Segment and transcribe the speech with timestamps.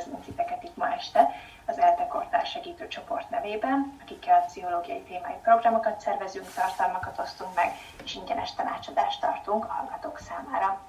[0.00, 1.30] üdvözlünk titeket itt ma este
[1.66, 7.72] az ELTE Kortár Segítő Csoport nevében, akikkel pszichológiai témájú programokat szervezünk, tartalmakat osztunk meg,
[8.04, 10.80] és ingyenes tanácsadást tartunk a hallgatók számára.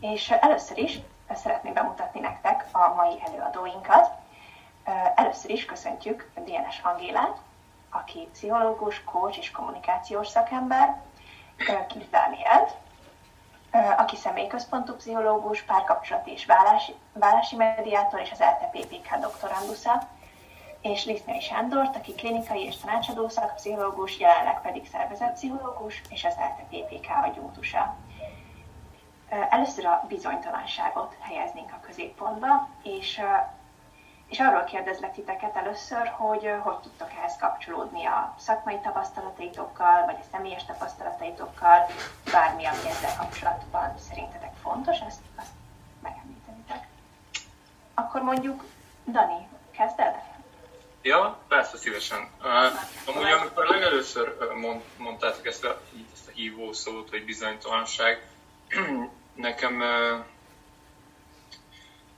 [0.00, 0.98] És először is
[1.34, 4.10] szeretném bemutatni nektek a mai előadóinkat.
[5.14, 7.36] Először is köszöntjük DNS Angélát,
[7.90, 11.00] aki pszichológus, coach és kommunikációs szakember,
[11.88, 12.74] Kis Dánielt,
[13.96, 20.08] aki személyközpontú pszichológus, párkapcsolati és vállási, vállási mediátor és az LTPPK doktorandusza,
[20.80, 27.96] és Lisznai Sándort, aki klinikai és tanácsadó szakpszichológus, jelenleg pedig szervezetpszichológus és az LTPPK agyútusa.
[29.50, 33.20] Először a bizonytalanságot helyeznénk a középpontba, és
[34.32, 40.26] és arról kérdezlek titeket először, hogy hogy tudtok ehhez kapcsolódni a szakmai tapasztalataitokkal, vagy a
[40.32, 41.86] személyes tapasztalataitokkal,
[42.32, 45.50] bármi, ami ezzel kapcsolatban szerintetek fontos, ezt, azt
[46.02, 46.86] megemlítenitek.
[47.94, 48.64] Akkor mondjuk,
[49.06, 50.14] Dani, kezded?
[51.02, 52.28] Ja, persze, szívesen.
[52.40, 55.80] Uh, amúgy amikor legelőször mond, mondtátok ezt a,
[56.12, 58.26] ezt a hívó szót, hogy bizonytalanság,
[59.34, 60.24] nekem uh,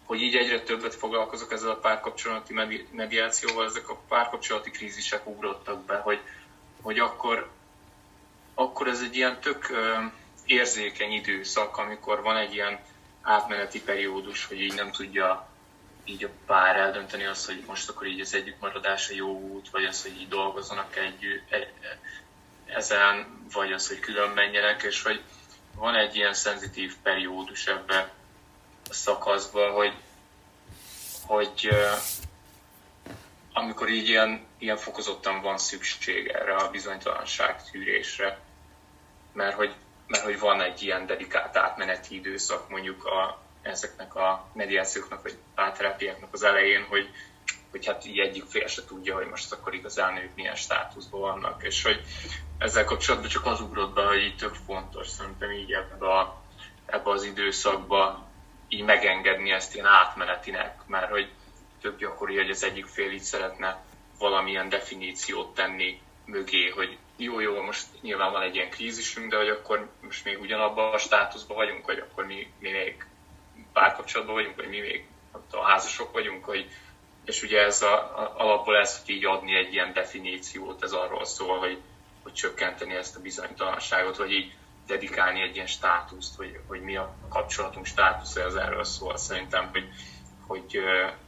[0.04, 2.54] hogy így egyre többet foglalkozok ezzel a párkapcsolati
[2.90, 6.20] mediációval, ezek a párkapcsolati krízisek ugrottak be, hogy,
[6.82, 7.50] hogy akkor,
[8.54, 9.72] akkor ez egy ilyen tök
[10.46, 12.78] érzékeny időszak, amikor van egy ilyen
[13.22, 15.48] átmeneti periódus, hogy így nem tudja
[16.04, 19.84] így a pár eldönteni azt, hogy most akkor így az együttmaradás a jó út, vagy
[19.84, 21.68] az, hogy így dolgozzanak együtt, egy,
[22.66, 25.22] ezen, vagy az, hogy külön menjenek, és hogy
[25.74, 28.08] van egy ilyen szenzitív periódus ebben,
[28.94, 29.94] szakaszba, hogy,
[31.26, 31.68] hogy
[33.52, 38.38] amikor így ilyen, ilyen fokozottan van szükség erre a bizonytalanság tűrésre,
[39.32, 39.74] mert hogy,
[40.06, 46.32] mert hogy van egy ilyen dedikált átmeneti időszak mondjuk a, ezeknek a mediációknak, vagy párterápiáknak
[46.32, 47.08] az elején, hogy,
[47.70, 51.62] hogy hát így egyik fél se tudja, hogy most akkor igazán ők milyen státuszban vannak,
[51.62, 52.00] és hogy
[52.58, 56.42] ezzel kapcsolatban csak az ugrott be, hogy így tök fontos szerintem így ebbe, a,
[56.86, 58.26] ebbe az időszakba
[58.74, 61.30] így megengedni ezt ilyen átmenetinek, mert hogy
[61.80, 63.82] több gyakori, hogy az egyik fél így szeretne
[64.18, 69.48] valamilyen definíciót tenni mögé, hogy jó, jó, most nyilván van egy ilyen krízisünk, de hogy
[69.48, 73.06] akkor most még ugyanabban a státuszban vagyunk, vagy akkor mi, mi még
[73.72, 75.06] párkapcsolatban vagyunk, vagy mi még
[75.50, 76.68] a házasok vagyunk, hogy,
[77.24, 81.24] és ugye ez a, a, alapból ez, hogy így adni egy ilyen definíciót, ez arról
[81.24, 81.78] szól, hogy,
[82.22, 84.52] hogy csökkenteni ezt a bizonytalanságot, vagy így
[84.86, 89.16] dedikálni egy ilyen státuszt, hogy, hogy mi a kapcsolatunk státusza, ez erről szól.
[89.16, 89.88] Szerintem, hogy,
[90.46, 90.78] hogy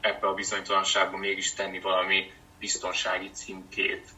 [0.00, 4.09] ebbe a bizonytalanságban mégis tenni valami biztonsági címkét.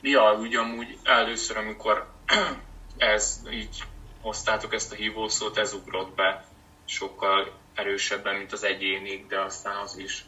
[0.00, 2.08] Ja, ugyanúgy először, amikor
[2.96, 3.82] ez így
[4.20, 6.44] hoztátok ezt a hívószót, ez ugrott be
[6.84, 10.24] sokkal erősebben, mint az egyénig, de aztán az is.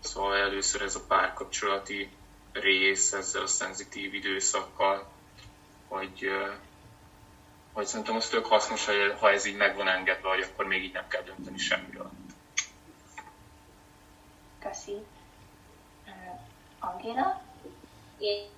[0.00, 2.10] Szóval először ez a párkapcsolati
[2.52, 5.08] rész ezzel a szenzitív időszakkal,
[5.88, 6.30] hogy,
[7.72, 10.82] hogy szerintem az tök hasznos, hogy ha ez így meg van engedve, hogy akkor még
[10.82, 12.10] így nem kell dönteni semmiről.
[14.62, 14.96] Köszi.
[16.78, 17.42] Angéla?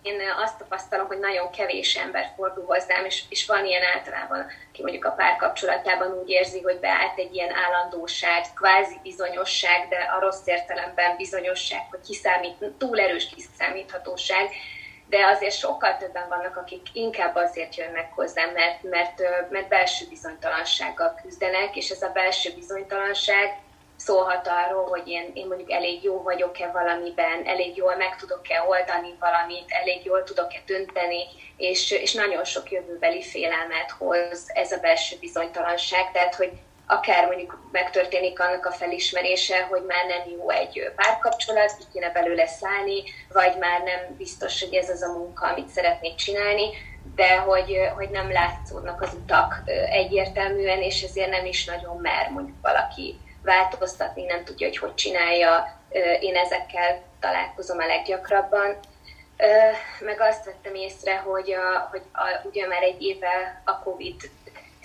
[0.03, 4.83] Én azt tapasztalom, hogy nagyon kevés ember fordul hozzám, és, és van ilyen általában, aki
[4.83, 10.47] mondjuk a párkapcsolatában úgy érzi, hogy beállt egy ilyen állandóság, kvázi bizonyosság, de a rossz
[10.47, 14.51] értelemben bizonyosság, hogy kiszámít, túl erős kiszámíthatóság,
[15.11, 21.19] de azért sokkal többen vannak, akik inkább azért jönnek hozzám, mert, mert, mert belső bizonytalansággal
[21.23, 23.59] küzdenek, és ez a belső bizonytalanság
[23.97, 29.17] szólhat arról, hogy én, én mondjuk elég jó vagyok-e valamiben, elég jól meg tudok-e oldani
[29.21, 31.23] valamit, elég jól tudok-e dönteni,
[31.57, 36.51] és, és nagyon sok jövőbeli félelmet hoz ez a belső bizonytalanság, tehát hogy
[36.91, 42.47] akár mondjuk megtörténik annak a felismerése, hogy már nem jó egy párkapcsolat, ki kéne belőle
[42.47, 46.69] szállni, vagy már nem biztos, hogy ez az a munka, amit szeretnék csinálni,
[47.15, 52.57] de hogy, hogy nem látszódnak az utak egyértelműen, és ezért nem is nagyon mer mondjuk
[52.63, 55.81] valaki változtatni, nem tudja, hogy hogy csinálja.
[56.21, 58.79] Én ezekkel találkozom a leggyakrabban.
[60.01, 64.31] Meg azt vettem észre, hogy, a, hogy a, ugye már egy éve a COVID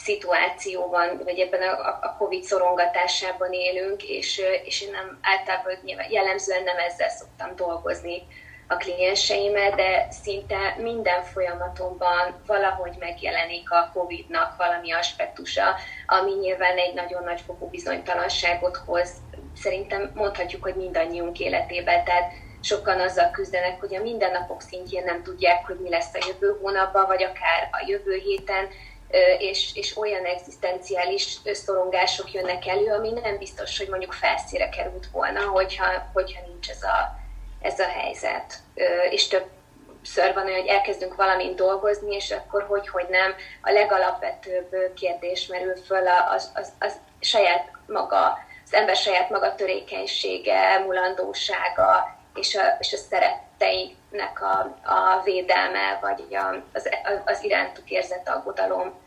[0.06, 5.74] szituációban, vagy ebben a, a COVID szorongatásában élünk, és, és én nem általában
[6.10, 8.28] jellemzően nem ezzel szoktam dolgozni
[8.68, 15.76] a klienseimmel, de szinte minden folyamatomban valahogy megjelenik a COVID-nak valami aspektusa,
[16.08, 19.10] ami nyilván egy nagyon nagy fokú bizonytalanságot hoz.
[19.56, 22.32] Szerintem mondhatjuk, hogy mindannyiunk életében, tehát
[22.62, 27.06] sokan azzal küzdenek, hogy a mindennapok szintjén nem tudják, hogy mi lesz a jövő hónapban,
[27.06, 28.68] vagy akár a jövő héten,
[29.38, 35.42] és, és olyan egzisztenciális szorongások jönnek elő, ami nem biztos, hogy mondjuk felszíre került volna,
[35.42, 37.20] hogyha, hogyha nincs ez a,
[37.62, 38.60] ez a helyzet.
[39.10, 44.94] És többször van olyan, hogy elkezdünk valamint dolgozni, és akkor hogy, hogy nem, a legalapvetőbb
[44.96, 52.56] kérdés merül föl az, az, az saját maga, az ember saját maga törékenysége, mulandósága, és
[52.56, 56.90] a, és a szeretteinek a, a védelme, vagy a, az,
[57.26, 59.04] az irántuk érzett aggodalom.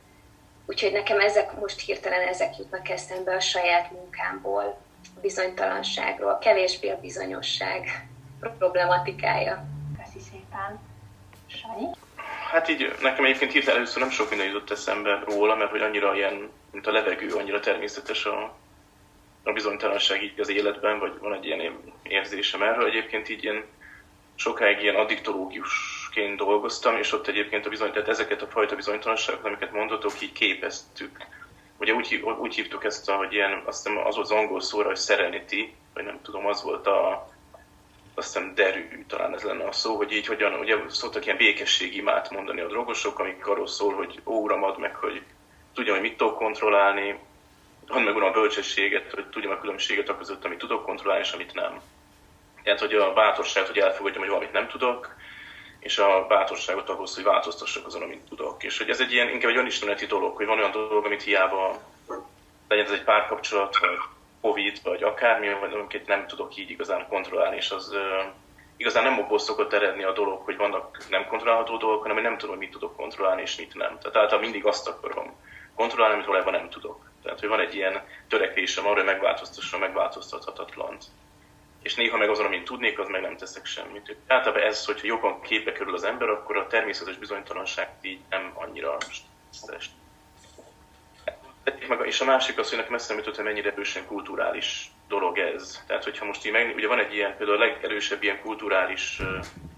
[0.68, 4.80] Úgyhogy nekem ezek most hirtelen ezek jutnak eszembe a saját munkámból,
[5.16, 8.08] a bizonytalanságról, kevésbé a bizonyosság
[8.40, 9.64] problematikája.
[9.96, 10.80] Köszi szépen.
[11.46, 11.86] Sanyi?
[12.50, 16.14] Hát így nekem egyébként hirtelen először nem sok minden jutott eszembe róla, mert hogy annyira
[16.14, 18.56] ilyen, mint a levegő, annyira természetes a,
[19.42, 22.86] a bizonytalanság így az életben, vagy van egy ilyen érzésem erről.
[22.86, 23.64] Egyébként így ilyen
[24.34, 24.96] sokáig ilyen
[26.18, 30.32] addiktológusként dolgoztam, és ott egyébként a bizony, tehát ezeket a fajta bizonytalanságokat, amiket mondatok, így
[30.32, 31.26] képeztük.
[31.78, 35.74] Ugye úgy, úgy hívtuk ezt, hogy ilyen, azt hiszem az az angol szóra, hogy serenity,
[35.94, 37.28] vagy nem tudom, az volt a,
[38.14, 42.30] azt hiszem derű, talán ez lenne a szó, hogy így hogyan, ugye szoktak ilyen békességimát
[42.30, 45.22] mondani a drogosok, amik arról szól, hogy ó, uram, ad meg, hogy
[45.74, 47.18] tudjam, hogy mit tudok kontrollálni,
[47.88, 51.32] hadd meg uram a bölcsességet, hogy tudjam a különbséget a között, amit tudok kontrollálni, és
[51.32, 51.80] amit nem.
[52.62, 55.16] Tehát, hogy a bátorságot, hogy elfogadjam, hogy valamit nem tudok,
[55.88, 58.62] és a bátorságot ahhoz, hogy változtassak azon, amit tudok.
[58.62, 61.78] És hogy ez egy ilyen, inkább egy önismereti dolog, hogy van olyan dolog, amit hiába
[62.68, 63.98] legyen ez egy párkapcsolat, vagy
[64.40, 67.94] Covid, vagy akármi, vagy amiket nem tudok így igazán kontrollálni, és az
[68.76, 72.38] igazán nem abból szokott eredni a dolog, hogy vannak nem kontrollálható dolgok, hanem hogy nem
[72.38, 73.98] tudom, hogy mit tudok kontrollálni, és mit nem.
[73.98, 75.36] Tehát általában mindig azt akarom
[75.74, 77.10] kontrollálni, amit valójában nem tudok.
[77.22, 81.04] Tehát, hogy van egy ilyen törekvésem arra, hogy megváltoztassam megváltoztathatatlant.
[81.82, 84.16] És néha meg azon, amit tudnék, az meg nem teszek semmit.
[84.26, 88.96] Általában ez, hogyha jobban képbe kerül az ember, akkor a természetes bizonytalanság így nem annyira
[89.52, 89.90] stresszt.
[92.04, 95.84] És a másik az, hogy nekem eszembe jutott, hogy mennyire erősen kulturális dolog ez.
[95.86, 99.22] Tehát, hogyha most így meg, ugye van egy ilyen, például a legerősebb ilyen kulturális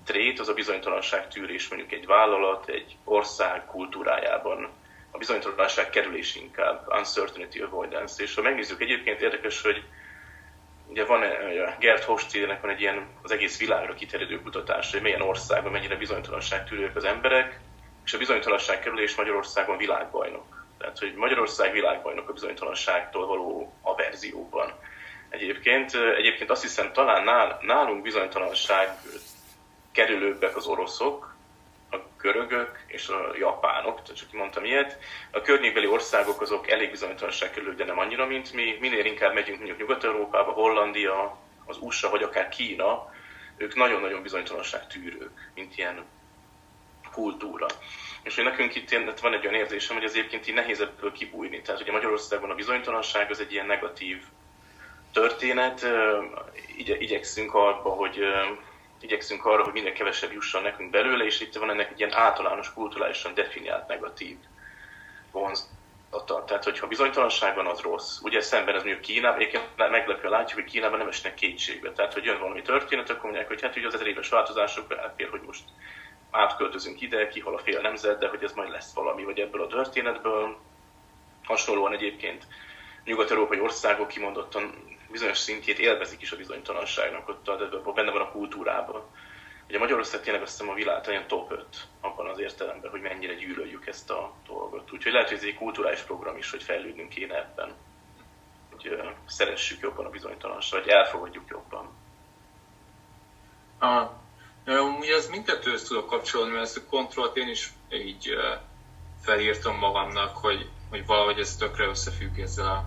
[0.05, 4.69] trét, az a bizonytalanság tűrés mondjuk egy vállalat, egy ország kultúrájában
[5.11, 8.23] a bizonytalanság kerülés inkább, uncertainty avoidance.
[8.23, 9.85] És ha megnézzük, egyébként érdekes, hogy
[10.91, 11.23] ugye van,
[11.79, 16.69] Gert Hofstadternek van egy ilyen az egész világra kiterjedő kutatás, hogy milyen országban mennyire bizonytalanság
[16.69, 17.61] tűrők az emberek,
[18.05, 20.67] és a bizonytalanság kerülés Magyarországon világbajnok.
[20.79, 24.73] Tehát, hogy Magyarország világbajnok a bizonytalanságtól való averzióban.
[25.29, 28.89] Egyébként, egyébként azt hiszem talán nálunk bizonytalanság
[29.93, 31.30] kerülőbbek az oroszok,
[32.21, 34.99] görögök és a japánok, tehát csak mondtam ilyet.
[35.31, 38.77] A környékbeli országok azok elég bizonytalanság körül, de nem annyira, mint mi.
[38.81, 43.13] Minél inkább megyünk mondjuk Nyugat-Európába, Hollandia, az USA, vagy akár Kína,
[43.57, 46.05] ők nagyon-nagyon bizonytalanság tűrők, mint ilyen
[47.13, 47.67] kultúra.
[48.23, 51.13] És hogy nekünk itt ilyen, van egy olyan érzésem, hogy az egyébként így nehéz ebből
[51.13, 51.63] kibújni.
[51.63, 54.23] Tehát ugye Magyarországon a bizonytalanság az egy ilyen negatív
[55.13, 55.87] történet.
[56.77, 58.19] Igye, igyekszünk abba, hogy
[59.01, 62.73] igyekszünk arra, hogy minél kevesebb jusson nekünk belőle, és itt van ennek egy ilyen általános,
[62.73, 64.37] kulturálisan definiált negatív
[65.33, 66.45] vonzata.
[66.47, 68.21] Tehát, hogyha bizonytalanság van, az rossz.
[68.23, 71.93] Ugye szemben ez mondjuk Kínában, egyébként meglepő látjuk, hogy Kínában nem esnek kétségbe.
[71.93, 75.29] Tehát, hogy jön valami történet, akkor mondják, hogy hát ugye az ezer éves változások elfér,
[75.31, 75.65] hogy most
[76.31, 79.67] átköltözünk ide, kihal a fél nemzet, de hogy ez majd lesz valami, vagy ebből a
[79.67, 80.59] történetből.
[81.45, 82.47] Hasonlóan egyébként
[83.05, 89.05] nyugat-európai országok kimondottan bizonyos szintjét élvezik is a bizonytalanságnak, ott a, benne van a kultúrában.
[89.69, 91.65] Ugye Magyarország tényleg azt hiszem a világ olyan top 5
[92.01, 94.93] abban az értelemben, hogy mennyire gyűlöljük ezt a dolgot.
[94.93, 97.75] Úgyhogy lehet, hogy ez egy kulturális program is, hogy fejlődnünk kéne ebben.
[98.71, 101.89] Hogy uh, szeressük jobban a bizonytalanságot, vagy elfogadjuk jobban.
[103.79, 104.11] Ah,
[104.99, 108.61] ugye az mindkettőhöz tudok kapcsolni, mert ezt a kontrollt én is így uh,
[109.23, 112.85] felírtam magamnak, hogy, hogy valahogy ez tökre összefügg ezzel a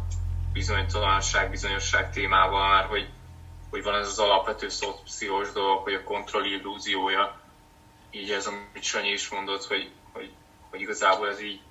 [0.54, 3.10] bizonytalanság, bizonyosság témával már, hogy,
[3.70, 7.42] hogy van ez az alapvető szociós dolog, hogy a kontroll illúziója,
[8.12, 10.32] így ez, amit Sanyi is mondott, hogy, hogy,
[10.70, 11.62] hogy igazából ez így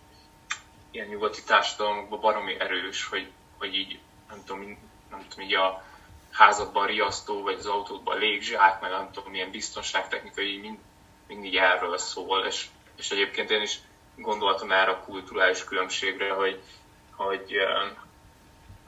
[0.91, 3.99] ilyen nyugati társadalmakban baromi erős, hogy, hogy így
[4.29, 4.79] nem tudom,
[5.11, 5.85] nem tudom, így a
[6.31, 10.79] házadban riasztó, vagy az autódban légzsák, meg nem tudom, milyen biztonságtechnikai, mind,
[11.27, 13.79] mindig erről szól, és, és egyébként én is
[14.17, 16.63] gondoltam erre a kulturális különbségre, hogy,
[17.11, 17.57] hogy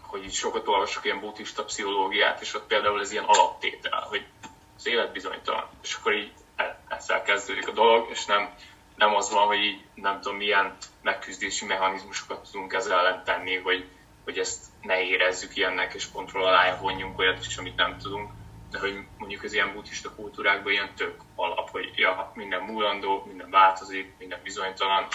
[0.07, 4.27] hogy így sokat olvasok ilyen buddhista pszichológiát, és ott például ez ilyen alaptétel, hogy
[4.77, 8.55] az élet bizonytalan, és akkor így e, ezzel kezdődik a dolog, és nem,
[8.97, 13.89] nem az van, hogy így nem tudom milyen megküzdési mechanizmusokat tudunk ezzel ellen tenni, hogy,
[14.25, 18.31] hogy ezt ne érezzük ilyennek, és kontroll alá vonjunk olyat is, amit nem tudunk,
[18.71, 23.51] de hogy mondjuk az ilyen buddhista kultúrákban ilyen tök alap, hogy ja, minden múlandó, minden
[23.51, 25.07] változik, minden bizonytalan,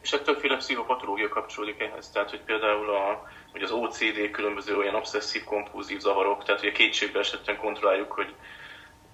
[0.00, 2.10] És hát többféle pszichopatológia kapcsolódik ehhez.
[2.10, 7.18] Tehát, hogy például a, hogy az OCD különböző olyan obszesszív kompulzív zavarok, tehát a kétségbe
[7.18, 8.34] esetten kontrolláljuk, hogy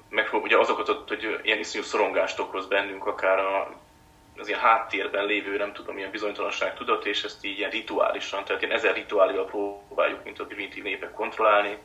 [0.09, 3.77] meg ugye azokat, hogy ilyen iszonyú szorongást okoz bennünk, akár a,
[4.37, 8.63] az ilyen háttérben lévő, nem tudom, ilyen bizonytalanság tudat, és ezt így ilyen rituálisan, tehát
[8.63, 11.79] ilyen ezer rituálival próbáljuk, mint a primitív népek kontrollálni.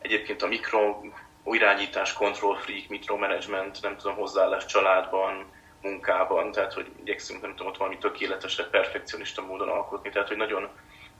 [0.00, 1.00] Egyébként a mikro
[1.44, 5.44] irányítás, control freak, mikromanagement, nem tudom, hozzáállás családban,
[5.82, 10.68] munkában, tehát hogy igyekszünk, nem tudom, ott valami tökéletesebb, perfekcionista módon alkotni, tehát hogy nagyon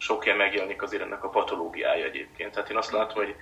[0.00, 2.52] sok ilyen megjelenik azért ennek a patológiája egyébként.
[2.52, 3.36] Tehát én azt látom, hogy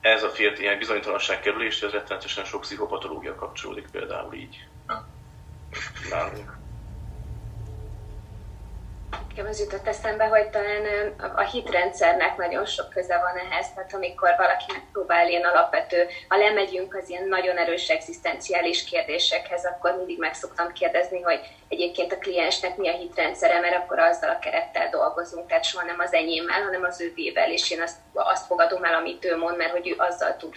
[0.00, 4.68] ez a félt ilyen bizonytalanság kerülés, ez rettenetesen sok pszichopatológia kapcsolódik például így
[6.10, 6.63] nálunk.
[9.28, 14.34] Nekem az jutott eszembe, hogy talán a hitrendszernek nagyon sok köze van ehhez, tehát amikor
[14.36, 20.34] valaki próbál ilyen alapvető, ha lemegyünk az ilyen nagyon erős egzisztenciális kérdésekhez, akkor mindig meg
[20.34, 25.48] szoktam kérdezni, hogy egyébként a kliensnek mi a hitrendszere, mert akkor azzal a kerettel dolgozunk,
[25.48, 29.24] tehát soha nem az enyémmel, hanem az ővével, és én azt, azt fogadom el, amit
[29.24, 30.54] ő mond, mert hogy ő azzal tud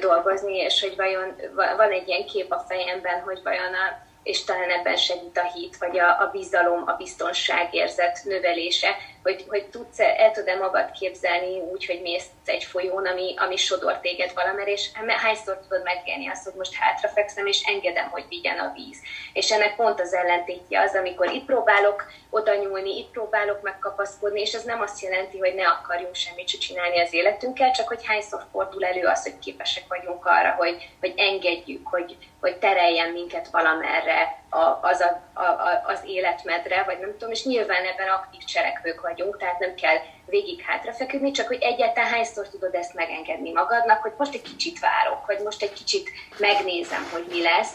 [0.00, 4.70] dolgozni, és hogy vajon van egy ilyen kép a fejemben, hogy vajon a és talán
[4.70, 10.30] ebben segít a hit, vagy a, a bizalom, a biztonságérzet növelése, hogy, hogy tudsz, el
[10.32, 15.58] tud-e magad képzelni úgy, hogy mész egy folyón, ami, ami sodor téged valamerre, és hányszor
[15.58, 18.98] tudod megélni azt, hogy most hátrafekszem, és engedem, hogy vigyen a víz.
[19.32, 24.52] És ennek pont az ellentétje az, amikor itt próbálok oda nyúlni, itt próbálok megkapaszkodni, és
[24.52, 28.42] ez nem azt jelenti, hogy ne akarjunk semmit se csinálni az életünkkel, csak hogy hányszor
[28.52, 34.38] fordul elő az, hogy képesek vagyunk arra, hogy, hogy engedjük, hogy, hogy tereljen minket valamerre
[34.50, 39.38] a, az, a, a, az életmedre, vagy nem tudom, és nyilván ebben aktív cselekvők vagyunk,
[39.38, 44.34] tehát nem kell végig hátrafeküdni, csak hogy egyáltalán hányszor tudod ezt megengedni magadnak, hogy most
[44.34, 47.72] egy kicsit várok, hogy most egy kicsit megnézem, hogy mi lesz,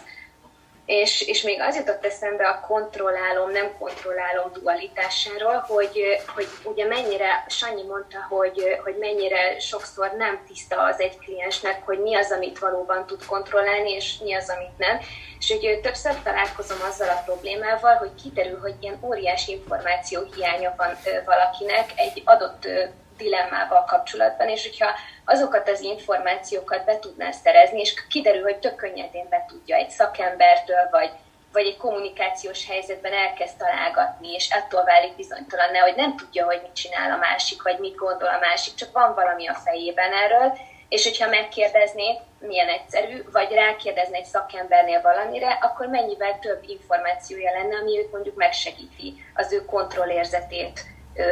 [0.85, 6.01] és, és még az jutott eszembe a kontrollálom, nem kontrollálom dualitásáról, hogy,
[6.35, 11.99] hogy ugye mennyire, Sanyi mondta, hogy, hogy mennyire sokszor nem tiszta az egy kliensnek, hogy
[11.99, 14.99] mi az, amit valóban tud kontrollálni, és mi az, amit nem.
[15.39, 20.97] És hogy többször találkozom azzal a problémával, hogy kiderül, hogy ilyen óriási információ hiánya van
[21.25, 22.67] valakinek egy adott
[23.17, 24.89] dilemmával kapcsolatban, és hogyha
[25.25, 30.87] azokat az információkat be tudná szerezni, és kiderül, hogy tök könnyedén be tudja egy szakembertől,
[30.91, 31.11] vagy,
[31.51, 36.75] vagy egy kommunikációs helyzetben elkezd találgatni, és attól válik bizonytalan, hogy nem tudja, hogy mit
[36.75, 40.57] csinál a másik, vagy mit gondol a másik, csak van valami a fejében erről,
[40.89, 47.75] és hogyha megkérdezné, milyen egyszerű, vagy rákérdezne egy szakembernél valamire, akkor mennyivel több információja lenne,
[47.75, 50.85] ami őt mondjuk megsegíti, az ő kontrollérzetét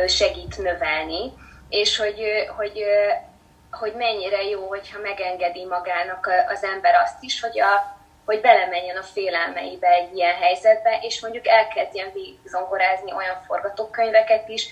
[0.08, 1.34] segít növelni,
[1.74, 2.24] és hogy,
[2.58, 2.84] hogy,
[3.72, 9.04] hogy mennyire jó, hogyha megengedi magának az ember azt is, hogy, a, hogy belemenjen a
[9.04, 12.12] félelmeibe egy ilyen helyzetbe, és mondjuk elkezdjen
[12.46, 14.70] zongorázni olyan forgatókönyveket is,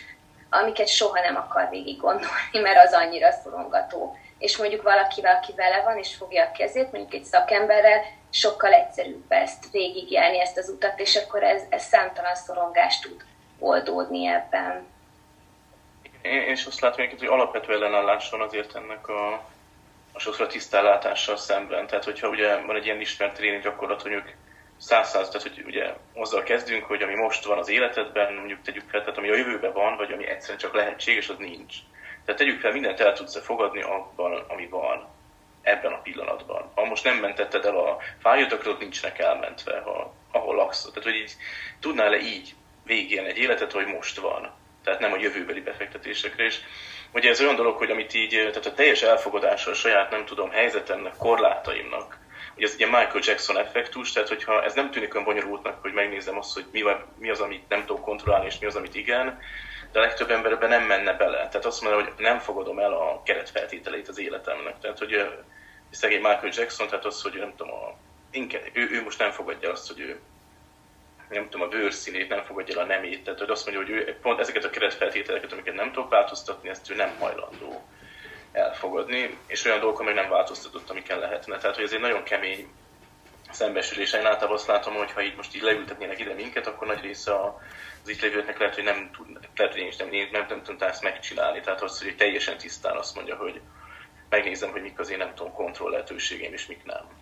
[0.49, 4.17] amiket soha nem akar végig gondolni, mert az annyira szorongató.
[4.37, 9.31] És mondjuk valakivel, aki vele van, és fogja a kezét, mondjuk egy szakemberrel, sokkal egyszerűbb
[9.31, 13.21] ezt végigjárni, ezt az utat, és akkor ez, ez számtalan szorongást tud
[13.59, 14.89] oldódni ebben
[16.23, 19.33] is azt látom, hogy alapvető ellenállás van azért ennek a,
[20.11, 21.87] a sokszor a tisztállátással szemben.
[21.87, 24.29] Tehát, hogyha ugye van egy ilyen ismert tréning gyakorlat, hogy ők
[24.77, 28.89] száz száz, tehát hogy ugye azzal kezdünk, hogy ami most van az életedben, mondjuk tegyük
[28.89, 31.75] fel, tehát ami a jövőben van, vagy ami egyszerűen csak lehetséges, az nincs.
[32.25, 35.07] Tehát tegyük fel, mindent el tudsz fogadni abban, ami van
[35.61, 36.71] ebben a pillanatban.
[36.75, 40.87] Ha most nem mentetted el a fájót, ott nincsenek elmentve, ha, ahol laksz.
[40.87, 41.35] Tehát, hogy így
[41.79, 44.51] tudnál-e így végén egy életet, hogy most van
[44.83, 46.43] tehát nem a jövőbeli befektetésekre.
[46.43, 46.59] És
[47.13, 50.49] ugye ez olyan dolog, hogy amit így, tehát a teljes elfogadása a saját, nem tudom,
[50.49, 52.19] helyzetemnek, korlátaimnak,
[52.55, 56.37] ugye ez ugye Michael Jackson effektus, tehát hogyha ez nem tűnik olyan bonyolultnak, hogy megnézem
[56.37, 59.39] azt, hogy mi, van, mi az, amit nem tudok kontrollálni, és mi az, amit igen,
[59.91, 61.37] de a legtöbb ember ebben nem menne bele.
[61.37, 64.79] Tehát azt mondja, hogy nem fogadom el a keretfeltételeit az életemnek.
[64.79, 65.29] Tehát, hogy
[65.89, 67.95] szegény Michael Jackson, tehát az, hogy nem tudom, a,
[68.31, 70.19] inkább, ő, ő most nem fogadja azt, hogy ő
[71.31, 74.17] nem tudom, a bőrszínét, nem fogadja el a nemét, tehát hogy azt mondja, hogy ő
[74.21, 77.83] pont ezeket a keretfeltételeket, amiket nem tudok változtatni, ezt ő nem hajlandó
[78.51, 81.57] elfogadni, és olyan dolgokon meg nem változtatott, amiken lehetne.
[81.57, 82.67] Tehát, hogy ez egy nagyon kemény
[83.51, 84.13] szembesülés.
[84.13, 87.35] Én általában azt látom, hogy ha így most így leültetnének ide minket, akkor nagy része
[87.35, 90.63] az itt lévőknek lehet, hogy nem tud, lehet, hogy én is nem, nem, nem, nem
[90.63, 91.59] tudtam ezt megcsinálni.
[91.59, 93.61] Tehát az, hogy teljesen tisztán azt mondja, hogy
[94.29, 97.20] megnézem, hogy mik az én nem tudom kontroll lehetőségeim, és mik nem.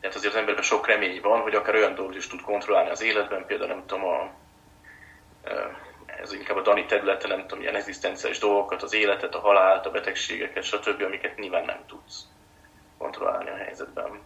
[0.00, 3.02] Tehát azért az emberben sok remény van, hogy akár olyan dolgot is tud kontrollálni az
[3.02, 4.30] életben, például nem tudom, a,
[6.06, 9.90] ez inkább a Dani területe, nem tudom, ilyen egzisztenciális dolgokat, az életet, a halált, a
[9.90, 12.24] betegségeket, stb., amiket nyilván nem tudsz
[12.98, 14.20] kontrollálni a helyzetben.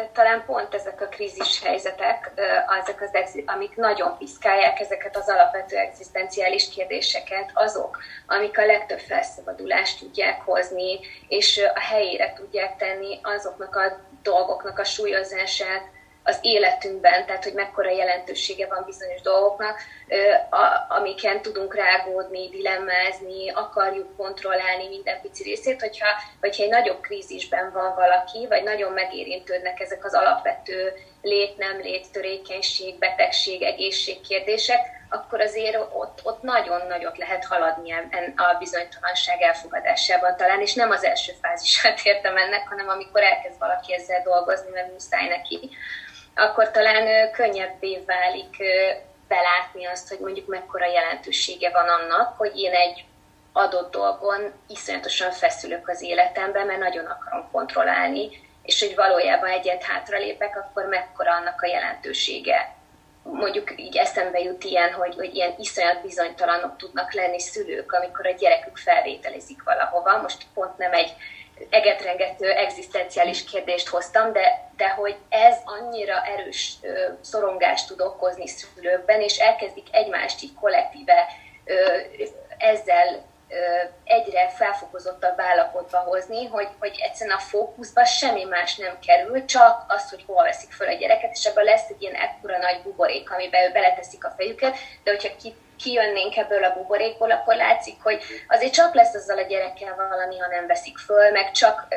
[0.00, 2.32] Tehát talán pont ezek a krízis helyzetek,
[2.66, 9.98] azok az, amik nagyon piszkálják ezeket az alapvető egzisztenciális kérdéseket, azok, amik a legtöbb felszabadulást
[9.98, 15.82] tudják hozni, és a helyére tudják tenni azoknak a dolgoknak a súlyozását,
[16.30, 19.80] az életünkben, tehát hogy mekkora jelentősége van bizonyos dolgoknak,
[20.88, 26.08] amiken tudunk rágódni, dilemmázni, akarjuk kontrollálni minden pici részét, hogyha,
[26.40, 32.12] hogyha egy nagyobb krízisben van valaki, vagy nagyon megérintődnek ezek az alapvető lét, nem lét,
[32.12, 37.92] törékenység, betegség, egészség kérdések, akkor azért ott, ott nagyon nagyot lehet haladni
[38.36, 43.94] a bizonytalanság elfogadásában talán, és nem az első fázisát értem ennek, hanem amikor elkezd valaki
[43.94, 45.70] ezzel dolgozni, mert muszáj neki
[46.40, 48.56] akkor talán könnyebbé válik
[49.28, 53.04] belátni azt, hogy mondjuk mekkora jelentősége van annak, hogy én egy
[53.52, 58.28] adott dolgon iszonyatosan feszülök az életemben, mert nagyon akarom kontrollálni,
[58.62, 62.74] és hogy valójában egyet hátralépek, akkor mekkora annak a jelentősége.
[63.22, 68.36] Mondjuk így eszembe jut ilyen, hogy, hogy ilyen iszonyat bizonytalanok tudnak lenni szülők, amikor a
[68.38, 70.20] gyerekük felvételizik valahova.
[70.20, 71.14] Most pont nem egy
[71.70, 79.20] egetrengető egzisztenciális kérdést hoztam, de, de hogy ez annyira erős ö, szorongást tud okozni szülőkben,
[79.20, 81.26] és elkezdik egymást így kollektíve
[81.64, 81.74] ö,
[82.58, 83.54] ezzel ö,
[84.04, 90.10] egyre felfokozottabb állapotba hozni, hogy, hogy egyszerűen a fókuszba semmi más nem kerül, csak az,
[90.10, 93.72] hogy hol veszik föl a gyereket, és ebből lesz egy ilyen ekkora nagy buborék, amiben
[93.72, 98.94] beleteszik a fejüket, de hogyha ki kijönnénk ebből a buborékból, akkor látszik, hogy azért csak
[98.94, 101.96] lesz azzal a gyerekkel valami, ha nem veszik föl, meg csak ö,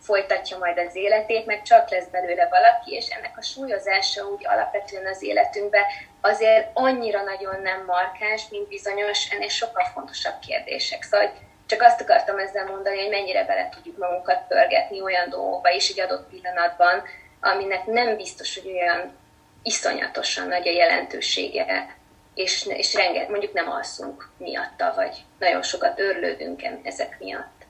[0.00, 5.06] folytatja majd az életét, meg csak lesz belőle valaki, és ennek a súlyozása úgy alapvetően
[5.06, 5.84] az életünkben
[6.20, 11.02] azért annyira nagyon nem markáns, mint bizonyos ennél sokkal fontosabb kérdések.
[11.02, 11.32] Szóval
[11.66, 16.00] csak azt akartam ezzel mondani, hogy mennyire bele tudjuk magunkat pörgetni olyan dolgokba is egy
[16.00, 17.02] adott pillanatban,
[17.40, 19.16] aminek nem biztos, hogy olyan
[19.62, 21.96] iszonyatosan nagy a jelentősége
[22.34, 27.64] és, és renget, mondjuk nem alszunk miatta, vagy nagyon sokat örlődünk ezek miatt.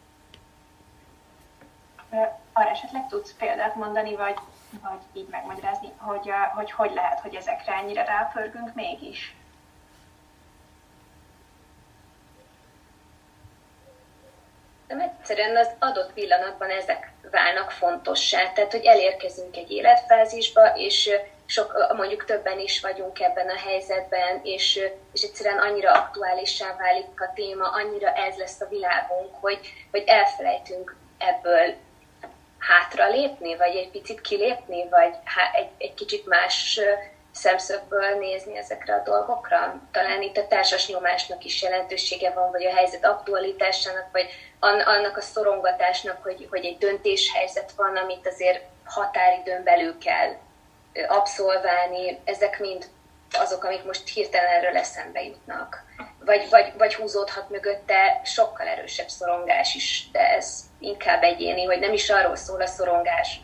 [2.53, 4.37] Arra esetleg tudsz példát mondani, vagy,
[4.83, 9.37] vagy így megmagyarázni, hogy, hogy hogy lehet, hogy ezekre ennyire rápörgünk mégis?
[14.88, 18.53] Nem egyszerűen az adott pillanatban ezek válnak fontossá.
[18.53, 21.11] Tehát, hogy elérkezünk egy életfázisba, és
[21.46, 24.80] sok, mondjuk többen is vagyunk ebben a helyzetben, és,
[25.12, 29.59] és egyszerűen annyira aktuálissá válik a téma, annyira ez lesz a világunk, hogy,
[29.90, 31.74] hogy elfelejtünk ebből
[32.59, 35.14] hátra lépni, vagy egy picit kilépni, vagy
[35.52, 36.80] egy, egy kicsit más
[37.33, 39.80] szemszögből nézni ezekre a dolgokra.
[39.92, 44.26] Talán itt a társas nyomásnak is jelentősége van, vagy a helyzet aktualitásának, vagy
[44.61, 50.37] annak a szorongatásnak, hogy, hogy egy döntéshelyzet van, amit azért határidőn belül kell
[51.09, 52.87] abszolválni, ezek mind
[53.33, 55.83] azok, amik most hirtelen erről eszembe jutnak.
[56.24, 61.92] Vagy, vagy, vagy húzódhat mögötte sokkal erősebb szorongás is, de ez inkább egyéni, hogy nem
[61.92, 63.40] is arról szól a szorongás,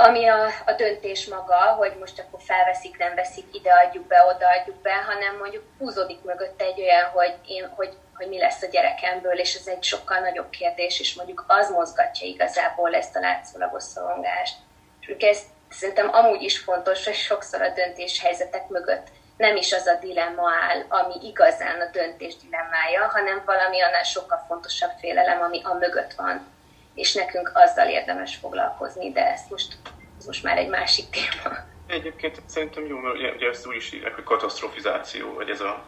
[0.00, 4.46] ami a, a döntés maga, hogy most akkor felveszik, nem veszik, ide adjuk be, oda
[4.60, 8.66] adjuk be, hanem mondjuk húzódik mögötte egy olyan, hogy, én, hogy, hogy mi lesz a
[8.66, 13.82] gyerekemből, és ez egy sokkal nagyobb kérdés, és mondjuk az mozgatja igazából ezt a látszólagos
[13.82, 14.56] szorongást.
[15.00, 19.06] És ezt szerintem amúgy is fontos, hogy sokszor a döntéshelyzetek mögött
[19.40, 24.44] nem is az a dilemma áll, ami igazán a döntés dilemmája, hanem valami annál sokkal
[24.48, 26.46] fontosabb félelem, ami a mögött van.
[26.94, 29.76] És nekünk azzal érdemes foglalkozni, de ezt most,
[30.18, 31.56] ez most már egy másik téma.
[31.86, 35.84] Egyébként szerintem jó, mert ugye, ugye ezt úgy is írják, hogy katasztrofizáció, vagy ez, a,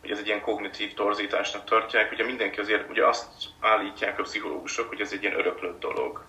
[0.00, 2.12] hogy ez egy ilyen kognitív torzításnak tartják.
[2.12, 3.26] Ugye mindenki azért ugye azt
[3.60, 6.24] állítják a pszichológusok, hogy ez egy ilyen öröklött dolog.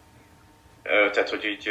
[0.84, 1.70] Tehát, hogy így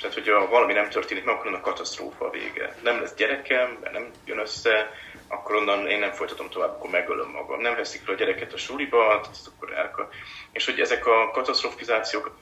[0.00, 2.76] tehát, hogyha valami nem történik meg, akkor a katasztrófa a vége.
[2.82, 4.92] Nem lesz gyerekem, mert nem jön össze,
[5.28, 7.60] akkor onnan én nem folytatom tovább, akkor megölöm magam.
[7.60, 9.20] Nem veszik fel a gyereket a suliba,
[9.54, 10.08] akkor elka...
[10.52, 12.36] És hogy ezek a katasztrofizációk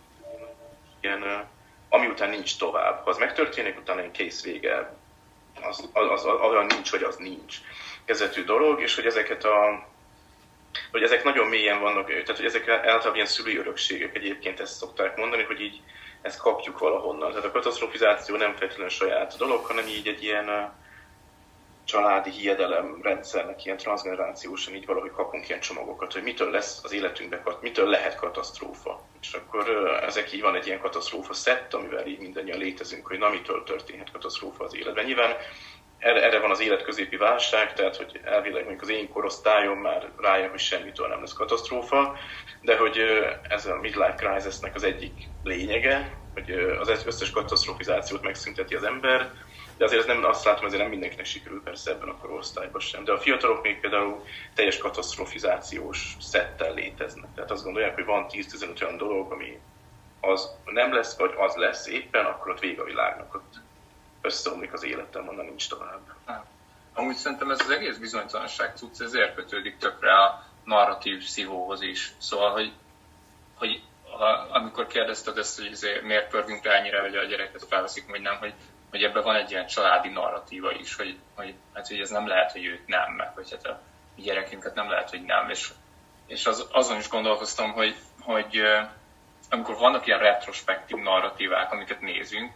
[1.01, 1.49] ilyen,
[1.89, 3.05] ami után nincs tovább.
[3.05, 4.95] Ha az megtörténik, utána egy kész vége.
[5.63, 7.57] Az, az, az, az, olyan nincs, hogy az nincs.
[8.05, 9.87] Kezetű dolog, és hogy ezeket a
[10.91, 15.17] hogy ezek nagyon mélyen vannak, tehát hogy ezek általában ilyen szülői örökségek egyébként ezt szokták
[15.17, 15.81] mondani, hogy így
[16.23, 17.31] ezt kapjuk valahonnan.
[17.31, 20.73] Tehát a katasztrofizáció nem feltétlenül saját dolog, hanem így egy ilyen
[21.85, 27.43] családi hiedelem rendszernek, ilyen transgenerációsan így valahogy kapunk ilyen csomagokat, hogy mitől lesz az életünkben,
[27.61, 29.01] mitől lehet katasztrófa.
[29.21, 29.69] És akkor
[30.03, 34.11] ezek így van egy ilyen katasztrófa szett, amivel így mindannyian létezünk, hogy na mitől történhet
[34.13, 35.05] katasztrófa az életben.
[35.05, 35.37] Nyilván
[35.99, 40.51] erre, erre van az életközépi válság, tehát hogy elvileg mondjuk az én korosztályom már rájön,
[40.51, 42.17] hogy semmitől nem lesz katasztrófa,
[42.61, 42.99] de hogy
[43.49, 49.31] ez a midlife crisisnek az egyik lényege, hogy az összes katasztrofizációt megszünteti az ember,
[49.77, 53.05] de azért ez nem, azt látom, azért nem mindenkinek sikerül persze ebben a korosztályban sem.
[53.05, 57.35] De a fiatalok még például teljes katasztrofizációs szettel léteznek.
[57.35, 59.59] Tehát azt gondolják, hogy van 10-15 olyan dolog, ami
[60.21, 63.55] az nem lesz, vagy az lesz éppen, akkor ott vége a világnak, ott
[64.21, 66.01] összeomlik az életem, onnan nincs tovább.
[66.95, 72.13] Amúgy szerintem ez az egész bizonytalanság tudsz, ezért kötődik tökre a narratív szívóhoz is.
[72.19, 72.73] Szóval, hogy,
[73.55, 73.83] hogy
[74.19, 78.21] ha, amikor kérdezted ezt, hogy ezért miért pörgünk rá ennyire, hogy a gyereket felveszik, vagy
[78.21, 78.55] nem, hogy,
[78.91, 82.53] hogy ebben van egy ilyen családi narratíva is, hogy, hogy, hát, hogy ez nem lehet,
[82.53, 83.81] hogy őt nem, meg hogy hát a
[84.17, 85.49] gyerekünket nem lehet, hogy nem.
[85.51, 85.73] És,
[86.27, 88.63] és az, azon is gondolkoztam, hogy, hogy
[89.51, 92.53] amikor vannak ilyen retrospektív narratívák, amiket nézünk,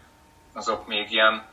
[0.53, 1.47] azok még ilyen,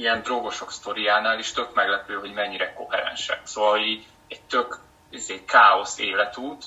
[0.00, 3.40] ilyen drogosok sztoriánál is tök meglepő, hogy mennyire koherensek.
[3.44, 4.78] Szóval, így egy tök
[5.10, 6.64] egy káosz életút,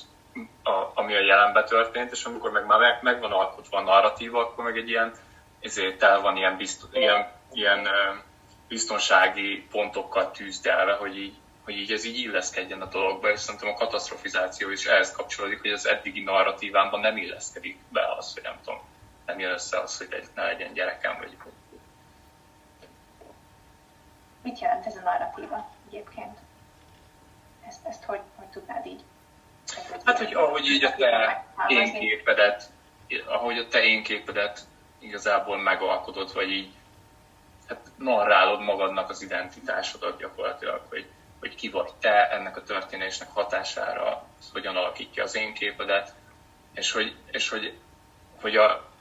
[0.62, 4.40] a, ami a jelenben történt, és amikor meg már meg, meg van alkotva a narratíva,
[4.40, 5.12] akkor meg egy ilyen,
[5.60, 7.88] ezért el van ilyen, bizt, ilyen, ilyen
[8.68, 13.74] biztonsági pontokkal tűzdelve, hogy így, hogy így ez így illeszkedjen a dologba, és szerintem a
[13.74, 18.80] katastrofizáció is ehhez kapcsolódik, hogy az eddigi narratívámban nem illeszkedik be az, hogy nem tudom,
[19.26, 21.36] nem jön össze az, hogy ne legyen gyerekem, vagy
[24.44, 26.38] Mit jelent ez a narratíva egyébként?
[27.68, 29.02] Ezt, ezt hogy, hogy tudnád így?
[30.04, 32.70] Hát, hogy ahogy így a te én képedet,
[33.26, 34.60] ahogy a te én képedet
[34.98, 36.72] igazából megalkotod, vagy így
[37.68, 41.06] hát narrálod magadnak az identitásodat gyakorlatilag, hogy,
[41.40, 46.14] hogy ki vagy te ennek a történésnek hatására, az hogyan alakítja az én képedet,
[46.74, 47.78] és hogy, és hogy,
[48.40, 48.92] hogy a,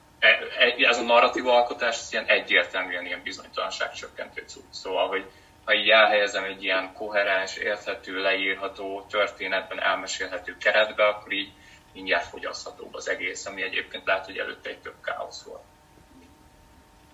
[0.77, 4.71] ez a narratív alkotás ez ilyen egyértelműen ilyen bizonytalanságcsökkentő cucc.
[4.71, 5.29] Szóval, hogy
[5.65, 11.51] ha így elhelyezem egy ilyen koherens, érthető, leírható, történetben elmesélhető keretbe, akkor így
[11.93, 15.63] mindjárt fogyaszthatóbb az egész, ami egyébként lehet, hogy előtte egy több káosz volt.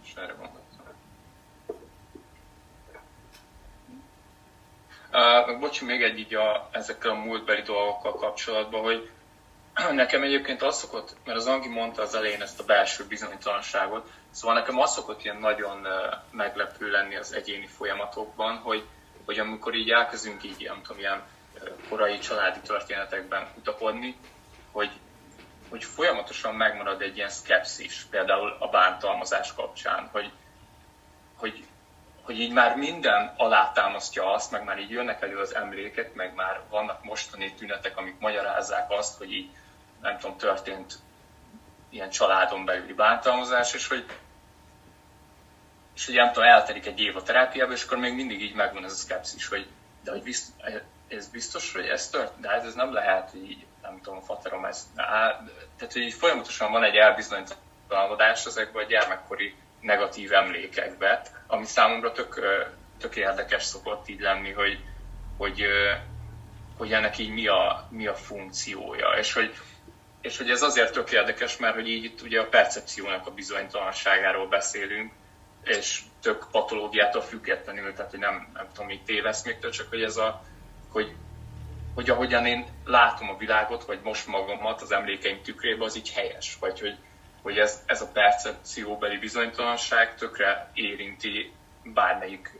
[0.03, 0.67] És erre gondoltam.
[5.11, 9.09] Uh, bocsi, még egy így a, ezekkel a múltbeli dolgokkal kapcsolatban, hogy
[9.91, 14.55] nekem egyébként az szokott, mert az Angi mondta az elején ezt a belső bizonytalanságot, szóval
[14.55, 15.87] nekem az szokott ilyen nagyon
[16.31, 18.85] meglepő lenni az egyéni folyamatokban, hogy,
[19.25, 21.21] hogy amikor így elkezdünk így, nem tudom, ilyen
[21.89, 24.15] korai családi történetekben kutakodni,
[24.71, 24.91] hogy,
[25.69, 30.31] hogy folyamatosan megmarad egy ilyen szkepszis, például a bántalmazás kapcsán, hogy,
[31.35, 31.65] hogy,
[32.21, 36.61] hogy így már minden alátámasztja azt, meg már így jönnek elő az emlékek, meg már
[36.69, 39.49] vannak mostani tünetek, amik magyarázzák azt, hogy így
[40.01, 40.99] nem tudom, történt
[41.89, 44.05] ilyen családon belüli bántalmazás, és hogy,
[45.95, 48.83] és hogy nem tudom, eltelik egy év a terápiába, és akkor még mindig így megvan
[48.83, 49.67] ez a szkepszis, hogy
[50.03, 50.47] de hogy bizt,
[51.07, 54.85] ez biztos, hogy ez tört, de hát ez nem lehet, így, nem tudom, faterom ezt,
[54.95, 55.43] á,
[55.77, 62.39] tehát hogy így folyamatosan van egy elbizonytalanodás ezekben a gyermekkori negatív emlékekbe, ami számomra tök,
[62.97, 64.79] tök érdekes szokott így lenni, hogy,
[65.37, 65.63] hogy,
[66.77, 69.55] hogy ennek így mi a, mi a funkciója, és hogy,
[70.21, 74.47] és hogy ez azért tök érdekes, mert hogy így itt ugye a percepciónak a bizonytalanságáról
[74.47, 75.11] beszélünk,
[75.63, 80.43] és tök patológiától függetlenül, tehát hogy nem, nem tudom, így téveszméktől, csak hogy ez a,
[80.91, 81.15] hogy,
[81.95, 86.57] hogy ahogyan én látom a világot, vagy most magamat az emlékeim tükrében, az így helyes,
[86.59, 86.95] vagy hogy,
[87.41, 91.51] hogy ez, ez a percepcióbeli bizonytalanság tökre érinti
[91.83, 92.51] bármelyik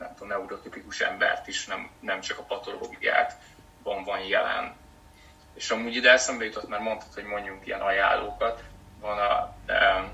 [0.00, 4.76] nem tudom, neurotipikus embert is, nem, nem csak a patológiákban van jelen.
[5.60, 8.62] És amúgy ide eszembe jutott, mert mondtad, hogy mondjunk ilyen ajánlókat.
[9.00, 10.10] Van a um,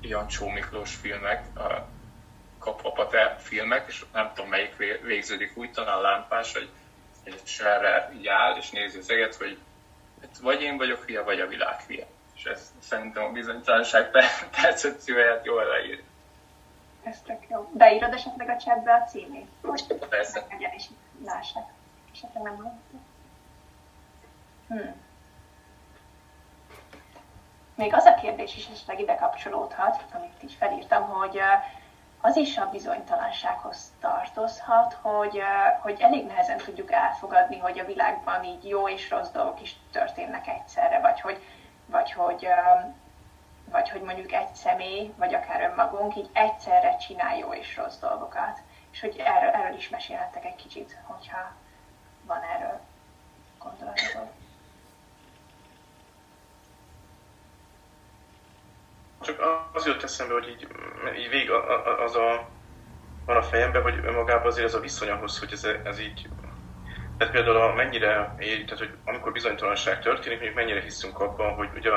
[0.00, 1.86] Jancsó Miklós filmek, a
[2.58, 6.70] Kapapate filmek, és nem tudom melyik végződik úgy, talán lámpás, hogy
[7.24, 9.58] egy serrer így áll, és nézi az eget, hogy
[10.20, 12.06] hát vagy én vagyok hülye, vagy a világ hülye.
[12.36, 14.10] És ez szerintem a bizonytalanság
[14.60, 16.02] percepcióját jól leír.
[17.02, 17.70] Ez tök jó.
[17.72, 19.48] Beírod esetleg a chatbe a címét?
[19.60, 20.46] Most Persze.
[20.50, 20.84] Legyen is
[21.24, 21.66] lássák.
[22.12, 23.05] Esetleg nem hallottam.
[24.68, 25.04] Hmm.
[27.74, 31.40] Még az a kérdés is esetleg ide kapcsolódhat, amit így felírtam, hogy
[32.20, 35.42] az is a bizonytalansághoz tartozhat, hogy,
[35.80, 40.46] hogy elég nehezen tudjuk elfogadni, hogy a világban így jó és rossz dolgok is történnek
[40.46, 41.42] egyszerre, vagy hogy,
[41.86, 42.48] vagy hogy,
[43.70, 48.58] vagy hogy mondjuk egy személy, vagy akár önmagunk így egyszerre csinál jó és rossz dolgokat.
[48.92, 51.52] És hogy erről, erről is mesélhettek egy kicsit, hogyha
[52.22, 52.80] van erről
[53.58, 54.05] gondolatod.
[59.26, 60.66] Csak az jött eszembe, hogy így,
[61.18, 61.50] így végig
[62.04, 62.48] az a,
[63.26, 66.28] van a fejemben, hogy önmagában azért ez a viszony ahhoz, hogy ez, ez így
[67.18, 71.90] tehát például a mennyire tehát hogy amikor bizonytalanság történik, mondjuk mennyire hiszünk abban, hogy ugye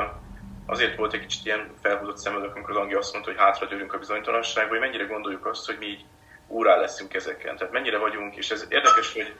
[0.65, 3.98] azért volt egy kicsit ilyen felhúzott szemöldök, amikor az Angi azt mondta, hogy hátradőlünk a
[3.98, 6.06] bizonytalanságba, hogy mennyire gondoljuk azt, hogy mi így
[6.48, 7.58] úrá leszünk ezeken.
[7.58, 9.34] Tehát mennyire vagyunk, és ez érdekes, hogy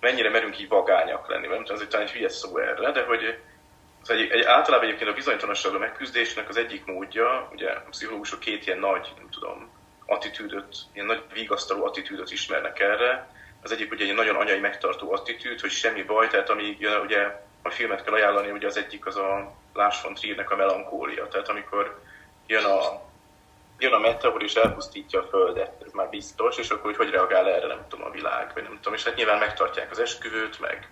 [0.00, 3.38] mennyire merünk így vagányak lenni, nem tudom, ez talán egy hülye szó erre, de hogy
[4.02, 8.66] az egy, egy, általában egyébként a bizonytalansággal megküzdésnek az egyik módja, ugye a pszichológusok két
[8.66, 9.70] ilyen nagy, nem tudom,
[10.06, 13.28] attitűdöt, ilyen nagy vigasztaló attitűdöt ismernek erre.
[13.62, 17.70] Az egyik ugye egy nagyon anyai megtartó attitűd, hogy semmi baj, tehát amíg ugye a
[17.70, 22.00] filmet kell ajánlani, ugye az egyik az a Lars von Triernek a melankólia, tehát amikor
[22.46, 23.02] jön a,
[23.78, 27.48] jön a meteor és elpusztítja a Földet, ez már biztos, és akkor hogy, hogy reagál
[27.48, 30.88] erre, nem tudom, a világ, vagy nem tudom, és hát nyilván megtartják az esküvőt, meg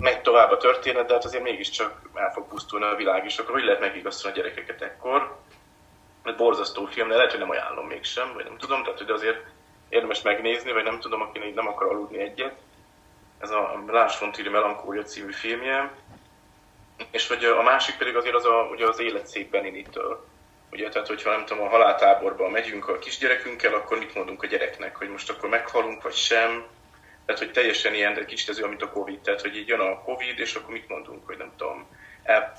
[0.00, 3.54] megy tovább a történet, de hát azért mégiscsak el fog pusztulni a világ, és akkor
[3.54, 5.36] hogy lehet megigazolni a gyerekeket ekkor?
[6.24, 9.44] Egy borzasztó film, de lehet, hogy nem ajánlom mégsem, vagy nem tudom, tehát hogy azért
[9.88, 12.54] érdemes megnézni, vagy nem tudom, aki nem akar aludni egyet.
[13.38, 15.92] Ez a Lars von Trier Melankólia című filmje,
[17.10, 20.26] és hogy a másik pedig azért az a, ugye az élet szép Beninitől.
[20.72, 24.96] Ugye, tehát hogyha nem tudom, a haláltáborba megyünk a kisgyerekünkkel, akkor mit mondunk a gyereknek,
[24.96, 26.64] hogy most akkor meghalunk, vagy sem,
[27.28, 29.20] tehát, hogy teljesen ilyen, de kicsit ez olyan, mint a Covid.
[29.20, 31.86] Tehát, hogy így jön a Covid, és akkor mit mondunk, hogy nem tudom,
[32.22, 32.54] el,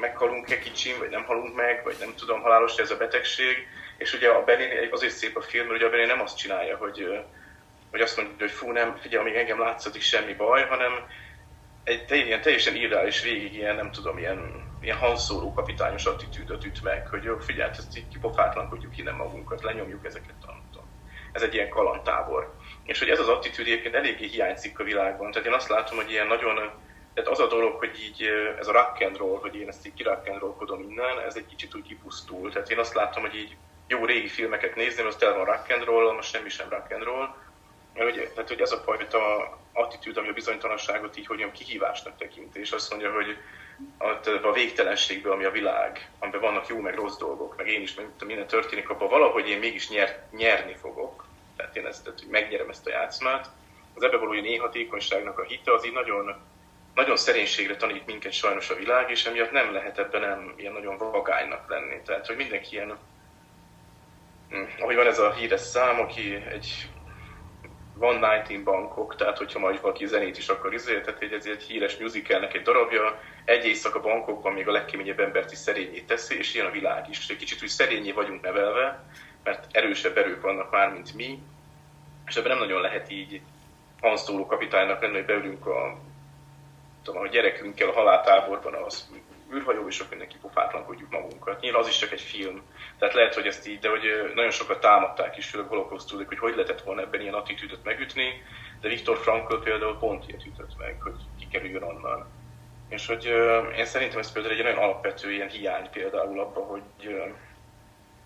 [0.00, 3.66] meghalunk-e kicsim, vagy nem halunk meg, vagy nem tudom, halálos ez a betegség.
[3.98, 7.24] És ugye a Benin, azért szép a film, ugye a Benin nem azt csinálja, hogy,
[7.90, 10.92] hogy azt mondja, hogy fú, nem, figyelj, amíg engem látszatik semmi baj, hanem
[11.84, 17.08] egy ilyen teljesen irreális végig ilyen, nem tudom, ilyen, ilyen hanszóró kapitányos attitűdöt üt meg,
[17.08, 20.86] hogy jó, figyelj, ezt így kipofátlankodjuk innen magunkat, lenyomjuk ezeket, nem tudom.
[21.32, 22.57] Ez egy ilyen kalantábor.
[22.88, 25.30] És hogy ez az attitűd egyébként eléggé hiányzik a világban.
[25.30, 26.54] Tehát én azt látom, hogy ilyen nagyon,
[27.14, 28.22] tehát az a dolog, hogy így
[28.58, 30.28] ez a rock and roll, hogy én ezt így kirock
[30.88, 32.52] innen, ez egy kicsit úgy kipusztul.
[32.52, 35.84] Tehát én azt látom, hogy így jó régi filmeket nézni, az tele van rock and
[35.84, 37.34] roll, most semmi sem rock and roll.
[37.94, 39.18] Hogy, tehát, hogy ez a fajta
[39.72, 43.36] attitűd, ami a bizonytalanságot így hogy kihívásnak tekint, és azt mondja, hogy
[44.42, 48.06] a, végtelenségben, ami a világ, amiben vannak jó meg rossz dolgok, meg én is, meg
[48.24, 51.27] minden történik, abban valahogy én mégis nyer, nyerni fogok
[51.58, 53.50] tehát én ezt, tehát, hogy megnyerem ezt a játszmát.
[53.94, 56.34] Az ebbe való néhatékonyságnak a hite az így nagyon,
[56.94, 60.96] nagyon szerénységre tanít minket sajnos a világ, és emiatt nem lehet ebben nem ilyen nagyon
[60.96, 62.00] vagánynak lenni.
[62.04, 62.98] Tehát, hogy mindenki ilyen,
[64.50, 66.88] hm, ahogy van ez a híres szám, aki egy
[67.94, 71.62] van Night in Bangkok, tehát hogyha majd valaki zenét is akar izé, tehát ez egy
[71.62, 76.54] híres musicalnek egy darabja, egy éjszaka Bangkokban még a legkeményebb embert is szerényé teszi, és
[76.54, 77.28] ilyen a világ is.
[77.28, 79.04] Egy kicsit úgy szerényé vagyunk nevelve,
[79.48, 81.42] mert erősebb erők vannak már, mint mi,
[82.26, 83.40] és ebben nem nagyon lehet így
[84.00, 85.98] Han kapitánynak lenni, hogy beülünk a,
[87.02, 89.10] tudom, a gyerekünkkel a haláltáborban az
[89.54, 91.60] űrhajó, és akkor neki pofátlankodjuk magunkat.
[91.60, 92.62] Nyilván az is csak egy film,
[92.98, 96.54] tehát lehet, hogy ezt így, de hogy nagyon sokat támadták is, főleg holokauszt hogy hogy
[96.54, 98.42] lehetett volna ebben ilyen attitűdöt megütni,
[98.80, 102.26] de Viktor Frankl például pont ilyet ütött meg, hogy kikerüljön onnan.
[102.88, 103.24] És hogy
[103.76, 106.82] én szerintem ez például egy nagyon alapvető ilyen hiány például abban, hogy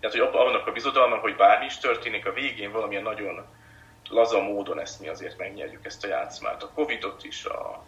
[0.03, 3.45] tehát, hogy annak a bizodalma, hogy bármi is történik, a végén valamilyen nagyon
[4.09, 6.63] laza módon ezt mi azért megnyerjük ezt a játszmát.
[6.63, 7.83] A Covidot is, a,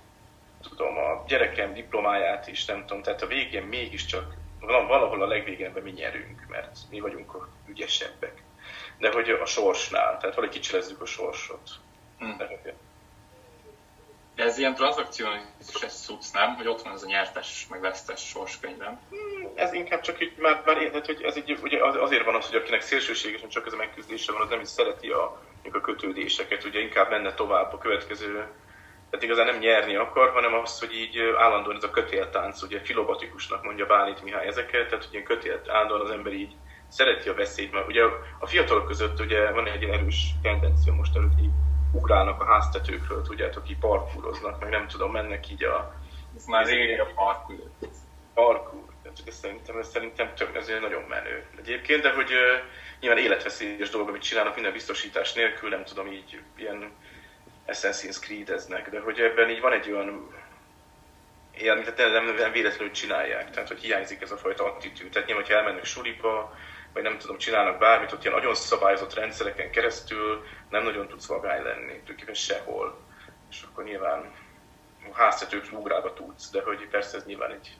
[0.62, 5.92] tudom, a gyerekem diplomáját is, nem tudom, tehát a végén mégiscsak valahol a legvégén mi
[5.92, 8.44] nyerünk, mert mi vagyunk a ügyesebbek.
[8.98, 11.70] De hogy a sorsnál, tehát valahogy kicselezzük a sorsot.
[12.18, 12.38] Hmm.
[12.38, 12.46] De
[14.36, 15.40] ez ilyen tranzakciós
[15.88, 16.56] szuc, nem?
[16.56, 19.00] Hogy ott van ez a nyertes, meg vesztes sorskönyvem.
[19.10, 22.46] Hmm, ez inkább csak így, már, már érted, hogy ez egy, ugye azért van az,
[22.46, 25.42] hogy akinek szélsőségesen csak ez a megküzdése van, az nem is szereti a,
[25.74, 28.48] a kötődéseket, ugye inkább menne tovább a következő
[29.10, 33.64] tehát igazán nem nyerni akar, hanem az, hogy így állandóan ez a kötéltánc, ugye filobatikusnak
[33.64, 36.56] mondja Bálint Mihály ezeket, tehát hogy ilyen kötélt állandóan az ember így
[36.88, 38.04] szereti a veszélyt, mert ugye
[38.40, 41.65] a fiatalok között ugye van egy ilyen erős tendencia most előtt, így
[41.96, 45.94] ugrálnak a háztetőkről, tudjátok, így parkúroznak, meg nem tudom, mennek így a...
[46.36, 47.70] Ez már régi a parkúr.
[48.34, 48.84] Parkúr.
[49.26, 54.08] Ez szerintem, ez szerintem több, ez nagyon menő egyébként, de hogy uh, nyilván életveszélyes dolog,
[54.08, 56.92] amit csinálnak minden biztosítás nélkül, nem tudom, így ilyen
[57.68, 60.34] Assassin's Creed-eznek, de hogy ebben így van egy olyan
[61.58, 65.12] ilyen, nem, nem, nem véletlenül csinálják, tehát hogy hiányzik ez a fajta attitűd.
[65.12, 66.56] Tehát nyilván, hogyha elmennek suliba,
[66.96, 71.64] vagy nem tudom, csinálnak bármit, ott ilyen nagyon szabályozott rendszereken keresztül nem nagyon tudsz vagány
[71.64, 72.98] lenni, tulajdonképpen sehol.
[73.50, 74.32] És akkor nyilván
[75.12, 77.78] a háztetők ugrába tudsz, de hogy persze ez nyilván egy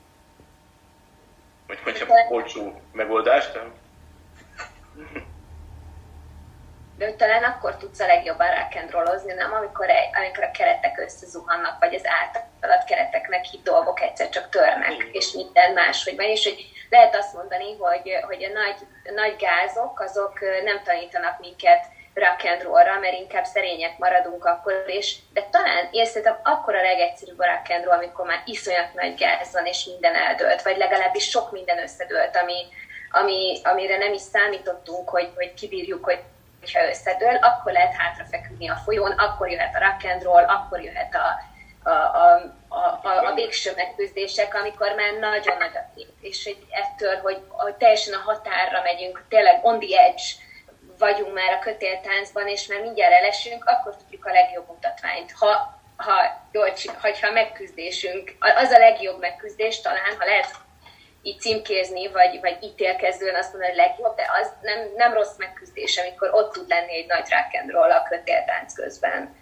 [1.68, 3.72] hogy mondjam, olcsó megoldás, de...
[6.98, 9.54] De hogy talán akkor tudsz a legjobban rock'n'rollozni, nem?
[9.54, 14.94] Amikor, egy, amikor a keretek összezuhannak, vagy az általad kereteknek hitt dolgok egyszer csak törnek,
[14.94, 15.10] Igen.
[15.12, 16.26] és minden máshogy van.
[16.26, 18.80] És hogy lehet azt mondani, hogy, hogy a nagy,
[19.16, 25.16] nagy gázok azok nem tanítanak minket rock and rollra, mert inkább szerények maradunk akkor, és
[25.34, 29.16] de talán én szerintem akkor a legegyszerűbb a rock and roll, amikor már iszonyat nagy
[29.16, 32.66] gáz van, és minden eldőlt, vagy legalábbis sok minden összedőlt, ami,
[33.12, 36.20] ami, amire nem is számítottunk, hogy, hogy kibírjuk, hogy
[36.74, 41.16] ha összedől, akkor lehet hátrafeküdni a folyón, akkor jöhet a rock and roll, akkor jöhet
[41.16, 41.54] a,
[41.90, 46.10] a, a, a, a, a végső megküzdések, amikor már nagyon nagy a kép.
[46.22, 50.24] És hogy ettől, hogy, hogy teljesen a határra megyünk, tényleg on the edge
[50.98, 55.32] vagyunk már a kötéltáncban, és már mindjárt elesünk, akkor tudjuk a legjobb mutatványt.
[55.32, 60.52] Ha, ha, jól, ha a megküzdésünk, az a legjobb megküzdés talán, ha lehet
[61.22, 65.98] így címkézni, vagy, vagy ítélkezően azt mondani, hogy legjobb, de az nem, nem rossz megküzdés,
[65.98, 69.36] amikor ott tud lenni egy nagy rock and roll a kötéltánc közben.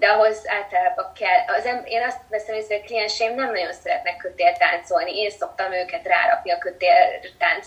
[0.00, 3.72] De ahhoz általában kell, az em, én azt veszem észre, hogy a klienseim nem nagyon
[3.72, 5.18] szeretnek kötéltáncolni.
[5.18, 7.66] Én szoktam őket rárakni a kötéltánc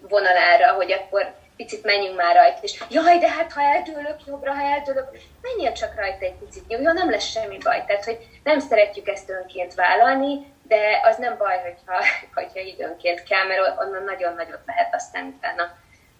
[0.00, 4.62] vonalára, hogy akkor picit menjünk már rajta, és jaj, de hát ha eldőlök jobbra, ha
[4.62, 5.10] eldőlök,
[5.42, 7.84] menjél csak rajta egy picit, jó, nem lesz semmi baj.
[7.86, 13.46] Tehát, hogy nem szeretjük ezt önként vállalni, de az nem baj, hogyha, hogyha időnként kell,
[13.46, 15.76] mert onnan nagyon nagyot lehet aztán utána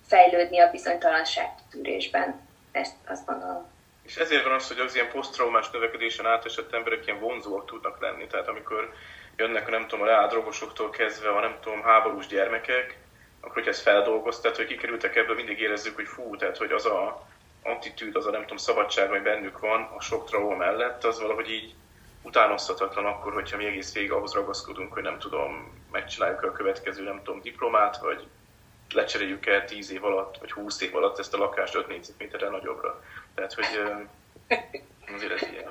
[0.06, 2.48] fejlődni a bizonytalanság tűrésben.
[2.72, 3.71] Ezt azt gondolom.
[4.02, 8.26] És ezért van az, hogy az ilyen posztraumás növekedésen átesett emberek ilyen vonzóak tudnak lenni.
[8.26, 8.92] Tehát amikor
[9.36, 12.98] jönnek, nem tudom, a reáldrogosoktól kezdve a nem tudom, háborús gyermekek,
[13.40, 17.26] akkor hogy ezt feldolgoztat, hogy kikerültek ebből, mindig érezzük, hogy fú, tehát hogy az a
[17.62, 21.50] attitűd, az a nem tudom, szabadság, ami bennük van a sok trauma mellett, az valahogy
[21.50, 21.74] így
[22.22, 27.22] utánozhatatlan akkor, hogyha mi egész végig ahhoz ragaszkodunk, hogy nem tudom, megcsináljuk a következő, nem
[27.22, 28.26] tudom, diplomát, vagy
[28.94, 33.02] lecseréljük el 10 év alatt, vagy 20 év alatt ezt a lakást 5 négyzetméterre nagyobbra.
[33.34, 33.66] Tehát, hogy
[35.14, 35.70] azért ez ilyen.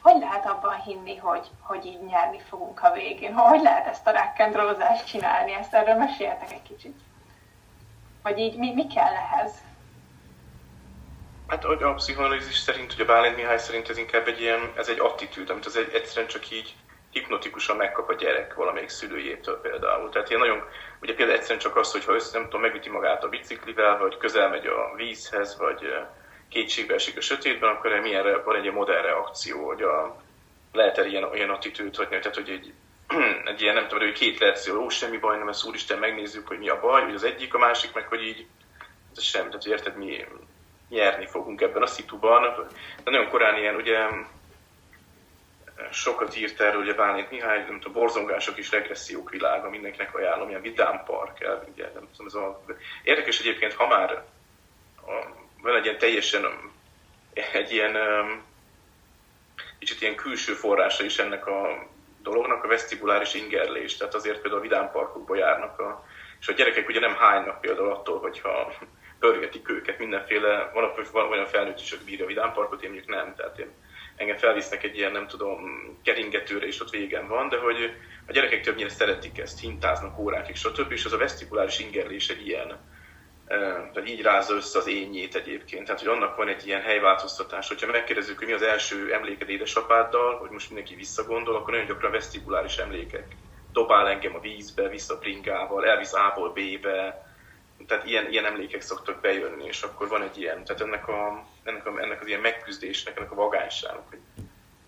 [0.00, 3.34] Hogy lehet abban hinni, hogy, hogy így nyerni fogunk a végén?
[3.34, 5.52] Hogy lehet ezt a rock'n'rollozást csinálni?
[5.52, 7.00] Ezt erről meséltek egy kicsit.
[8.22, 9.52] Vagy így mi, mi kell ehhez?
[11.46, 14.98] Hát hogy a pszichoanalízis szerint, ugye Bálint Mihály szerint ez inkább egy ilyen, ez egy
[14.98, 16.76] attitűd, amit az egy, egyszerűen csak így
[17.14, 20.10] hipnotikusan megkap a gyerek valamelyik szülőjétől például.
[20.10, 20.64] Tehát ilyen nagyon,
[21.02, 24.48] ugye például egyszerűen csak az, hogyha össze, nem tudom, megüti magát a biciklivel, vagy közel
[24.48, 25.94] megy a vízhez, vagy
[26.48, 30.22] kétségbe esik a sötétben, akkor milyen, van egy modern reakció, hogy a,
[30.72, 32.72] lehet el ilyen, ilyen attitűd, hogy, tehát, hogy egy,
[33.52, 36.58] egy ilyen, nem tudom, hogy két reakció, ó, semmi baj, nem, ezt úristen, megnézzük, hogy
[36.58, 38.46] mi a baj, hogy az egyik, a másik, meg hogy így,
[39.16, 40.24] ez sem, tehát érted, mi,
[40.88, 42.68] nyerni fogunk ebben a szituban.
[43.04, 43.98] De nagyon korán ilyen, ugye
[45.90, 50.60] sokat írt erről, ugye Bálint Mihály, nem tudom, borzongások és regressziók világa, mindenkinek ajánlom, ilyen
[50.60, 52.64] vidám park, el, ugye, nem tudom, ez a...
[53.02, 54.24] Érdekes egyébként, ha már
[55.06, 55.12] a,
[55.62, 56.72] van egy ilyen teljesen
[57.52, 57.96] egy ilyen
[59.78, 61.86] kicsit ilyen külső forrása is ennek a
[62.22, 66.04] dolognak, a vesztibuláris ingerlés, tehát azért például a vidámparkokba járnak, a,
[66.40, 68.72] és a gyerekek ugye nem hánynak például attól, hogyha
[69.18, 73.34] pörgetik őket, mindenféle, van, van olyan felnőtt is, aki bírja a vidámparkot, én mondjuk nem,
[73.34, 73.70] tehát én,
[74.16, 75.60] engem felvisznek egy ilyen, nem tudom,
[76.02, 77.96] keringetőre, és ott végen van, de hogy
[78.26, 80.92] a gyerekek többnyire szeretik ezt, hintáznak órákig, stb.
[80.92, 82.92] És az a vesztikuláris ingerlés egy ilyen,
[83.92, 85.84] vagy így rázza össze az ényét egyébként.
[85.84, 87.68] Tehát, hogy annak van egy ilyen helyváltoztatás.
[87.68, 92.10] Hogyha megkérdezzük, hogy mi az első emléked édesapáddal, hogy most mindenki visszagondol, akkor nagyon gyakran
[92.10, 93.26] vesztikuláris emlékek.
[93.72, 97.26] Dobál engem a vízbe, vissza bringával, elvisz A-ból B-be,
[97.86, 101.86] tehát ilyen, ilyen emlékek szoktak bejönni, és akkor van egy ilyen, tehát ennek, a, ennek,
[101.86, 104.20] a, ennek az ilyen megküzdésnek, ennek a vagányságnak, hogy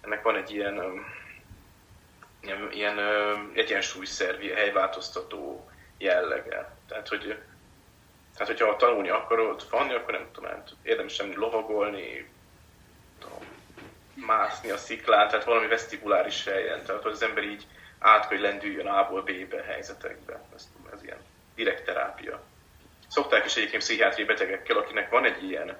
[0.01, 1.07] ennek van egy ilyen,
[2.41, 2.99] ilyen, ilyen
[3.55, 6.77] egyensúlyszervi, helyváltoztató jellege.
[6.89, 7.39] Tehát, hogy
[8.37, 12.29] tehát, hogyha tanulni akarod fanni, akkor nem tudom, hát érdemes nem lovagolni,
[13.19, 13.45] tudom,
[14.15, 17.67] mászni a sziklán, tehát valami vesztibuláris helyen, tehát hogy az ember így
[17.99, 20.41] át, hogy lendüljön A-ból B-be helyzetekbe.
[20.55, 21.19] Ez, ez ilyen
[21.55, 22.43] direkt terápia
[23.17, 25.77] szokták is egyébként pszichiátriai betegekkel, akinek van egy ilyen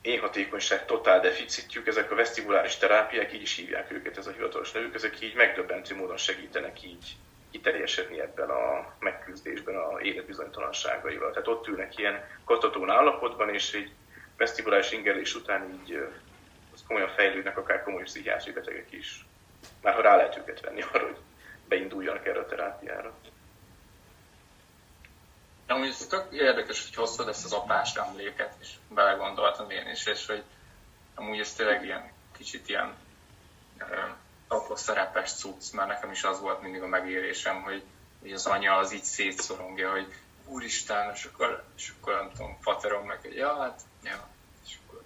[0.00, 4.94] énhatékonyság totál deficitjük, ezek a vesztibuláris terápiák, így is hívják őket, ez a hivatalos nevük,
[4.94, 7.16] ezek így megdöbbentő módon segítenek így
[7.50, 11.30] kiteljesedni ebben a megküzdésben a életbizonytalanságaival.
[11.30, 13.92] Tehát ott ülnek ilyen katatón állapotban, és egy
[14.36, 16.06] vesztibuláris ingerlés után így
[16.74, 19.26] az komolyan fejlődnek akár komoly pszichiátriai betegek is.
[19.82, 21.18] Már ha rá lehet őket venni arra, hogy
[21.68, 23.14] beinduljanak erre a terápiára.
[25.72, 30.26] Amúgy ez tök érdekes, hogy hoztad ezt az apás emléket, és belegondoltam én is, és
[30.26, 30.42] hogy
[31.14, 32.94] amúgy ez tényleg ilyen kicsit ilyen
[34.48, 37.82] apró szerepes cucc, mert nekem is az volt mindig a megérésem, hogy,
[38.20, 40.06] hogy az anya az így szétszorongja, hogy
[40.46, 44.28] úristen, és akkor, és akkor nem tudom, faterom meg, hogy ja, hát, ja,
[44.66, 45.02] és akkor...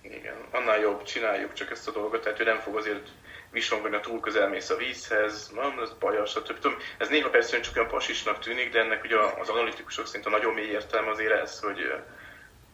[0.00, 3.08] Igen, annál jobb, csináljuk csak ezt a dolgot, tehát ő nem fog azért
[3.54, 6.58] visongani, a túl közel mész a vízhez, nem, ez baj, stb.
[6.58, 10.30] Tudom, ez néha persze csak olyan pasisnak tűnik, de ennek ugye az analitikusok szerint a
[10.30, 11.92] nagyon mély értelme azért ez, hogy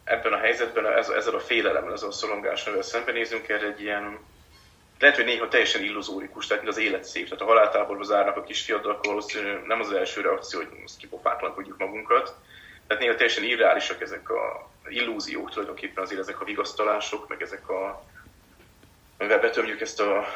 [0.05, 4.19] ebben a helyzetben ezzel a félelemmel, ezzel a szorongással szembenézünk, erre egy ilyen
[4.99, 7.25] lehet, hogy néha teljesen illuzórikus, tehát mint az élet szép.
[7.25, 11.79] Tehát a haláltáborba zárnak a kisfiatal, akkor valószínűleg nem az első reakció, hogy most kipofátlankodjuk
[11.79, 12.35] magunkat.
[12.87, 18.05] Tehát néha teljesen irreálisak ezek a illúziók tulajdonképpen azért ezek a vigasztalások, meg ezek a
[19.21, 20.27] amivel betömjük ezt a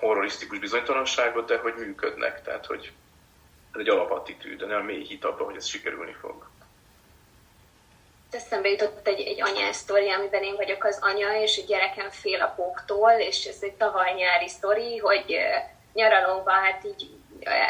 [0.00, 2.92] horrorisztikus bizonytalanságot, de hogy működnek, tehát hogy
[3.72, 6.48] ez egy alapattitűd, de nem mély hit abban, hogy ez sikerülni fog.
[8.30, 12.40] Eszembe jutott egy, egy anyás sztori, amiben én vagyok az anya, és a gyerekem fél
[12.40, 15.38] a póktól, és ez egy tavaly nyári sztori, hogy
[15.92, 17.19] nyaralóban hát így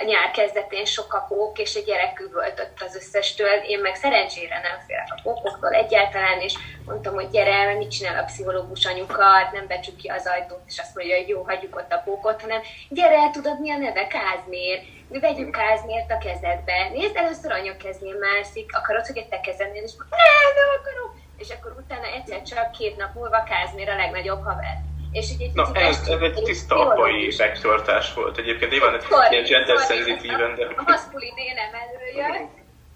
[0.04, 3.54] nyár kezdetén sok a pók, és a gyerek üvöltött az összestől.
[3.66, 6.54] Én meg szerencsére nem félek a pókoktól egyáltalán, és
[6.84, 10.94] mondtam, hogy gyere, mit csinál a pszichológus anyukat, nem becsük ki az ajtót, és azt
[10.94, 14.06] mondja, hogy jó, hagyjuk ott a pókot, hanem gyere, tudod mi a neve?
[14.06, 14.82] Kázmér.
[15.08, 16.88] Mi vegyünk Kázmért a kezedbe.
[16.92, 20.08] Nézd, először anya kezén mászik, akarod, hogy egy te kezednél, és nem,
[20.54, 21.10] nem akarom.
[21.38, 24.89] És akkor utána egyszer csak két nap múlva Kázmér a legnagyobb haver.
[25.12, 28.38] És így egy Na, ez, ez egy tiszta apai megtartás volt.
[28.38, 28.70] Egyébként.
[28.70, 30.66] Nyilván egy ilyen gender szenzitíven, de...
[30.76, 32.50] A maszkulin énem előjött,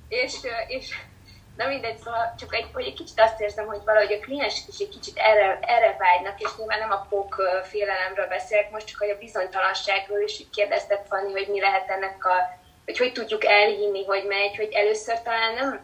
[0.09, 0.35] és,
[0.67, 0.95] és
[1.57, 4.79] Na mindegy, szóval csak egy, hogy egy kicsit azt érzem, hogy valahogy a kliensek is
[4.79, 9.11] egy kicsit erre, erre vágynak, és nyilván nem a pók félelemről beszélek, most csak hogy
[9.11, 12.37] a bizonytalanságról is így kérdeztet Fanni, hogy mi lehet ennek a,
[12.85, 15.81] hogy hogy tudjuk elhinni, hogy megy, hogy először talán nem,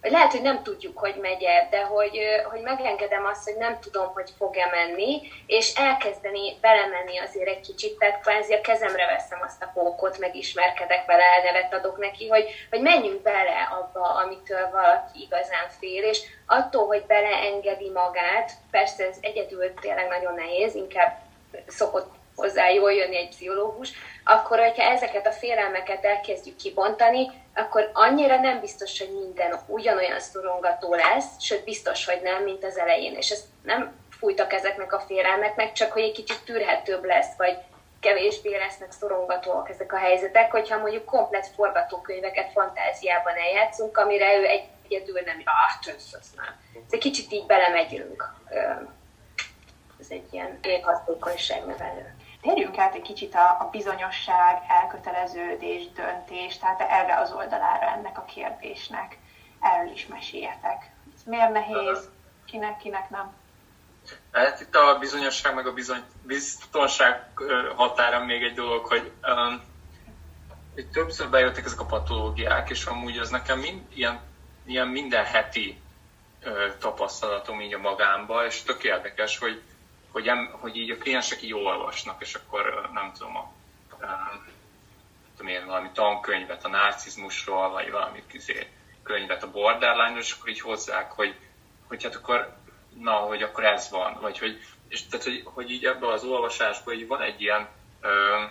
[0.00, 2.18] vagy lehet, hogy nem tudjuk, hogy megy-e, de hogy,
[2.50, 7.98] hogy megengedem azt, hogy nem tudom, hogy fog-e menni, és elkezdeni belemenni azért egy kicsit,
[7.98, 12.80] tehát kvázi a kezemre veszem azt a pókot, megismerkedek vele, elnevet adok neki, hogy, hogy
[12.80, 19.74] menjünk bele abba, amitől valaki igazán fél, és attól, hogy beleengedi magát, persze ez egyedül
[19.74, 21.18] tényleg nagyon nehéz, inkább
[21.66, 23.90] szokott hozzá jól jönni egy pszichológus,
[24.24, 30.94] akkor, hogyha ezeket a félelmeket elkezdjük kibontani, akkor annyira nem biztos, hogy minden ugyanolyan szorongató
[30.94, 33.14] lesz, sőt biztos, hogy nem, mint az elején.
[33.14, 37.58] És ezt nem fújtak ezeknek a félelmeknek, csak hogy egy kicsit tűrhetőbb lesz, vagy
[38.00, 45.20] kevésbé lesznek szorongatóak ezek a helyzetek, hogyha mondjuk komplet forgatókönyveket fantáziában eljátszunk, amire ő egyedül
[45.24, 46.56] nem, ah, ez, ez nem.
[46.74, 48.34] Ez egy kicsit így belemegyünk.
[50.00, 52.14] Ez egy ilyen élhatékonyság nevelő.
[52.40, 58.24] Térjünk át egy kicsit a, a bizonyosság, elköteleződés, döntés, tehát erre az oldalára ennek a
[58.24, 59.18] kérdésnek.
[59.60, 60.90] Erről is meséljetek.
[61.14, 62.08] Ez miért nehéz?
[62.44, 63.34] Kinek, kinek nem?
[64.32, 67.26] Hát itt a bizonyosság meg a bizony, biztonság
[67.76, 69.62] határa még egy dolog, hogy um,
[70.74, 74.20] itt többször bejöttek ezek a patológiák, és amúgy az nekem mind, ilyen,
[74.66, 75.80] ilyen minden heti
[76.44, 79.62] uh, tapasztalatom így a magámba, és tök érdekes, hogy
[80.18, 83.52] hogy, em, hogy így a kliensek így olvasnak, és akkor nem tudom, a,
[85.36, 88.68] tudom én, valami tankönyvet a narcizmusról, vagy valami kizé,
[89.02, 91.34] könyvet a borderline és akkor így hozzák, hogy,
[91.88, 92.56] hogy hát akkor,
[93.00, 96.94] na, hogy akkor ez van, vagy hogy, és tehát, hogy, hogy így ebben az olvasásban
[96.94, 97.68] így van egy ilyen
[98.00, 98.44] ö,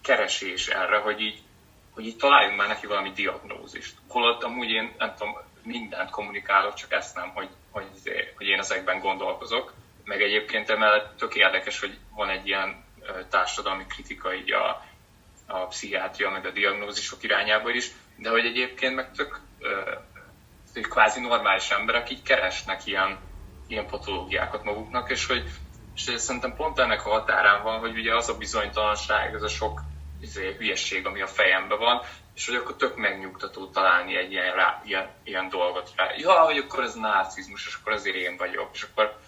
[0.00, 1.42] keresés erre, hogy így,
[1.90, 3.96] hogy így találjunk már neki valami diagnózist.
[4.08, 7.86] Holott amúgy én nem tudom, mindent kommunikálok, csak ezt nem, hogy, hogy,
[8.36, 9.72] hogy én ezekben gondolkozok
[10.04, 12.84] meg egyébként emellett tök érdekes, hogy van egy ilyen
[13.30, 14.84] társadalmi kritika így a,
[15.46, 19.40] a pszichiátria, meg a diagnózisok irányába is, de hogy egyébként meg tök
[20.72, 23.18] hogy kvázi normális emberek így keresnek ilyen,
[23.66, 25.44] ilyen patológiákat maguknak, és hogy
[25.94, 29.80] és szerintem pont ennek a határán van, hogy ugye az a bizonytalanság, ez a sok
[30.20, 32.00] izé, hülyesség, ami a fejemben van,
[32.34, 36.10] és hogy akkor tök megnyugtató találni egy ilyen, rá, ilyen, ilyen dolgot rá.
[36.16, 39.18] Ja, hogy akkor ez narcizmus, és akkor azért én vagyok, és akkor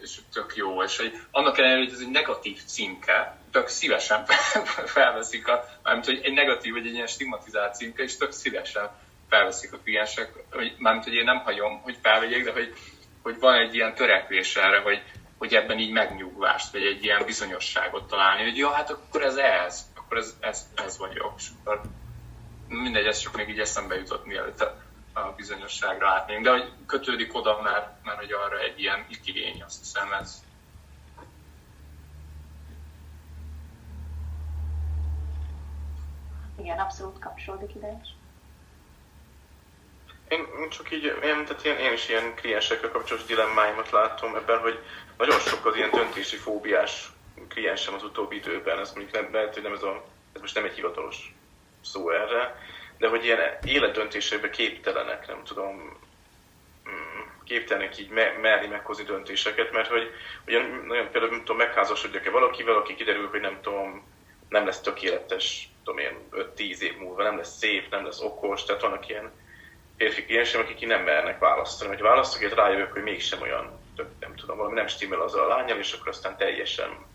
[0.00, 4.24] és tök jó, és hogy annak ellenére, hogy ez egy negatív címke, tök szívesen
[4.96, 8.90] felveszik, a, mármint, hogy egy negatív, vagy egy ilyen stigmatizált címke, és tök szívesen
[9.28, 12.74] felveszik a kliensek, hogy, mármint, hogy én nem hagyom, hogy felvegyék, de hogy,
[13.22, 15.02] hogy van egy ilyen törekvés erre, hogy,
[15.38, 19.86] hogy ebben így megnyugvást, vagy egy ilyen bizonyosságot találni, hogy jó, hát akkor ez ez,
[19.96, 21.80] akkor ez, ez, ez vagyok, és akkor
[22.68, 24.64] mindegy, ez csak még így eszembe jutott mielőtt
[25.24, 29.78] a bizonyosságra átmegyünk, de hogy kötődik oda, mert, mert hogy arra egy ilyen igény, azt
[29.78, 30.42] hiszem ez.
[36.58, 38.08] Igen, abszolút kapcsolódik ide is.
[40.28, 44.82] Én csak így, én, tehát én, én is ilyen kliensekkel kapcsolatos dilemmáimat látom ebben, hogy
[45.16, 47.12] nagyon sok az ilyen döntési fóbiás
[47.48, 50.64] kliensem az utóbbi időben, ez mondjuk nem, lehet, hogy nem ez, a, ez most nem
[50.64, 51.34] egy hivatalos
[51.82, 52.58] szó erre,
[52.98, 55.76] de hogy ilyen életdöntésekbe képtelenek, nem tudom,
[56.88, 60.10] mm, képtelenek így me- merni meghozni döntéseket, mert hogy
[60.46, 64.06] ugyan nagyon például nem tudom, megházasodjak-e valakivel, aki kiderül, hogy nem tudom,
[64.48, 68.82] nem lesz tökéletes, tudom én, 5-10 év múlva, nem lesz szép, nem lesz okos, tehát
[68.82, 69.32] vannak ilyen
[69.96, 74.34] férfi kliensem, akik nem mernek választani, hogy választok, és rájövök, hogy mégsem olyan, tök, nem
[74.34, 77.06] tudom, valami nem stimmel az a lányjal, és akkor aztán teljesen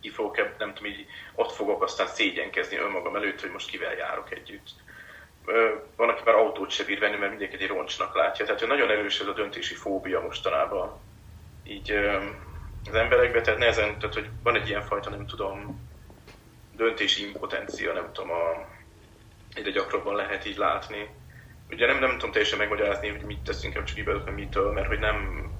[0.00, 4.32] ki fogok, nem tudom, így ott fogok aztán szégyenkezni önmagam előtt, hogy most kivel járok
[4.32, 4.68] együtt.
[5.96, 8.44] Van, aki már autót se bír venni, mert mindenki egy roncsnak látja.
[8.44, 11.00] Tehát nagyon erős ez a döntési fóbia mostanában.
[11.64, 11.92] Így
[12.88, 15.88] az emberekben, tehát nehezen, tehát hogy van egy ilyen fajta, nem tudom,
[16.76, 18.66] döntési impotencia, nem tudom, a,
[19.54, 21.08] egyre gyakrabban lehet így látni.
[21.70, 25.50] Ugye nem, nem tudom teljesen megmagyarázni, hogy mit teszünk, csak így mitől, mert hogy nem,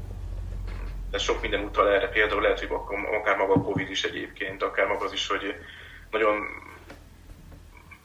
[1.11, 2.79] de sok minden utal erre, például lehet, hogy
[3.21, 5.55] akár maga a Covid is egyébként, akár maga az is, hogy
[6.11, 6.47] nagyon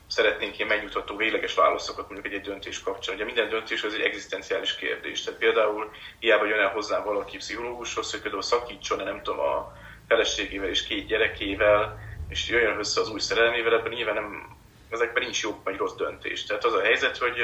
[0.10, 3.16] szeretnénk ilyen megnyugtató végleges válaszokat mondjuk egy, döntés kapcsán.
[3.16, 5.24] Ugye minden döntés az egy egzisztenciális kérdés.
[5.24, 10.70] Tehát például hiába jön el hozzám valaki pszichológushoz, hogy például szakítson nem tudom, a feleségével
[10.70, 12.00] és két gyerekével,
[12.30, 14.58] és jöjjön össze az új szerelmével, ebben nyilván nem,
[14.90, 16.46] ezekben nincs jó vagy rossz döntés.
[16.46, 17.38] Tehát az a helyzet, hogy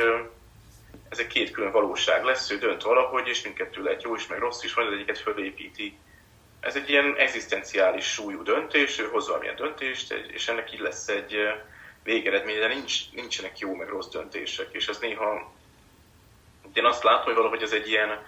[1.10, 4.40] ez egy két külön valóság lesz, ő dönt valahogy, és mindkettő lehet jó is, meg
[4.40, 5.98] rossz is, majd az egyiket fölépíti.
[6.60, 11.36] Ez egy ilyen egzisztenciális súlyú döntés, ő hoz valamilyen döntést, és ennek így lesz egy
[12.06, 15.54] végeredmény, de nincs, nincsenek jó meg rossz döntések, és ez néha,
[16.74, 18.26] én azt látom, hogy valahogy ez egy ilyen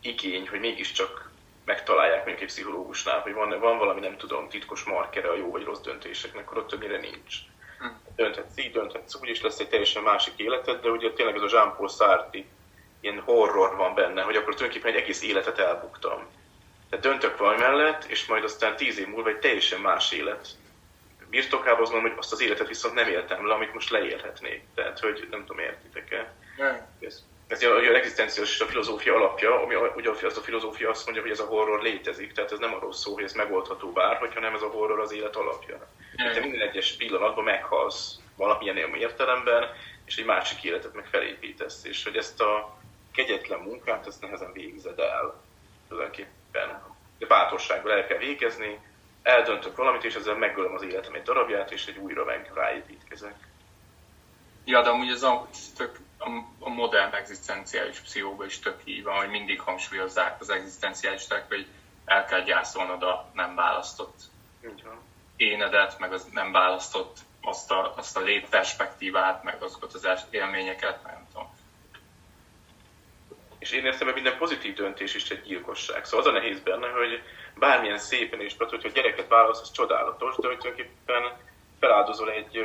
[0.00, 1.30] igény, hogy mégiscsak
[1.64, 5.64] megtalálják mondjuk egy pszichológusnál, hogy van, van valami, nem tudom, titkos markere a jó vagy
[5.64, 7.34] rossz döntéseknek, akkor ott többnyire nincs.
[7.78, 7.86] Hm.
[8.16, 11.48] Dönthetsz így, dönthetsz úgy, és lesz egy teljesen másik életed, de ugye tényleg ez a
[11.50, 12.44] Jean-Paul Sartre
[13.00, 16.26] ilyen horror van benne, hogy akkor tulajdonképpen egy egész életet elbuktam.
[16.88, 20.48] Tehát döntök valami mellett, és majd aztán tíz év múlva egy teljesen más élet
[21.30, 24.64] birtokában azt mondom, hogy azt az életet viszont nem éltem le, amit most leélhetnék.
[24.74, 26.34] Tehát, hogy nem tudom, értitek-e?
[27.00, 31.22] Ez, ez a, a egzisztenciális a filozófia alapja, ami ugye az a filozófia azt mondja,
[31.22, 34.54] hogy ez a horror létezik, tehát ez nem arról szól, hogy ez megoldható bárhogy, hanem
[34.54, 35.88] ez a horror az élet alapja.
[36.16, 39.68] Tehát te minden egyes pillanatban meghalsz valamilyen értelemben,
[40.04, 42.78] és egy másik életet meg felépítesz, és hogy ezt a
[43.12, 45.42] kegyetlen munkát, ezt nehezen végzed el
[45.88, 46.82] tulajdonképpen.
[47.18, 48.78] De bátorsággal el kell végezni,
[49.22, 53.34] eldöntök valamit, és ezzel megölöm az életem egy darabját, és egy újra meg ráépítkezek.
[54.64, 59.16] Ja, de amúgy ez a, tök, a, a modern egzisztenciális pszichóban is tök így van,
[59.16, 61.66] hogy mindig hangsúlyozzák az egzisztenciális hogy
[62.04, 64.20] el kell gyászolnod a nem választott
[65.36, 71.19] énedet, meg az nem választott azt a, azt a létperspektívát, meg azokat az élményeket, tudom.
[73.60, 76.04] És én értem, hogy minden pozitív döntés is egy gyilkosság.
[76.04, 77.22] Szóval az a nehéz benne, hogy
[77.54, 81.22] bármilyen szépen is, mert hogyha gyereket válasz, az csodálatos, de hogy tulajdonképpen
[81.80, 82.64] feláldozol egy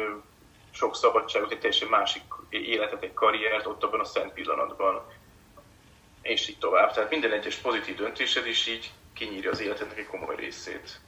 [0.72, 5.06] sok szabadságot, egy teljesen másik életet, egy karriert ott abban a szent pillanatban,
[6.22, 6.94] és így tovább.
[6.94, 11.00] Tehát minden egyes pozitív döntésed is így kinyírja az életednek egy komoly részét.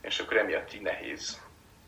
[0.00, 1.40] És akkor emiatt így nehéz.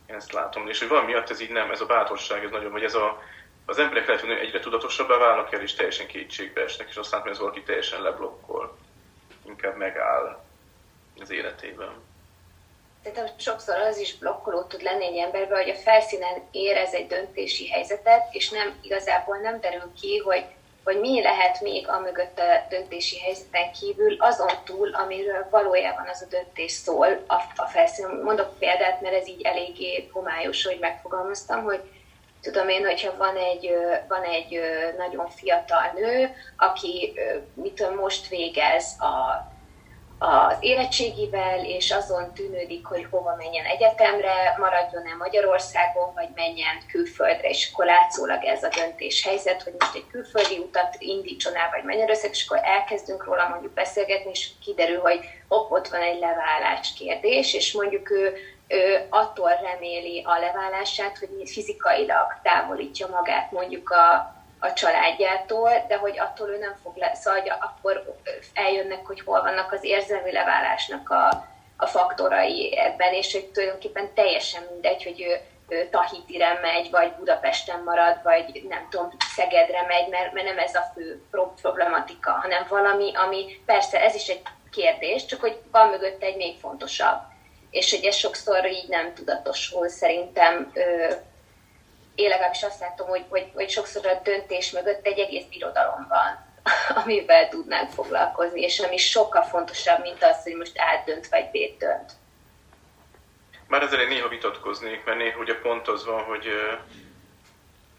[0.07, 0.69] Én ezt látom.
[0.69, 3.23] És hogy van miatt ez így nem, ez a bátorság, ez nagyon, vagy ez a,
[3.69, 7.31] az emberek lehet, hogy egyre tudatosabbá válnak el, és teljesen kétségbe esnek, és aztán, hogy
[7.31, 8.77] ez valaki teljesen leblokkol,
[9.47, 10.45] inkább megáll
[11.21, 11.93] az életében.
[13.03, 17.69] Szerintem sokszor az is blokkoló tud lenni egy emberbe, hogy a felszínen érez egy döntési
[17.69, 20.45] helyzetet, és nem igazából nem derül ki, hogy,
[20.85, 26.23] hogy mi lehet még a mögött a döntési helyzeten kívül, azon túl, amiről valójában az
[26.23, 28.11] a döntés szól a, a felszínen.
[28.11, 31.81] Mondok példát, mert ez így eléggé homályos, hogy megfogalmaztam, hogy
[32.43, 33.71] tudom én, hogyha van egy,
[34.09, 34.61] van egy
[34.99, 37.13] nagyon fiatal nő, aki
[37.55, 39.47] mit tudom, most végez a
[40.19, 47.71] az érettségivel, és azon tűnődik, hogy hova menjen egyetemre, maradjon-e Magyarországon, vagy menjen külföldre, és
[47.73, 52.11] akkor látszólag ez a döntés helyzet, hogy most egy külföldi utat indítson el, vagy menjen
[52.11, 56.93] össze, és akkor elkezdünk róla mondjuk beszélgetni, és kiderül, hogy hopp, ott van egy leválás
[56.99, 58.37] kérdés, és mondjuk ő,
[58.69, 66.19] ő attól reméli a leválását, hogy fizikailag távolítja magát mondjuk a, a családjától, de hogy
[66.19, 68.15] attól ő nem fog le, szóval akkor
[68.55, 71.47] eljönnek, hogy hol vannak az érzelmi leválásnak a,
[71.77, 77.83] a faktorai ebben, és hogy tulajdonképpen teljesen mindegy, hogy ő, ő Tahitire megy, vagy Budapesten
[77.83, 81.23] marad, vagy nem tudom, Szegedre megy, mert, mert nem ez a fő
[81.61, 86.59] problematika, hanem valami, ami persze ez is egy kérdés, csak hogy van mögött egy még
[86.59, 87.19] fontosabb.
[87.71, 90.73] És hogy ez sokszor így nem tudatosul szerintem
[92.19, 96.47] én legalábbis azt látom, hogy, hogy, hogy sokszor a döntés mögött egy egész birodalom van,
[97.03, 102.13] amivel tudnánk foglalkozni, és ami sokkal fontosabb, mint az, hogy most átdönt vagy B dönt.
[103.67, 106.47] Már ezzel én néha vitatkoznék, mert néha ugye pont az van, hogy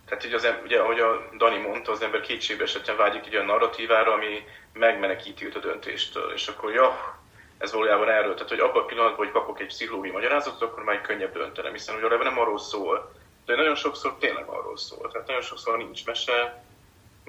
[0.05, 3.45] tehát így az, ugye, ahogy a Dani mondta, az ember kétségbe esetben vágyik egy olyan
[3.45, 4.43] narratívára, ami
[4.73, 7.18] megmenekíti őt a döntéstől, és akkor ja,
[7.59, 11.01] ez valójában erről, tehát hogy abban a pillanatban, hogy kapok egy pszichológiai magyarázatot, akkor már
[11.01, 13.11] könnyebb döntenem, hiszen ugye nem arról szól,
[13.45, 16.63] de nagyon sokszor tényleg arról szól, tehát nagyon sokszor nincs mese,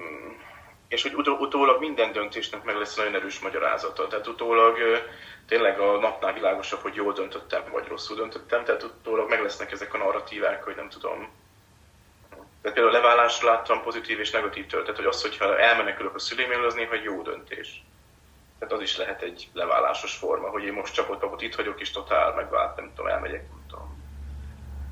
[0.00, 0.32] mm,
[0.88, 4.06] és hogy utó, utólag minden döntésnek meg lesz nagyon erős magyarázata.
[4.06, 4.78] Tehát utólag
[5.46, 9.94] tényleg a napnál világosabb, hogy jól döntöttem, vagy rosszul döntöttem, tehát utólag meg lesznek ezek
[9.94, 11.28] a narratívák, hogy nem tudom.
[12.62, 16.74] Tehát például leválásra láttam pozitív és negatív töltet, hogy az, hogyha elmenekülök a szüleimről, az
[16.74, 17.82] néha jó döntés.
[18.60, 21.90] Tehát az is lehet egy leválásos forma, hogy én most csapott papot itt vagyok, és
[21.90, 24.02] totál megvált, nem tudom, elmegyek, nem tudom,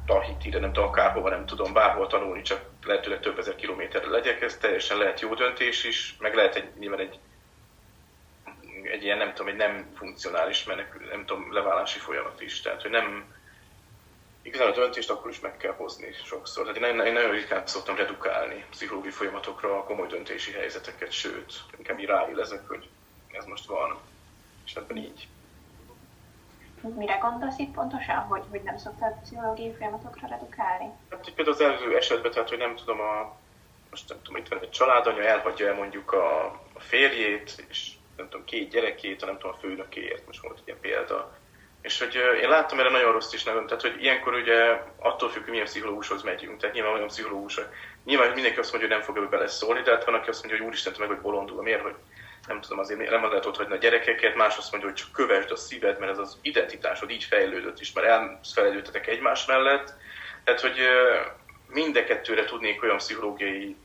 [0.06, 4.56] Tahitire, nem tudom, akárhova, nem tudom, bárhol tanulni, csak lehetőleg több ezer kilométerre legyek, ez
[4.56, 7.18] teljesen lehet jó döntés is, meg lehet egy, nyilván egy,
[8.82, 12.60] egy ilyen, nem tudom, egy nem funkcionális menekül, nem tudom, leválási folyamat is.
[12.60, 13.34] Tehát, hogy nem,
[14.42, 16.72] igazán a döntést akkor is meg kell hozni sokszor.
[16.72, 21.98] Tehát én, én nagyon ritkán szoktam redukálni pszichológiai folyamatokra a komoly döntési helyzeteket, sőt, inkább
[21.98, 22.88] így ráélezek, hogy
[23.32, 23.98] ez most van,
[24.64, 25.28] és ebben így.
[26.96, 30.90] Mire gondolsz itt pontosan, hogy, hogy nem szoktál pszichológiai folyamatokra redukálni?
[31.10, 33.36] Hát például az előző esetben, tehát hogy nem tudom, a,
[33.90, 38.28] most nem tudom, itt van egy családanya, elhagyja el mondjuk a, a férjét, és nem
[38.28, 41.36] tudom, két gyerekét, nem tudom, a főnökéért, most volt egy ilyen példa.
[41.80, 45.42] És hogy én láttam erre nagyon rossz is nagyon, tehát hogy ilyenkor ugye attól függ,
[45.42, 47.60] hogy milyen pszichológushoz megyünk, tehát nyilván olyan pszichológus,
[48.04, 50.58] nyilván mindenki azt mondja, hogy nem fog ebbe beleszólni, de hát van, aki azt mondja,
[50.58, 51.94] hogy úristen, meg vagy bolondul, miért, hogy
[52.48, 55.50] nem tudom, azért nem lehet ott hagyni a gyerekeket, más azt mondja, hogy csak kövesd
[55.50, 59.92] a szíved, mert ez az identitásod így fejlődött is, mert elfelejlődtetek egymás mellett.
[60.44, 60.78] Tehát, hogy
[61.68, 63.76] mind kettőre tudnék olyan pszichológiai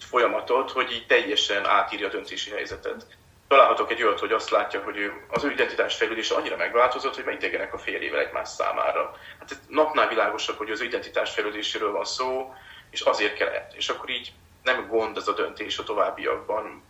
[0.00, 3.06] folyamatot, hogy így teljesen átírja a döntési helyzetet.
[3.48, 7.34] Találhatok egy olyat, hogy azt látja, hogy az ő identitás fejlődése annyira megváltozott, hogy már
[7.34, 9.16] idegenek a férjével egymás számára.
[9.38, 12.54] Hát napnál világosabb, hogy az identitás fejlődéséről van szó,
[12.90, 13.72] és azért kellett.
[13.74, 14.32] És akkor így
[14.62, 16.82] nem gond ez a döntés a továbbiakban,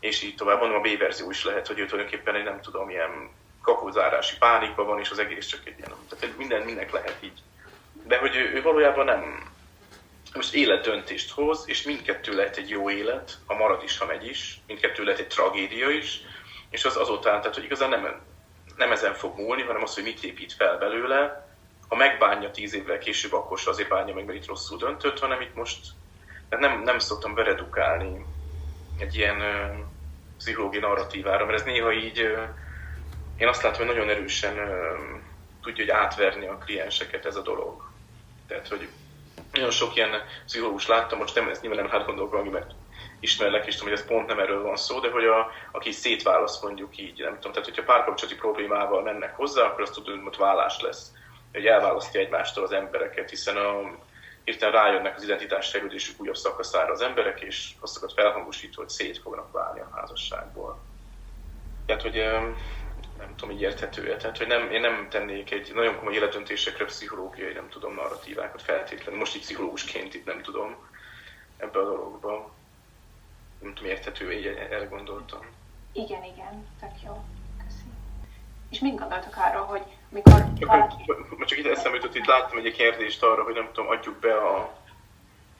[0.00, 0.60] és így tovább.
[0.60, 3.30] Mondom, a B verzió is lehet, hogy ő tulajdonképpen egy nem tudom, ilyen
[3.62, 7.38] kapuzárási pánikban van, és az egész csak egy ilyen, tehát minden, mindenek lehet így.
[8.06, 9.50] De hogy ő, ő valójában nem,
[10.34, 14.60] most életdöntést hoz, és mindkettő lehet egy jó élet, ha marad is, ha megy is,
[14.66, 16.20] mindkettő lehet egy tragédia is,
[16.70, 18.20] és az azután, tehát hogy igazán nem,
[18.76, 21.48] nem ezen fog múlni, hanem az, hogy mit épít fel belőle,
[21.88, 25.40] ha megbánja tíz évvel később, akkor se azért bánja meg, mert itt rosszul döntött, hanem
[25.40, 25.78] itt most
[26.48, 28.24] tehát nem, nem szoktam beredukálni
[28.98, 29.40] egy ilyen
[30.40, 32.18] pszichológiai narratívára, mert ez néha így,
[33.36, 34.54] én azt látom, hogy nagyon erősen
[35.62, 37.90] tudja hogy átverni a klienseket ez a dolog.
[38.48, 38.88] Tehát, hogy
[39.52, 40.10] nagyon sok ilyen
[40.46, 42.06] pszichológus láttam, most nem, ez nyilván nem hát
[42.50, 42.70] mert
[43.20, 46.62] ismerlek, és tudom, hogy ez pont nem erről van szó, de hogy a, aki szétválaszt
[46.62, 50.36] mondjuk így, nem tudom, tehát hogyha párkapcsolati problémával mennek hozzá, akkor azt tudod, hogy ott
[50.36, 51.12] vállás lesz,
[51.52, 53.80] hogy elválasztja egymástól az embereket, hiszen a,
[54.44, 59.52] hirtelen rájönnek az identitás fejlődésük újabb szakaszára az emberek, és azokat felhangosítva, hogy szét fognak
[59.52, 60.78] válni a házasságból.
[61.86, 62.14] Tehát, hogy
[63.18, 64.16] nem tudom, így érthető -e.
[64.16, 69.18] Tehát, hogy nem, én nem tennék egy nagyon komoly életdöntésekre pszichológiai, nem tudom, narratívákat feltétlenül.
[69.18, 70.76] Most így pszichológusként itt nem tudom
[71.56, 72.50] ebbe a dologba.
[73.60, 75.46] Nem tudom, érthető így elgondoltam.
[75.92, 77.24] Igen, igen, tök jó.
[77.64, 77.96] Köszönöm.
[78.70, 80.44] És mit gondoltok arról, hogy mikor.
[80.58, 84.34] Csak, csak itt eszembe jutott, itt láttam egy kérdést arra, hogy nem tudom, adjuk be
[84.34, 84.78] a...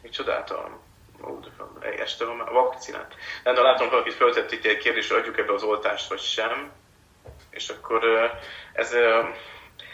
[0.02, 0.78] Micsodát a...
[1.24, 1.38] Ó,
[1.80, 3.14] de este van már a vakcinát.
[3.44, 6.72] Nem, de látom, valakit föltett itt egy kérdést, hogy adjuk ebbe az oltást, vagy sem.
[7.50, 8.30] És akkor
[8.72, 8.96] ez...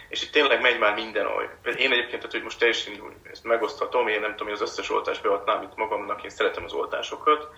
[0.09, 1.49] És itt tényleg megy már minden oly.
[1.65, 5.23] Én egyébként, tehát, hogy most teljesen ezt megoszthatom, én nem tudom, hogy az összes oltást
[5.23, 7.49] beadnám itt magamnak, én szeretem az oltásokat,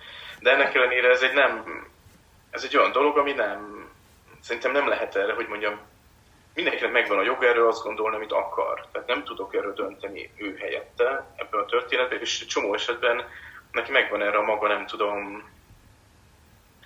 [0.41, 1.87] de ennek ellenére ez egy nem,
[2.51, 3.89] ez egy olyan dolog, ami nem,
[4.41, 5.81] szerintem nem lehet erre, hogy mondjam,
[6.59, 8.87] mindenkinek megvan a jog erről azt gondolni, amit akar.
[8.93, 13.29] Tehát nem tudok erről dönteni ő helyette ebben a történetben, és csomó esetben
[13.73, 15.49] neki megvan erre a maga, nem tudom,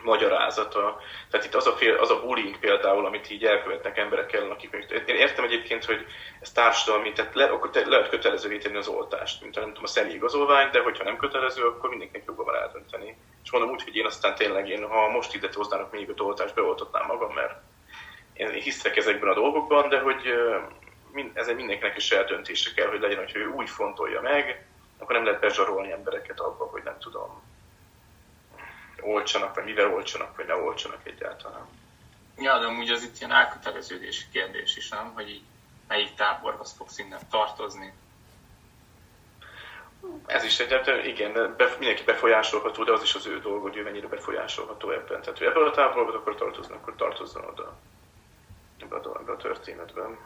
[0.02, 1.00] magyarázata.
[1.30, 4.70] Tehát itt az a, fél, az a bullying például, amit így elkövetnek emberek ellen, akik
[4.70, 5.02] még...
[5.06, 6.06] Én értem egyébként, hogy
[6.40, 9.86] ez társadalmi, tehát le, akkor te, lehet kötelezővé tenni az oltást, mint nem tudom, a
[9.86, 13.16] személyi igazolvány, de hogyha nem kötelező, akkor mindenkinek joga van eldönteni.
[13.44, 16.54] És mondom úgy, hogy én aztán tényleg, én, ha most ide hoznának még öt oltást,
[16.54, 17.52] beoltatnám magam, mert
[18.32, 20.20] én hiszek ezekben a dolgokban, de hogy
[21.34, 24.66] ezen mindenkinek is eldöntése kell, hogy legyen, hogy ő úgy fontolja meg,
[24.98, 27.42] akkor nem lehet bezsarolni embereket abba, hogy nem tudom,
[29.00, 31.66] olcsanak, vagy mivel olcsanak, vagy ne olcsanak egyáltalán.
[32.36, 35.12] Ja, de amúgy az itt ilyen elköteleződési kérdés is, nem?
[35.14, 35.42] Hogy így
[35.88, 37.92] melyik táborhoz fogsz innen tartozni.
[40.26, 43.82] Ez is egy, igen, be, mindenki befolyásolható, de az is az ő dolga, hogy ő
[43.82, 45.20] mennyire befolyásolható ebben.
[45.20, 47.78] Tehát, hogy ebből a táborban akar tartozni, akkor tartozzon oda
[48.82, 50.18] ebbe a, ebbe a történetben.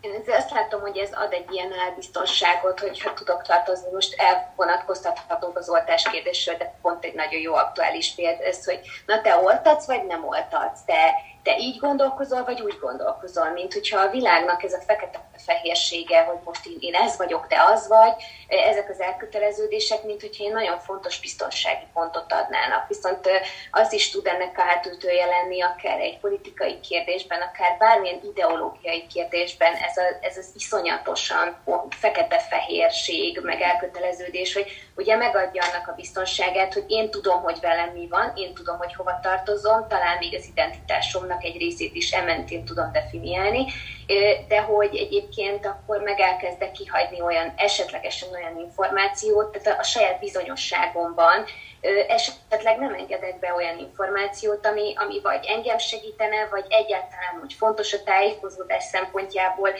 [0.00, 5.56] Én azt látom, hogy ez ad egy ilyen elbiztonságot, hogy ha tudok tartozni, most elvonatkoztathatunk
[5.56, 9.86] az oltás kérdésről, de pont egy nagyon jó aktuális példa ez, hogy na te oltatsz,
[9.86, 14.72] vagy nem oltatsz, te te így gondolkozol, vagy úgy gondolkozol, mint hogyha a világnak ez
[14.72, 18.12] a fekete-fehérsége, hogy most én, én ez vagyok, te az vagy,
[18.48, 22.88] ezek az elköteleződések, mint hogyha én nagyon fontos biztonsági pontot adnának.
[22.88, 23.28] Viszont
[23.70, 29.74] az is tud ennek a hátültője lenni, akár egy politikai kérdésben, akár bármilyen ideológiai kérdésben,
[29.74, 31.56] ez, a, ez az iszonyatosan
[31.90, 34.66] fekete-fehérség, meg elköteleződés, hogy
[34.96, 38.94] ugye megadja annak a biztonságát, hogy én tudom, hogy velem mi van, én tudom, hogy
[38.94, 43.66] hova tartozom, talán még az identitásom tartalomnak egy részét is ementén tudom definiálni,
[44.48, 51.44] de hogy egyébként akkor meg elkezdek kihagyni olyan, esetlegesen olyan információt, tehát a, saját bizonyosságomban
[52.08, 57.92] esetleg nem engedek be olyan információt, ami, ami vagy engem segítene, vagy egyáltalán úgy fontos
[57.92, 59.70] a tájékozódás szempontjából.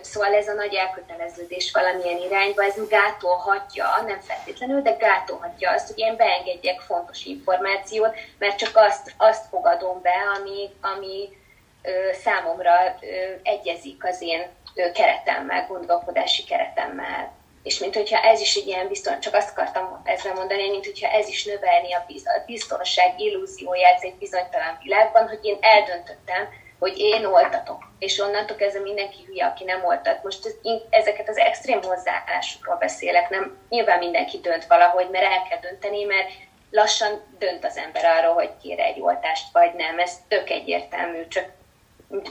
[0.00, 5.98] Szóval ez a nagy elköteleződés valamilyen irányba, ez gátolhatja, nem feltétlenül, de gátolhatja azt, hogy
[5.98, 11.42] én beengedjek fontos információt, mert csak azt, azt fogadom be, ami, ami
[12.24, 12.98] számomra
[13.42, 14.46] egyezik az én
[14.92, 17.32] keretemmel, gondolkodási keretemmel
[17.64, 21.08] és mint hogyha ez is egy ilyen bizton, csak azt akartam ezzel mondani, mint hogyha
[21.08, 22.06] ez is növelni a
[22.46, 29.24] biztonság illúzióját egy bizonytalan világban, hogy én eldöntöttem, hogy én oltatok, és onnantól kezdve mindenki
[29.26, 30.22] hülye, aki nem oltat.
[30.22, 30.56] Most
[30.90, 36.28] ezeket az extrém hozzáállásokról beszélek, nem nyilván mindenki dönt valahogy, mert el kell dönteni, mert
[36.70, 39.98] lassan dönt az ember arról, hogy kér egy oltást, vagy nem.
[39.98, 41.44] Ez tök egyértelmű, csak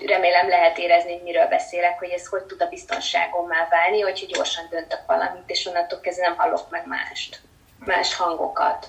[0.05, 4.67] remélem lehet érezni, hogy miről beszélek, hogy ez hogy tud a biztonságommá válni, hogyha gyorsan
[4.69, 7.41] döntök valamit, és onnantól kezdve nem hallok meg mást,
[7.77, 8.87] más hangokat.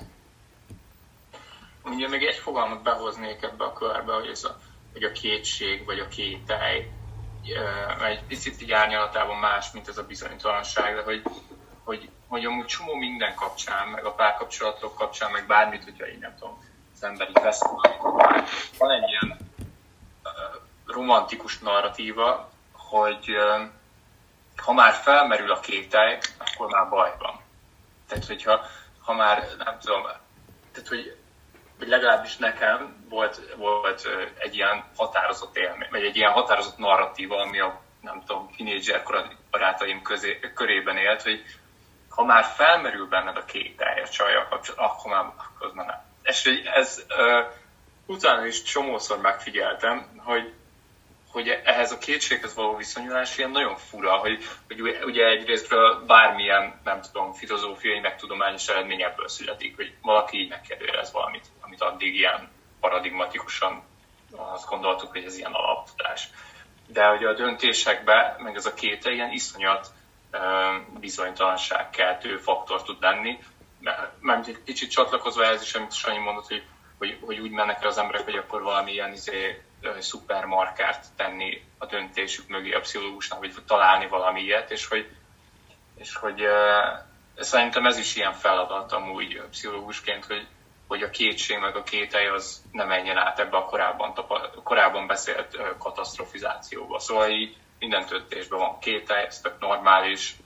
[1.84, 4.58] Ugye még egy fogalmat behoznék ebbe a körbe, hogy, ez a,
[4.92, 6.86] hogy a kétség, vagy a kételj,
[8.06, 11.22] egy picit így árnyalatában más, mint ez a bizonytalanság, de hogy,
[11.84, 16.34] hogy, hogy amúgy csomó minden kapcsán, meg a párkapcsolatok kapcsán, meg bármit, hogyha én nem
[16.38, 16.64] tudom,
[16.94, 17.58] az ember így
[18.78, 19.44] van egy ilyen
[20.86, 23.26] romantikus narratíva, hogy
[24.56, 27.40] ha már felmerül a kételj, akkor már baj van.
[28.08, 28.66] Tehát, hogyha
[29.00, 30.02] ha már, nem tudom,
[30.72, 31.16] tehát, hogy
[31.78, 34.08] vagy legalábbis nekem volt, volt
[34.38, 39.02] egy ilyen határozott élmény, vagy egy ilyen határozott narratíva, ami a nem tudom, tínédzser
[39.50, 41.42] barátaim közé, körében élt, hogy
[42.08, 46.02] ha már felmerül benned a kételj a csajjal kapcsolatban, akkor már, akkor már nem.
[46.22, 47.52] És ez uh,
[48.06, 50.52] utána is csomószor megfigyeltem, hogy
[51.34, 57.00] hogy ehhez a kétséghez való viszonyulás ilyen nagyon fura, hogy, hogy ugye egyrésztről bármilyen, nem
[57.00, 62.50] tudom, filozófiai, meg tudományos eredmény ebből születik, hogy valaki így megkérdőjelez valamit, amit addig ilyen
[62.80, 63.82] paradigmatikusan
[64.36, 66.28] azt gondoltuk, hogy ez ilyen alaptudás.
[66.86, 69.86] De hogy a döntésekben, meg ez a két ilyen iszonyat
[71.00, 73.38] bizonytalanság keltő faktor tud lenni,
[74.20, 76.62] mert egy kicsit csatlakozva ez is, amit Sanyi mondott, hogy,
[76.98, 79.62] hogy, hogy úgy mennek el az emberek, hogy akkor valami ilyen izé,
[80.00, 85.10] szupermarkert tenni a döntésük mögé a pszichológusnak, vagy találni valami ilyet, és hogy,
[85.96, 86.42] és hogy
[87.38, 90.46] szerintem ez is ilyen feladat amúgy pszichológusként, hogy,
[90.86, 94.14] hogy a kétség meg a kételj az nem menjen át ebbe a korábban,
[94.62, 96.98] korábban beszélt katastrofizációba.
[96.98, 100.36] Szóval így minden döntésben van kételj, ez tök normális,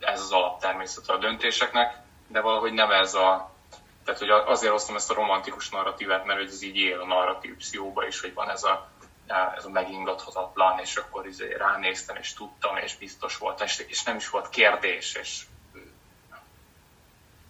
[0.00, 1.94] ez az alaptermészet a döntéseknek,
[2.28, 3.50] de valahogy nem ez a
[4.12, 8.06] tehát hogy azért hoztam ezt a romantikus narratívát, mert ez így él a narratív pszichóba
[8.06, 8.90] is, hogy van ez a,
[9.56, 14.16] ez a megingathatatlan, és akkor izé ránéztem, és tudtam, és biztos volt, és, és nem
[14.16, 15.44] is volt kérdés, és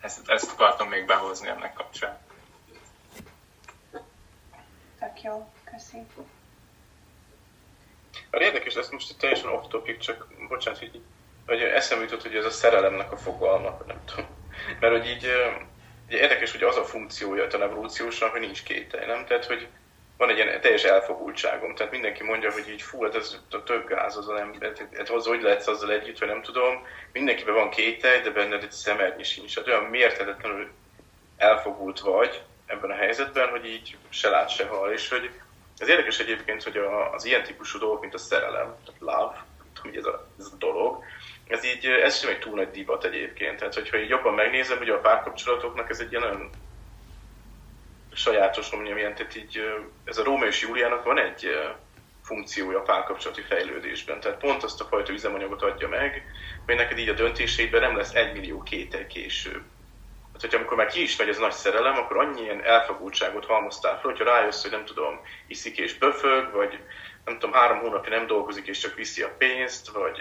[0.00, 2.18] ezt, ezt akartam még behozni ennek kapcsán.
[4.98, 6.06] Tök jó, köszi.
[8.30, 11.02] Hát érdekes, ez most teljesen off topic, csak bocsánat, hogy,
[11.46, 14.26] hogy eszembe jutott, hogy ez a szerelemnek a fogalma, nem tudom.
[14.80, 15.26] Mert hogy így
[16.10, 19.26] Ugye érdekes, hogy az a funkciója a evolúciósan, hogy nincs kételj, nem?
[19.26, 19.68] Tehát, hogy
[20.16, 21.74] van egy ilyen teljes elfogultságom.
[21.74, 24.54] Tehát mindenki mondja, hogy így fú, hát ez a több gáz az nem,
[24.96, 26.86] hát az hogy lehetsz azzal együtt, vagy nem tudom.
[27.12, 29.54] Mindenkiben van kételj, de benned egy szemernyi sincs.
[29.54, 30.70] Tehát olyan mérhetetlenül
[31.36, 34.92] elfogult vagy ebben a helyzetben, hogy így se lát, se hall.
[34.92, 35.30] És hogy
[35.78, 36.76] ez érdekes egyébként, hogy
[37.12, 39.44] az ilyen típusú dolgok, mint a szerelem, tehát love,
[39.82, 41.04] hogy ez a, ez a dolog,
[41.50, 43.58] ez így, ez sem egy túl nagy divat egyébként.
[43.58, 46.50] Tehát, hogyha így jobban megnézem, ugye a párkapcsolatoknak ez egy ilyen nagyon
[48.12, 49.60] sajátos, mondjam ilyen, tehát így
[50.04, 51.48] ez a Róma és Júliának van egy
[52.22, 54.20] funkciója a párkapcsolati fejlődésben.
[54.20, 56.24] Tehát pont azt a fajta üzemanyagot adja meg,
[56.66, 59.62] hogy neked így a döntéseidben nem lesz egy millió kétel később.
[60.32, 63.92] Hát, hogyha amikor már ki is megy ez nagy szerelem, akkor annyi ilyen elfogultságot halmoztál
[63.92, 66.78] fel, hogyha rájössz, hogy nem tudom, iszik és pöfög, vagy
[67.24, 70.18] nem tudom, három hónapja nem dolgozik és csak viszi a pénzt, vagy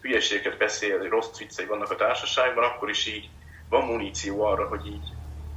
[0.00, 3.28] hülyeségeket beszél, hogy rossz viccei vannak a társaságban, akkor is így
[3.68, 5.08] van muníció arra, hogy így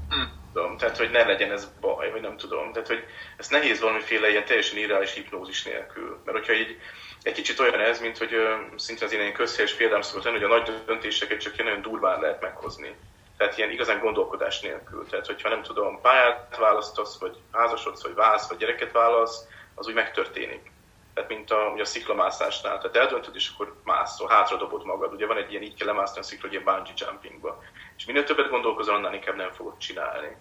[0.09, 0.31] hmm.
[0.53, 2.71] tudom, tehát hogy ne legyen ez baj, vagy nem tudom.
[2.71, 3.03] Tehát, hogy
[3.37, 6.21] ez nehéz valamiféle ilyen teljesen irreális hipnózis nélkül.
[6.25, 6.79] Mert hogyha így
[7.23, 8.31] egy kicsit olyan ez, mint hogy
[8.75, 12.19] szintén az ilyen közhelyes példám szokott lenni, hogy a nagy döntéseket csak ilyen nagyon durván
[12.19, 12.95] lehet meghozni.
[13.37, 15.05] Tehát ilyen igazán gondolkodás nélkül.
[15.09, 19.93] Tehát, hogyha nem tudom, pályát választasz, vagy házasodsz, vagy válsz, vagy gyereket válasz, az úgy
[19.93, 20.71] megtörténik.
[21.13, 22.77] Tehát, mint a, ugye a sziklamászásnál.
[22.77, 25.13] Tehát eldöntöd, és akkor mászol, hátra dobod magad.
[25.13, 27.63] Ugye van egy ilyen, így kell lemászni a szikla, ilyen bungee jumpingba.
[27.97, 30.35] És minél többet gondolkozol, annál inkább nem fogod csinálni.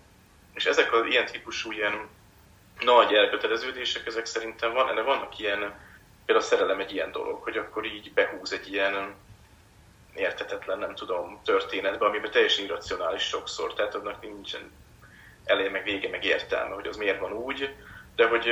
[0.55, 2.09] És ezek az ilyen típusú ilyen
[2.81, 5.59] nagy elköteleződések, ezek szerintem van, ennek vannak ilyen,
[6.25, 9.15] például a szerelem egy ilyen dolog, hogy akkor így behúz egy ilyen
[10.15, 14.73] értetetlen, nem tudom, történetbe, amiben teljesen irracionális sokszor, tehát annak nincsen
[15.45, 17.75] eleje, meg vége, meg értelme, hogy az miért van úgy,
[18.17, 18.49] de hogy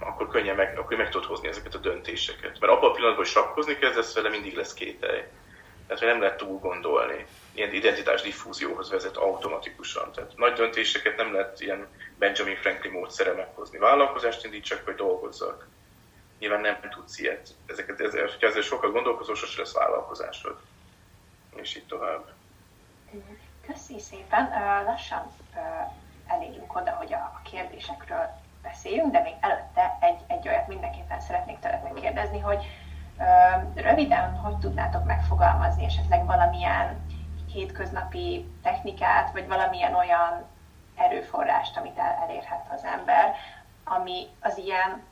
[0.00, 2.60] akkor könnyen meg, akkor meg tudod hozni ezeket a döntéseket.
[2.60, 5.22] Mert abban a pillanatban, hogy sakkozni kezdesz vele, mindig lesz kételj.
[5.86, 7.26] Tehát, hogy nem lehet túl gondolni.
[7.52, 10.12] Ilyen identitás diffúzióhoz vezet automatikusan.
[10.12, 11.86] Tehát nagy döntéseket nem lehet ilyen
[12.18, 13.78] Benjamin Franklin módszere meghozni.
[13.78, 15.66] Vállalkozást indítsak, vagy dolgozzak.
[16.38, 17.48] Nyilván nem tudsz ilyet.
[17.66, 20.56] Ezeket, ezzel, ha ezzel sokat gondolkozol, sosem lesz vállalkozásod
[21.54, 22.32] és így tovább.
[23.66, 24.50] Köszi szépen.
[24.84, 25.32] Lassan
[26.26, 28.40] elérünk oda, hogy a kérdésekről
[28.70, 32.66] beszéljünk, de még előtte egy, egy olyat mindenképpen szeretnék tőletek kérdezni, hogy
[33.74, 37.06] röviden hogy tudnátok megfogalmazni esetleg valamilyen
[37.52, 40.46] hétköznapi technikát, vagy valamilyen olyan
[40.96, 43.34] erőforrást, amit el, elérhet az ember,
[43.84, 45.02] ami az ilyen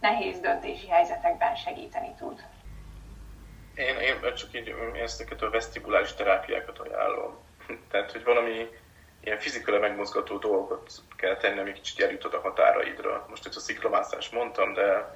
[0.00, 2.44] nehéz döntési helyzetekben segíteni tud.
[3.74, 7.36] Én, én csak így ezteket a vesztibulális terápiákat ajánlom.
[7.90, 8.68] Tehát, hogy valami
[9.24, 13.26] ilyen fizikailag megmozgató dolgot kell tenni, ami kicsit eljutod a határaidra.
[13.28, 15.14] Most itt a sziklamászás mondtam, de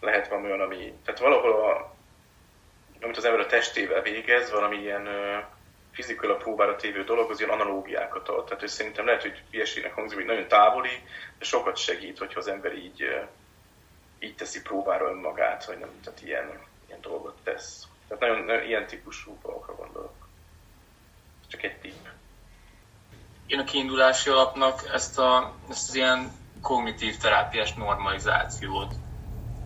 [0.00, 0.94] lehet valami olyan, ami...
[1.04, 1.94] Tehát valahol, a,
[3.00, 5.08] amit az ember a testével végez, valami ilyen
[5.92, 8.44] fizikailag próbára tévő dolog, az ilyen analógiákat ad.
[8.44, 11.02] Tehát, hogy szerintem lehet, hogy ilyesének hangzik, hogy nagyon távoli,
[11.38, 13.26] de sokat segít, hogyha az ember így,
[14.18, 17.86] így teszi próbára önmagát, vagy nem, tehát ilyen, ilyen dolgot tesz.
[18.08, 20.28] Tehát nagyon, nagyon ilyen típusú dolgokra gondolok.
[21.48, 22.06] Csak egy tipp.
[23.50, 26.32] Én a kiindulási alapnak ezt, a, ezt az ilyen
[26.62, 28.94] kognitív terápiás normalizációt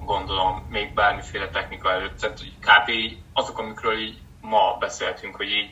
[0.05, 2.18] gondolom még bármiféle technika előtt.
[2.18, 3.16] Tehát hogy kb.
[3.32, 5.70] azok, amikről így ma beszéltünk, hogy így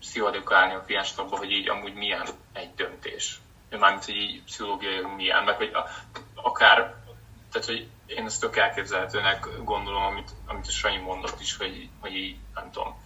[0.00, 3.40] pszichodikálni a kliens abba, hogy így amúgy milyen egy döntés.
[3.70, 5.70] Mármint, hogy így pszichológiai milyen, meg hogy
[6.34, 6.94] akár,
[7.52, 12.14] tehát hogy én ezt tök elképzelhetőnek gondolom, amit, amit a Sanyi mondott is, hogy, hogy
[12.14, 12.96] így, nem tudom,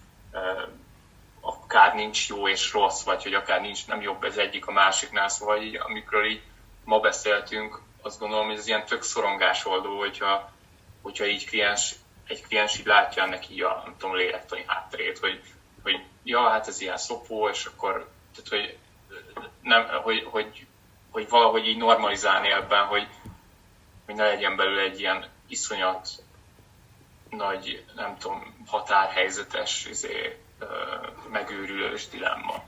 [1.43, 5.29] akár nincs jó és rossz, vagy hogy akár nincs nem jobb ez egyik a másiknál,
[5.29, 6.43] szóval így, amikor így
[6.85, 9.03] ma beszéltünk, azt gondolom, hogy ez ilyen tök
[9.65, 10.53] oldó, hogyha,
[11.03, 11.95] hogyha így kliens,
[12.27, 15.43] egy kliens így látja ennek így a, nem tudom, lélektani hátterét, hogy,
[15.83, 18.79] hogy ja, hát ez ilyen szopó, és akkor, tehát, hogy,
[19.63, 20.67] nem, hogy, hogy,
[21.11, 23.09] hogy valahogy így normalizálni ebben, hogy,
[24.07, 26.09] hogy ne legyen belőle egy ilyen iszonyat
[27.31, 30.42] nagy, nem tudom, határhelyzetes izé,
[31.31, 32.63] megőrülős dilemma.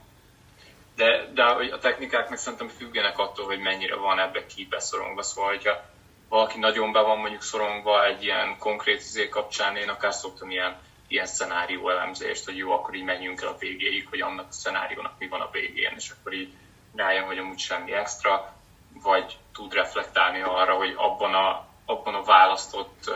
[0.95, 5.21] De, de a technikák meg szerintem függenek attól, hogy mennyire van ebbe kibeszorongva.
[5.21, 5.83] Szóval, hogyha
[6.29, 10.77] valaki nagyon be van mondjuk szorongva egy ilyen konkrét izé kapcsán, én akár szoktam ilyen,
[11.07, 15.13] ilyen szenárió elemzést, hogy jó, akkor így menjünk el a végéig, hogy annak a szenáriónak
[15.19, 16.53] mi van a végén, és akkor így
[16.95, 18.53] rájön, hogy amúgy semmi extra,
[19.03, 23.11] vagy tud reflektálni arra, hogy abban a, abban a választott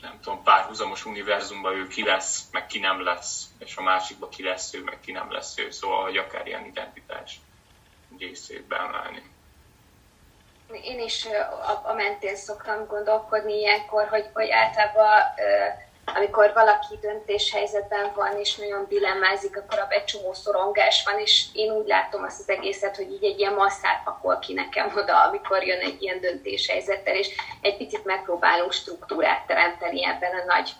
[0.00, 4.42] nem tudom, párhuzamos univerzumban ő ki lesz, meg ki nem lesz, és a másikban ki
[4.42, 7.40] lesz ő, meg ki nem lesz ő, szóval, hogy akár ilyen identitás
[8.18, 9.34] részét beemelni.
[10.82, 15.22] Én is a, a mentén szoktam gondolkodni ilyenkor, hogy, hogy általában
[16.14, 21.72] amikor valaki döntéshelyzetben van, és nagyon dilemmázik, akkor abban egy csomó szorongás van, és én
[21.72, 25.64] úgy látom azt az egészet, hogy így egy ilyen masszát pakol ki nekem oda, amikor
[25.64, 27.28] jön egy ilyen döntéshelyzettel, és
[27.60, 30.70] egy picit megpróbálunk struktúrát teremteni ebben a nagy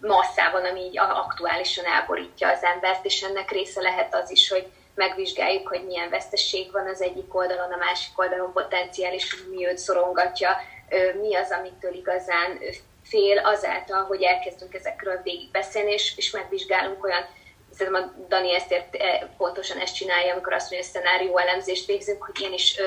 [0.00, 5.68] masszában, ami így aktuálisan elborítja az embert, és ennek része lehet az is, hogy megvizsgáljuk,
[5.68, 10.50] hogy milyen vesztesség van az egyik oldalon, a másik oldalon potenciális, mi őt szorongatja,
[11.20, 12.58] mi az, amitől igazán
[13.08, 17.26] fél azáltal, hogy elkezdünk ezekről végig beszélni, és, és megvizsgálunk olyan,
[17.76, 21.86] szerintem a Dani ezt ért, e, pontosan ezt csinálja, amikor azt mondja, hogy szenárió elemzést
[21.86, 22.80] végzünk, hogy én is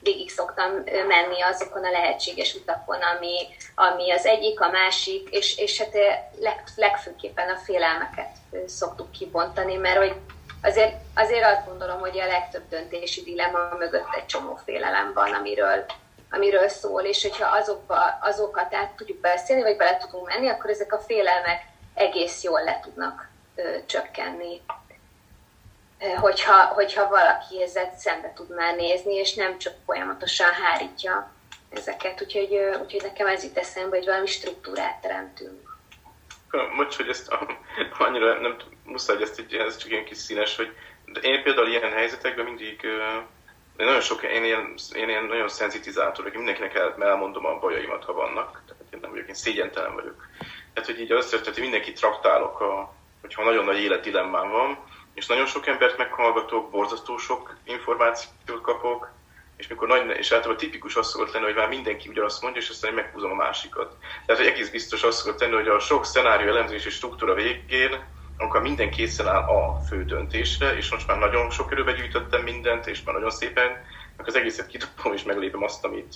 [0.00, 0.72] végig szoktam
[1.06, 3.36] menni azokon a lehetséges utakon, ami,
[3.74, 5.94] ami az egyik, a másik, és, és hát
[6.40, 8.30] leg, legfőképpen a félelmeket
[8.66, 10.14] szoktuk kibontani, mert hogy
[10.62, 15.84] azért, azért azt gondolom, hogy a legtöbb döntési dilemma mögött egy csomó félelem van, amiről
[16.30, 20.92] amiről szól, és hogyha azokba, azokat át tudjuk beszélni, vagy bele tudunk menni, akkor ezek
[20.92, 21.62] a félelmek
[21.94, 24.60] egész jól le tudnak ö, csökkenni.
[26.20, 31.32] Hogyha, hogyha valaki ezzel szembe tud már nézni, és nem csak folyamatosan hárítja
[31.68, 32.22] ezeket.
[32.22, 35.76] Úgyhogy, úgyhogy nekem ez jut eszembe, hogy valami struktúrát teremtünk.
[36.76, 37.28] Most, hogy ezt
[37.98, 40.76] annyira nem muszáj, hogy ezt ez csak ilyen kis színes, hogy
[41.12, 42.86] de én például ilyen helyzetekben mindig
[43.78, 48.04] én nagyon sok, én ilyen, én ilyen nagyon szenzitizátor, hogy mindenkinek el, elmondom a bajaimat,
[48.04, 48.62] ha vannak.
[48.66, 50.26] Tehát én nem vagyok, én szégyentelen vagyok.
[50.72, 51.12] Tehát, hogy így
[51.44, 54.78] hogy mindenki traktálok, a, hogyha nagyon nagy életdilemmám van,
[55.14, 59.10] és nagyon sok embert meghallgatok, borzasztó sok információt kapok,
[59.56, 62.68] és mikor nagy, és általában tipikus az szokott lenni, hogy már mindenki ugyanazt mondja, és
[62.68, 63.96] aztán én meghúzom a másikat.
[64.26, 68.04] Tehát, hogy egész biztos az szokott lenni, hogy a sok szenárió elemzés és struktúra végén,
[68.38, 72.86] amikor minden készen áll a fő döntésre, és most már nagyon sok körülbe gyűjtöttem mindent,
[72.86, 73.84] és már nagyon szépen,
[74.28, 76.14] az egészet kidobom, és meglépem azt, amit,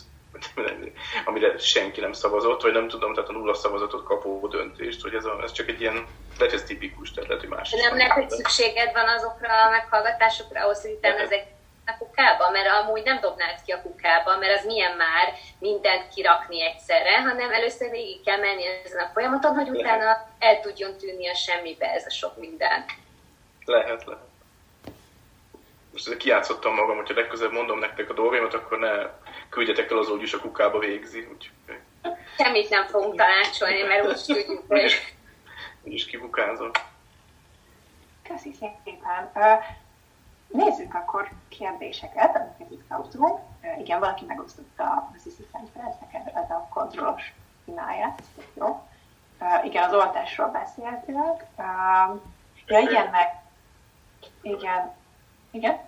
[1.24, 5.24] amire senki nem szavazott, vagy nem tudom, tehát a nulla szavazatot kapó döntést, hogy ez,
[5.24, 6.06] a, ez csak egy ilyen,
[6.38, 7.70] lehet ez tipikus, tehát lehet, hogy más.
[7.70, 11.46] Nem hogy szükséged van azokra a meghallgatásokra, ahhoz, hogy utána ezek
[11.86, 16.62] a kukába, mert amúgy nem dobnád ki a kukába, mert az milyen már mindent kirakni
[16.62, 21.34] egyszerre, hanem először végig kell menni ezen a folyamaton, hogy utána el tudjon tűnni a
[21.34, 22.84] semmibe ez a sok minden.
[23.64, 24.24] Lehet, lehet.
[25.92, 29.10] Most ezzel kiátszottam magam, hogyha legközelebb mondom nektek a dolgaimat, akkor ne
[29.48, 31.28] küldjetek el az úgyis a kukába végzi.
[31.32, 31.50] Úgy...
[32.36, 35.14] Semmit nem fogunk tanácsolni, mert úgy tudjuk, hogy...
[35.82, 36.70] Úgyis kibukázom.
[38.22, 39.32] Köszi szépen.
[40.52, 43.38] Nézzük akkor kérdéseket, amiket itt kaptunk.
[43.78, 47.34] Igen, valaki megosztotta az Assistant Press, neked ez a kontrollos
[47.64, 48.22] imáját,
[48.54, 48.88] jó.
[49.64, 51.44] Igen, az oltásról beszéltünk.
[52.66, 53.40] Ja, igen, meg...
[54.42, 54.92] Igen.
[55.50, 55.80] Igen?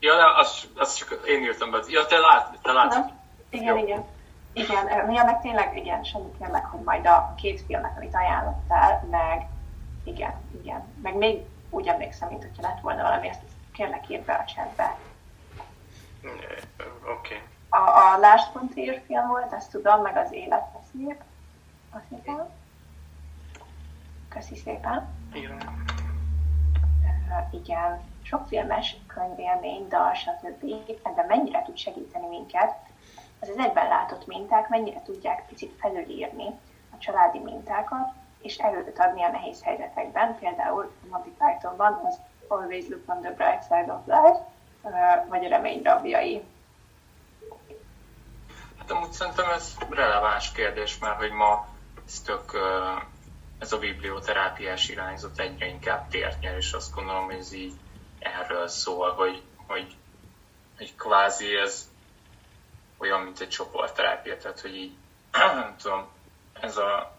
[0.00, 1.78] Ja, nem, az, az csak én írtam be.
[1.88, 3.10] Ja, te lát, te látsz.
[3.50, 3.84] Igen, Jó.
[3.84, 4.04] igen.
[4.52, 9.46] Igen, ja, meg tényleg, igen, semmi kérlek, hogy majd a két filmet, amit ajánlottál, meg
[10.04, 13.40] igen, igen, meg még úgy emlékszem, mint hogyha lett volna valami, ezt
[13.72, 14.96] kérlek írd be a chatbe.
[16.22, 16.62] Oké.
[17.10, 17.42] Okay.
[17.68, 21.22] A, a Last Frontier film volt, ezt tudom, meg az Élet szép.
[21.90, 22.48] Azt hiszem.
[24.28, 25.08] Köszi szépen.
[25.32, 25.86] Igen.
[27.28, 30.64] Uh, igen, sok filmes könyvélmény, dal, stb.
[31.02, 32.76] Ebben mennyire tud segíteni minket,
[33.40, 36.46] az az egyben látott minták mennyire tudják picit felülírni
[36.90, 38.12] a családi mintákat,
[38.42, 42.18] és erőt adni a nehéz helyzetekben, például Monty Pythonban az
[42.48, 44.46] Always Look on the Bright Side of Life,
[45.28, 46.44] vagy a remény rabjai.
[48.78, 51.66] Hát amúgy szerintem ez releváns kérdés, mert hogy ma
[52.06, 52.58] ez tök,
[53.58, 57.72] ez a biblioterápiás irányzat egyre inkább tért nyer, és azt gondolom, hogy ez így
[58.18, 59.96] erről szól, hogy, hogy,
[60.76, 61.90] hogy kvázi ez
[62.98, 64.92] olyan, mint egy csoportterápia, tehát hogy így,
[65.54, 66.08] nem tudom,
[66.60, 67.17] ez a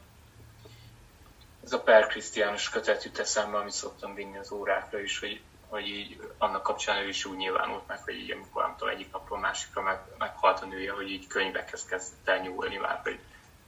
[1.64, 5.88] ez a per Krisztiánus kötet jut eszembe, amit szoktam vinni az órákra is, hogy, hogy
[5.88, 9.39] így annak kapcsán ő is úgy nyilvánult meg, hogy így amikor nem tudom, egyik napról
[9.39, 13.20] másikra meg, meghalt a nője, hogy így könyvekhez kezdett el nyúlni már, hogy,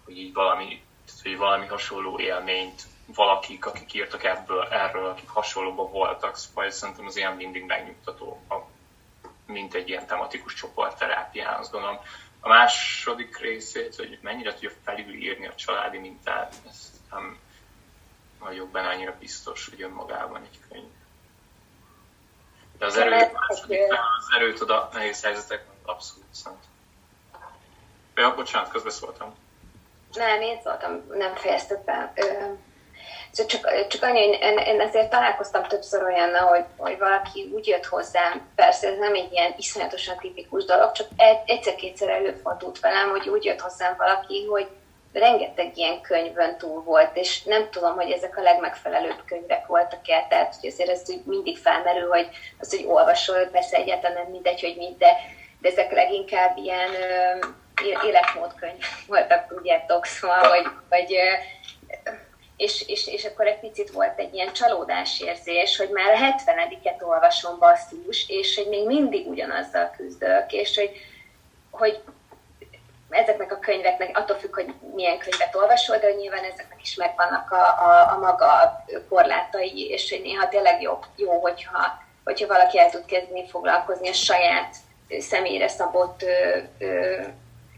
[0.05, 0.83] hogy így valami,
[1.23, 7.15] hogy valami hasonló élményt valakik, akik írtak ebből, erről, akik hasonlóban voltak, szóval szerintem az
[7.15, 8.41] ilyen mindig megnyugtató,
[9.45, 11.99] mint egy ilyen tematikus csoportterápián, azt gondolom.
[12.39, 17.39] A második részét, hogy mennyire tudja felülírni a családi mintát, ezt nem,
[18.43, 20.89] vagyok benne annyira biztos, hogy önmagában egy könyv.
[22.77, 23.63] De az erőt, az
[24.35, 26.63] erőt oda nehéz helyzetek abszolút szent.
[28.15, 29.35] Ja, bocsánat, közbeszóltam.
[30.13, 32.13] Nem, én szóltam, nem fejeztem be.
[33.33, 33.47] Csak,
[33.87, 38.49] csak annyi, hogy én, én ezért találkoztam többször olyan, hogy, hogy valaki úgy jött hozzám,
[38.55, 41.07] persze ez nem egy ilyen iszonyatosan tipikus dolog, csak
[41.45, 44.67] egyszer-kétszer előfordult velem, hogy úgy jött hozzám valaki, hogy
[45.13, 50.55] rengeteg ilyen könyvön túl volt, és nem tudom, hogy ezek a legmegfelelőbb könyvek voltak-e, tehát
[50.59, 54.97] hogy azért ez mindig felmerül, hogy az, hogy olvasol, persze egyáltalán nem mindegy, hogy mind,
[54.97, 55.15] de,
[55.61, 61.15] de ezek leginkább ilyen ö, életmódkönyv voltak, tudjátok, szóval, vagy, vagy
[62.61, 67.59] és, és, és akkor egy picit volt egy ilyen csalódásérzés, hogy már a 70-et olvasom
[67.59, 70.91] basszus, és hogy még mindig ugyanazzal küzdök, és hogy,
[71.71, 72.01] hogy
[73.11, 77.63] ezeknek a könyveknek, attól függ, hogy milyen könyvet olvasol, de nyilván ezeknek is megvannak a,
[77.65, 83.47] a, a maga korlátai, és néha tényleg jó, jó hogyha, hogyha valaki el tud kezdeni
[83.47, 84.75] foglalkozni a saját
[85.19, 87.21] személyre szabott ö, ö,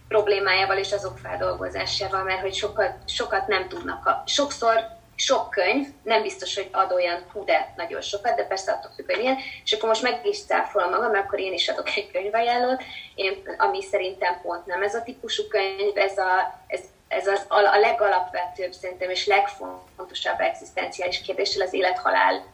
[0.07, 4.05] problémájával és azok feldolgozásával, mert hogy sokat, sokat nem tudnak.
[4.05, 8.71] A, sokszor sok könyv, nem biztos, hogy ad olyan hú, de nagyon sokat, de persze
[8.71, 11.69] attól függ, hogy milyen, és akkor most meg is cáfolom magam, mert akkor én is
[11.69, 12.83] adok egy könyvajánlót,
[13.15, 17.79] én, ami szerintem pont nem ez a típusú könyv, ez, a, ez, ez az, a,
[17.79, 22.51] legalapvetőbb szerintem és legfontosabb egzisztenciális kérdéssel az élethalál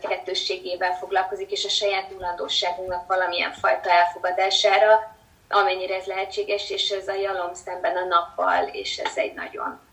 [0.00, 5.16] kettősségével foglalkozik, és a saját nulandóságunknak valamilyen fajta elfogadására,
[5.48, 9.85] amennyire ez lehetséges, és ez a jalom szemben a nappal, és ez egy nagyon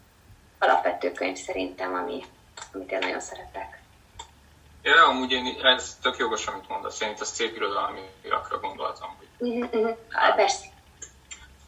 [0.63, 2.23] alapvető könyv szerintem, ami,
[2.73, 3.81] amit én nagyon szeretek.
[4.83, 7.01] Ja, amúgy én, ez tök jogos, amit mondasz.
[7.01, 9.15] Én itt a szép irodalmiakra gondoltam.
[9.17, 10.35] Hogy uh-huh, uh-huh.
[10.35, 10.65] Persze.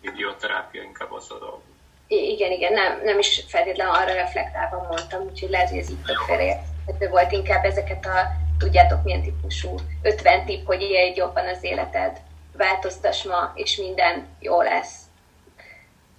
[0.02, 1.62] Videoterápia inkább az a dolog.
[2.08, 6.18] Igen, igen, nem, nem is feltétlenül arra reflektálva mondtam, úgyhogy lehet, hogy ez így tök
[6.18, 12.22] félreérthető volt inkább ezeket a, tudjátok milyen típusú 50 tipp, hogy élj jobban az életed,
[12.58, 15.05] változtass ma, és minden jó lesz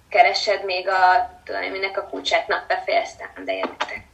[0.09, 4.07] keresed még a, tudom én, minek a kulcsát, befejeztem, de értek.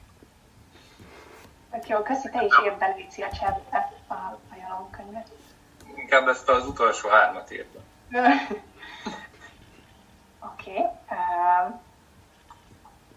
[1.71, 5.27] Tök jó, köszi, te is írd be, Léci, a csábítát a, a jalomkönyvet.
[5.95, 7.67] Inkább ezt az utolsó hármat írd
[10.51, 10.71] Oké.
[10.71, 10.85] Okay.
[11.09, 11.73] Uh,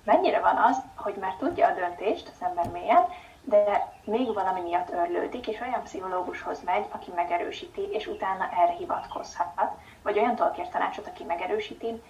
[0.04, 3.04] mennyire van az, hogy már tudja a döntést az ember mélyen,
[3.42, 9.70] de még valami miatt örlődik, és olyan pszichológushoz megy, aki megerősíti, és utána erre hivatkozhat,
[10.02, 12.02] vagy olyan tolkér tanácsot, aki megerősíti,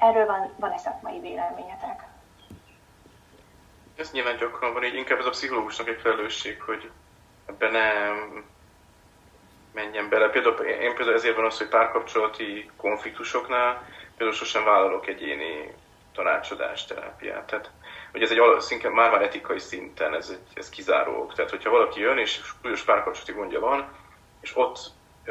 [0.00, 2.02] Erről van, van egy szakmai véleményetek?
[3.96, 6.90] Ez nyilván gyakran van, így inkább ez a pszichológusnak egy felelősség, hogy
[7.46, 8.44] ebben nem
[9.72, 10.28] menjen bele.
[10.28, 15.74] Például én például ezért van az, hogy párkapcsolati konfliktusoknál például sosem vállalok egyéni
[16.12, 17.46] tanácsadást, terápiát.
[17.46, 17.70] Tehát,
[18.10, 21.34] hogy ez egy szinte már már etikai szinten, ez, egy, ez kizárók.
[21.34, 23.88] Tehát, hogyha valaki jön és súlyos párkapcsolati gondja van,
[24.40, 24.78] és ott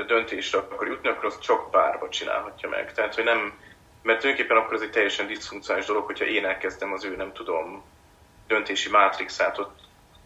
[0.08, 2.94] döntésre akar jutni, akkor azt csak párba csinálhatja meg.
[2.94, 3.60] Tehát, hogy nem,
[4.08, 7.84] mert tulajdonképpen akkor ez egy teljesen diszfunkcionális dolog, hogyha én elkezdem az ő, nem tudom,
[8.48, 9.80] döntési mátrixát ott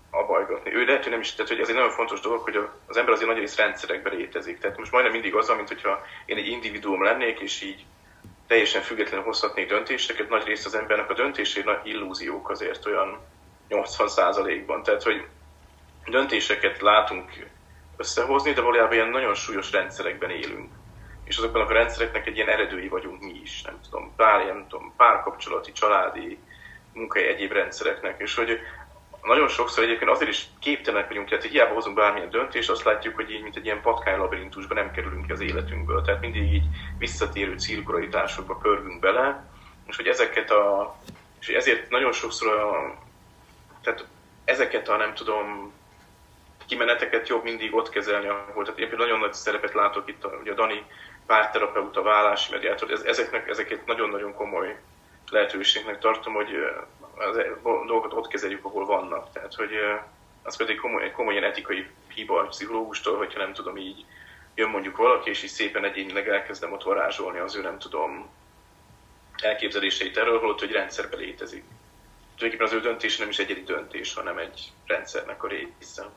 [0.10, 0.74] abajgatni.
[0.74, 3.14] Ő lehet, hogy nem is, tehát hogy ez egy nagyon fontos dolog, hogy az ember
[3.14, 4.60] azért nagy rész rendszerekben létezik.
[4.60, 7.86] Tehát most majdnem mindig az, mint hogyha én egy individuum lennék, és így
[8.48, 13.20] teljesen függetlenül hozhatnék döntéseket, nagy rész az embernek a döntései nagy illúziók azért olyan
[13.70, 14.84] 80%-ban.
[14.84, 15.26] Tehát, hogy
[16.06, 17.32] döntéseket látunk
[17.98, 20.80] összehozni, de valójában ilyen nagyon súlyos rendszerekben élünk
[21.32, 24.94] és azokban a rendszereknek egy ilyen eredői vagyunk mi is, nem tudom, pár, nem tudom,
[24.98, 26.38] párkapcsolati, családi,
[26.94, 28.60] munkai egyéb rendszereknek, és hogy
[29.22, 33.16] nagyon sokszor egyébként azért is képtelenek vagyunk, tehát hogy hiába hozunk bármilyen döntést, azt látjuk,
[33.16, 36.02] hogy így, mint egy ilyen patkány labirintusban nem kerülünk ki az életünkből.
[36.02, 36.66] Tehát mindig így
[36.98, 39.46] visszatérő cirkularitásokba pörgünk bele,
[39.88, 40.96] és hogy ezeket a,
[41.40, 42.96] és ezért nagyon sokszor a,
[43.82, 44.06] tehát
[44.46, 45.72] ezeket a nem tudom,
[46.72, 50.52] kimeneteket jobb mindig ott kezelni, ahol, tehát én például nagyon nagy szerepet látok itt, ugye
[50.52, 50.86] a Dani
[51.26, 54.80] párterapeuta, vállási mediátor, ez, ezeknek, ezeket nagyon-nagyon komoly
[55.30, 56.50] lehetőségnek tartom, hogy
[57.16, 59.32] az e, dolgokat ott kezeljük, ahol vannak.
[59.32, 59.72] Tehát, hogy
[60.44, 64.06] az pedig komoly, egy ilyen etikai hiba a pszichológustól, hogyha nem tudom így,
[64.56, 68.30] jön mondjuk valaki, és így szépen egyénileg elkezdem ott varázsolni az ő nem tudom
[69.42, 71.64] elképzeléseit erről, holott, hogy rendszerbe létezik.
[72.36, 76.10] Tulajdonképpen az ő döntés nem is egyedi döntés, hanem egy rendszernek a része.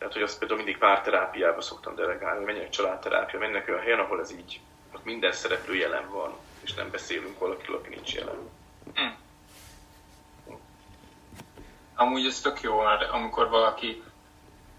[0.00, 4.32] Tehát, hogy azt például mindig párterápiába szoktam delegálni, menjek családterápia, mennek olyan helyen, ahol ez
[4.32, 4.60] így,
[4.94, 8.50] ott minden szereplő jelen van, és nem beszélünk valakiről, aki nincs jelen.
[8.94, 9.08] Hm.
[11.94, 14.02] Amúgy ez tök jó, mert amikor valaki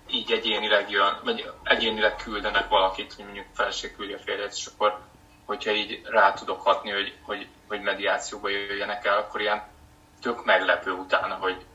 [0.10, 5.00] így egyénileg jön, vagy egyénileg küldenek valakit, hogy mondjuk feleség küldi a férjet, és akkor
[5.46, 9.64] hogyha így rá tudok hatni, hogy, hogy, hogy mediációba jöjjenek el, akkor ilyen
[10.22, 11.66] tök meglepő utána, hogy,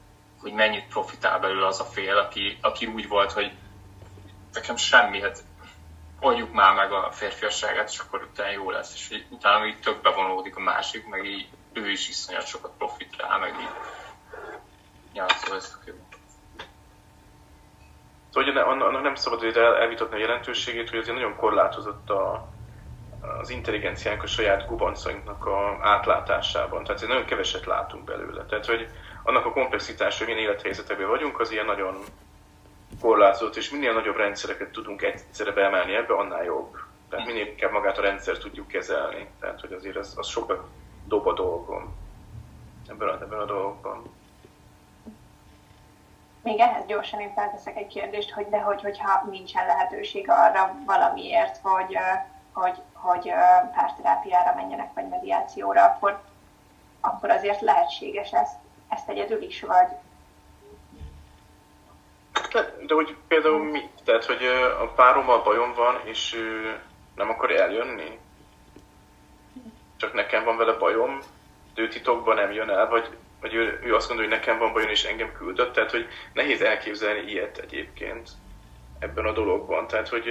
[0.40, 3.52] hogy mennyit profitál belőle az a fél, aki, aki úgy volt, hogy
[4.52, 5.44] nekem semmi, hát
[6.20, 10.00] oldjuk már meg a férfiasságát, és akkor utána jó lesz, és így, utána így tök
[10.00, 13.68] bevonódik a másik, meg így ő is iszonyat sokat profitál, meg így.
[15.12, 15.94] Ja, szóval ez jó.
[18.32, 22.48] Szóval annak nem szabad hogy el, elvitatni a jelentőségét, hogy azért nagyon korlátozott a,
[23.40, 26.84] az intelligenciánk a saját gubancainknak a átlátásában.
[26.84, 28.44] Tehát nagyon keveset látunk belőle.
[28.44, 28.88] Tehát, hogy
[29.26, 32.04] annak a komplexitása, hogy milyen élethelyzetekben vagyunk, az ilyen nagyon
[33.00, 36.76] korlátozott, és minél nagyobb rendszereket tudunk egyszerre beemelni ebbe, annál jobb.
[37.08, 39.28] Tehát minél inkább magát a rendszer tudjuk kezelni.
[39.40, 40.66] Tehát, hogy azért az, az sokat
[41.06, 41.96] dob a dolgom
[42.88, 44.14] ebben a, ebben a dolgokban.
[46.42, 51.58] Még ehhez gyorsan én felteszek egy kérdést, hogy de hogy, hogyha nincsen lehetőség arra valamiért,
[51.62, 51.98] hogy,
[52.52, 53.32] hogy, hogy
[53.74, 56.22] párterápiára menjenek, vagy mediációra, akkor,
[57.00, 59.88] akkor azért lehetséges ezt ezt egyedül is vagy?
[62.52, 63.80] De, de hogy például mi?
[64.04, 64.44] Tehát, hogy
[64.80, 66.36] a párommal bajom van, és
[67.14, 68.18] nem akar eljönni?
[69.96, 71.18] Csak nekem van vele bajom,
[71.74, 74.72] de ő titokban nem jön el, vagy vagy ő, ő azt gondolja, hogy nekem van
[74.72, 78.30] bajon, és engem küldött, tehát hogy nehéz elképzelni ilyet egyébként
[78.98, 79.86] ebben a dologban.
[79.86, 80.24] Tehát, hogy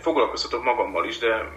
[0.00, 1.52] foglalkoztatok magammal is, de,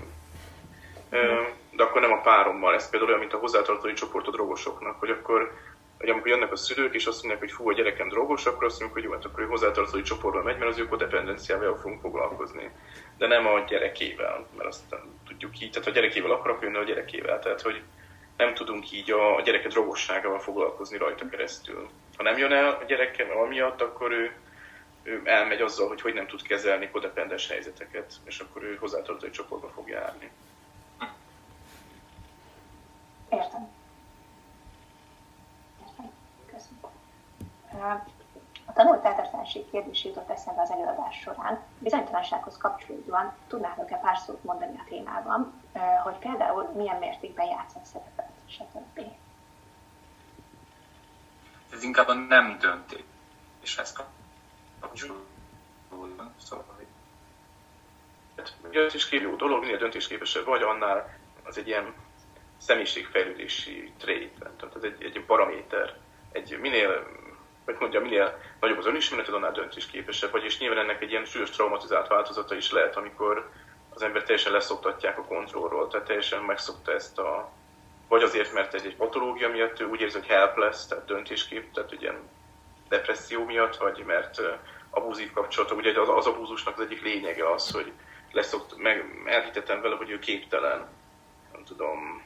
[1.71, 2.73] de akkor nem a párommal.
[2.73, 5.57] Ez például olyan, mint a hozzátartozói csoport a drogosoknak, hogy akkor
[6.01, 8.79] hogy amikor jönnek a szülők, és azt mondják, hogy fú, a gyerekem drogos, akkor azt
[8.79, 12.69] mondjuk, hogy jó, hát akkor ő hozzátartozói csoportba megy, mert az ő kodependenciával fogunk foglalkozni.
[13.17, 14.95] De nem a gyerekével, mert azt
[15.27, 15.71] tudjuk így.
[15.71, 17.39] Tehát a gyerekével akarok jönni a gyerekével.
[17.39, 17.81] Tehát, hogy
[18.37, 21.89] nem tudunk így a, a gyereke drogosságával foglalkozni rajta keresztül.
[22.17, 24.35] Ha nem jön el a gyereke amiatt, akkor ő,
[25.03, 29.71] ő elmegy azzal, hogy hogy nem tud kezelni kodependes helyzeteket, és akkor ő hozzátartozói csoportba
[29.75, 30.31] fog járni.
[33.29, 33.80] Értem.
[38.65, 41.59] A tanult eltartási kérdés jutott eszembe az előadás során.
[41.79, 45.53] Bizonytalansághoz kapcsolódóan tudnátok-e pár szót mondani a témában,
[46.03, 48.99] hogy például milyen mértékben játszott szerepet, stb.
[51.71, 53.93] Ez inkább a nem döntéshez
[54.79, 56.33] kapcsolódóan.
[56.37, 56.65] Szóval.
[58.37, 61.93] Hát, döntéskép jó dolog, minél döntésképesebb vagy, annál az egy ilyen
[62.57, 65.97] személyiségfejlődési trait, tehát ez egy, egy paraméter.
[66.31, 67.07] Egy minél
[67.65, 71.49] hogy mondja, minél nagyobb az önismereted, annál döntésképesebb vagy, és nyilván ennek egy ilyen súlyos
[71.49, 73.49] traumatizált változata is lehet, amikor
[73.93, 77.51] az ember teljesen leszoktatják a kontrollról, tehát teljesen megszokta ezt a,
[78.07, 81.91] vagy azért, mert egy, egy patológia miatt ő úgy érzi, hogy helpless, tehát döntéskép, tehát
[81.91, 82.29] egy ilyen
[82.89, 84.41] depresszió miatt, vagy mert
[84.89, 87.91] abúzív kapcsolata, ugye az, az abúzusnak az egyik lényege az, hogy
[88.31, 90.87] leszokt, meg elhitetem vele, hogy ő képtelen,
[91.53, 92.23] nem tudom,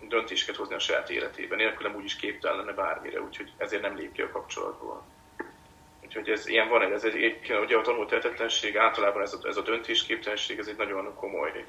[0.00, 1.58] döntéseket hozni a saját életében.
[1.58, 5.04] Nélkülem úgyis képtelen lenne bármire, úgyhogy ezért nem lép ki a kapcsolatból.
[6.04, 9.62] Úgyhogy ez ilyen van, ez egy, ugye a tanult tehetetlenség, általában ez a, ez a
[9.62, 11.64] döntésképtelenség, ez egy nagyon komoly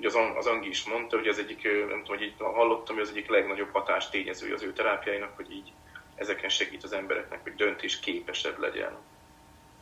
[0.00, 3.04] ugye az, az Angi is mondta, hogy ez egyik, nem tudom, hogy így hallottam, hogy
[3.04, 5.72] az egyik legnagyobb hatás tényezője az ő terápiáinak, hogy így
[6.14, 8.96] ezeken segít az embereknek, hogy döntés képesebb legyen.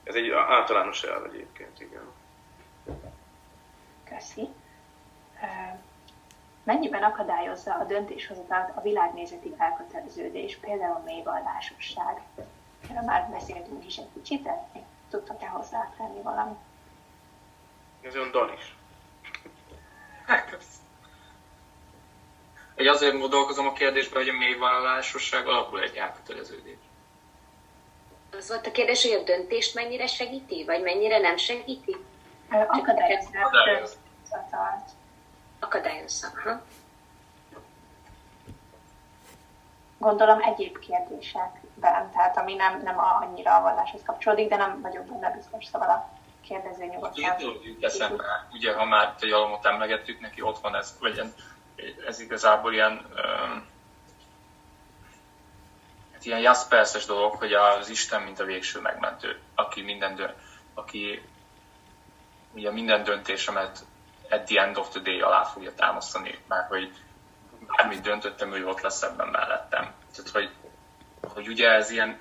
[0.04, 2.12] Ez egy általános elv egyébként, igen.
[4.04, 4.48] Köszi
[6.68, 12.22] mennyiben akadályozza a döntéshozatalt a világnézeti elköteleződés, például a mélyvallásosság?
[12.90, 16.58] Erről már beszéltünk is egy kicsit, de még tudtok-e hozzátenni valamit?
[18.00, 18.76] Ez olyan Danis.
[22.74, 26.78] Egy azért gondolkozom a kérdésben, hogy a mélyvallásosság alapul egy elköteleződés.
[28.32, 31.96] Az volt a kérdés, hogy a döntést mennyire segíti, vagy mennyire nem segíti?
[32.48, 33.38] Akadályozza
[35.68, 36.28] akadályozza.
[39.98, 45.30] Gondolom egyéb kérdésekben, tehát ami nem, nem annyira a valláshoz kapcsolódik, de nem vagyok benne
[45.30, 47.36] biztos, szóval a kérdező nyugodtan.
[47.36, 51.32] Két eszembe, ugye ha már a jalomot emlegettük, neki ott van ez, vagy
[52.06, 53.66] ez igazából ilyen um,
[56.12, 60.36] hát ilyen Jasperses dolog, hogy az Isten, mint a végső megmentő, aki minden, dö-
[60.74, 61.22] aki
[62.54, 63.84] ugye minden döntésemet
[64.28, 66.92] at the end of the day alá fogja támasztani, mert hogy
[67.66, 69.92] bármit döntöttem, ő ott lesz ebben mellettem.
[70.14, 70.50] Tehát, hogy,
[71.34, 72.18] hogy ugye ez ilyen,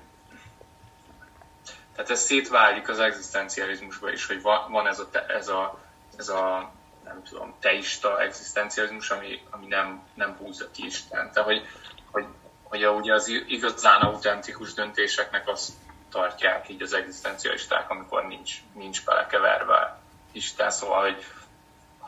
[1.94, 5.78] tehát ez szétválik az egzisztencializmusba is, hogy van, van ez, a, ez, a,
[6.16, 6.72] ez a
[7.04, 11.32] nem tudom, teista egzisztencializmus, ami, ami nem, nem húzza ki Isten.
[11.32, 11.66] Tehát, hogy,
[12.10, 12.26] hogy,
[12.62, 15.72] hogy ugye az igazán autentikus döntéseknek azt
[16.10, 19.98] tartják így az egzisztencialisták, amikor nincs, nincs belekeverve
[20.32, 20.70] Isten.
[20.70, 21.24] Szóval, hogy,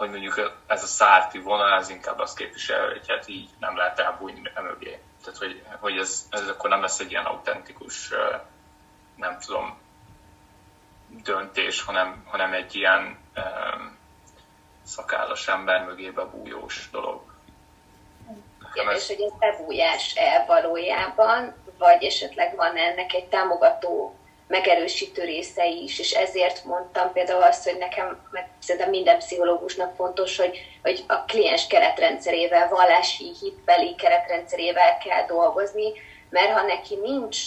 [0.01, 3.99] hogy mondjuk ez a szárti vonal, ez inkább azt képvisel, hogy hát így nem lehet
[3.99, 5.01] elbújni mögé.
[5.25, 8.11] Tehát, hogy, hogy ez, ez akkor nem lesz egy ilyen autentikus,
[9.17, 9.79] nem tudom,
[11.09, 13.99] döntés, hanem, hanem egy ilyen um,
[14.83, 17.23] szakállas ember mögébe bújós dolog.
[18.75, 19.01] Igen, ez...
[19.01, 24.20] és hogy ez bebújás-e valójában, vagy esetleg van ennek egy támogató
[24.51, 30.37] megerősítő részei is, és ezért mondtam például azt, hogy nekem, meg szerintem minden pszichológusnak fontos,
[30.37, 35.93] hogy, hogy a kliens keretrendszerével, vallási hitbeli keretrendszerével kell dolgozni,
[36.31, 37.39] mert ha neki nincs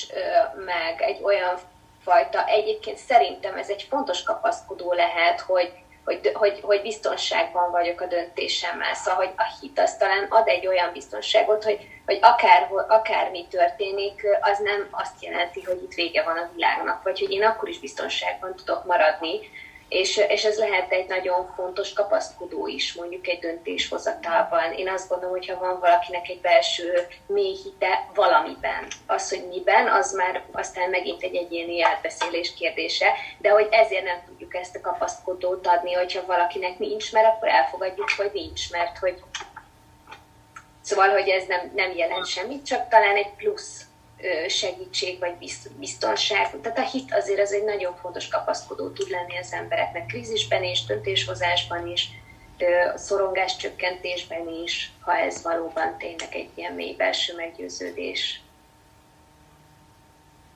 [0.66, 1.60] meg egy olyan
[2.04, 5.72] fajta, egyébként szerintem ez egy fontos kapaszkodó lehet, hogy
[6.06, 8.94] hogy, hogy, hogy biztonságban vagyok a döntésemmel.
[8.94, 14.26] Szóval, hogy a hit az talán ad egy olyan biztonságot, hogy, hogy akár, akármi történik,
[14.42, 17.80] az nem azt jelenti, hogy itt vége van a világnak, vagy hogy én akkor is
[17.80, 19.40] biztonságban tudok maradni,
[19.94, 24.74] és, és ez lehet egy nagyon fontos kapaszkodó is mondjuk egy döntéshozatalban.
[24.74, 29.88] Én azt gondolom, hogy ha van valakinek egy belső mély hite valamiben, az, hogy miben,
[29.88, 33.07] az már aztán megint egy egyéni átbeszélés kérdése,
[33.38, 38.10] de hogy ezért nem tudjuk ezt a kapaszkodót adni, hogyha valakinek nincs, mert akkor elfogadjuk,
[38.18, 39.24] hogy nincs, mert hogy
[40.82, 43.86] Szóval, hogy ez nem, nem jelent semmit, csak talán egy plusz
[44.48, 45.34] segítség vagy
[45.80, 46.62] biztonság.
[46.62, 50.86] Tehát a hit azért az egy nagyon fontos kapaszkodó tud lenni az embereknek krízisben és
[50.86, 52.10] döntéshozásban is,
[52.95, 58.41] szorongás csökkentésben is, ha ez valóban tényleg egy ilyen mély belső meggyőződés.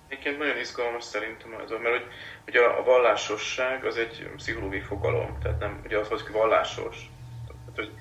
[0.08, 2.06] Egyébként nagyon izgalmas szerintem ez, mert hogy,
[2.44, 7.10] hogy a, a vallásosság az egy pszichológiai fogalom, tehát nem, ugye az, hogy vallásos.
[7.48, 7.92] Tehát, hogy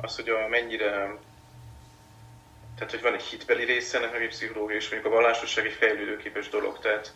[0.00, 1.16] az, hogy a mennyire
[2.80, 6.48] tehát, hogy van egy hitbeli része ennek, meg pszichológia, és mondjuk a vallásosság egy fejlődőképes
[6.48, 6.78] dolog.
[6.78, 7.12] Tehát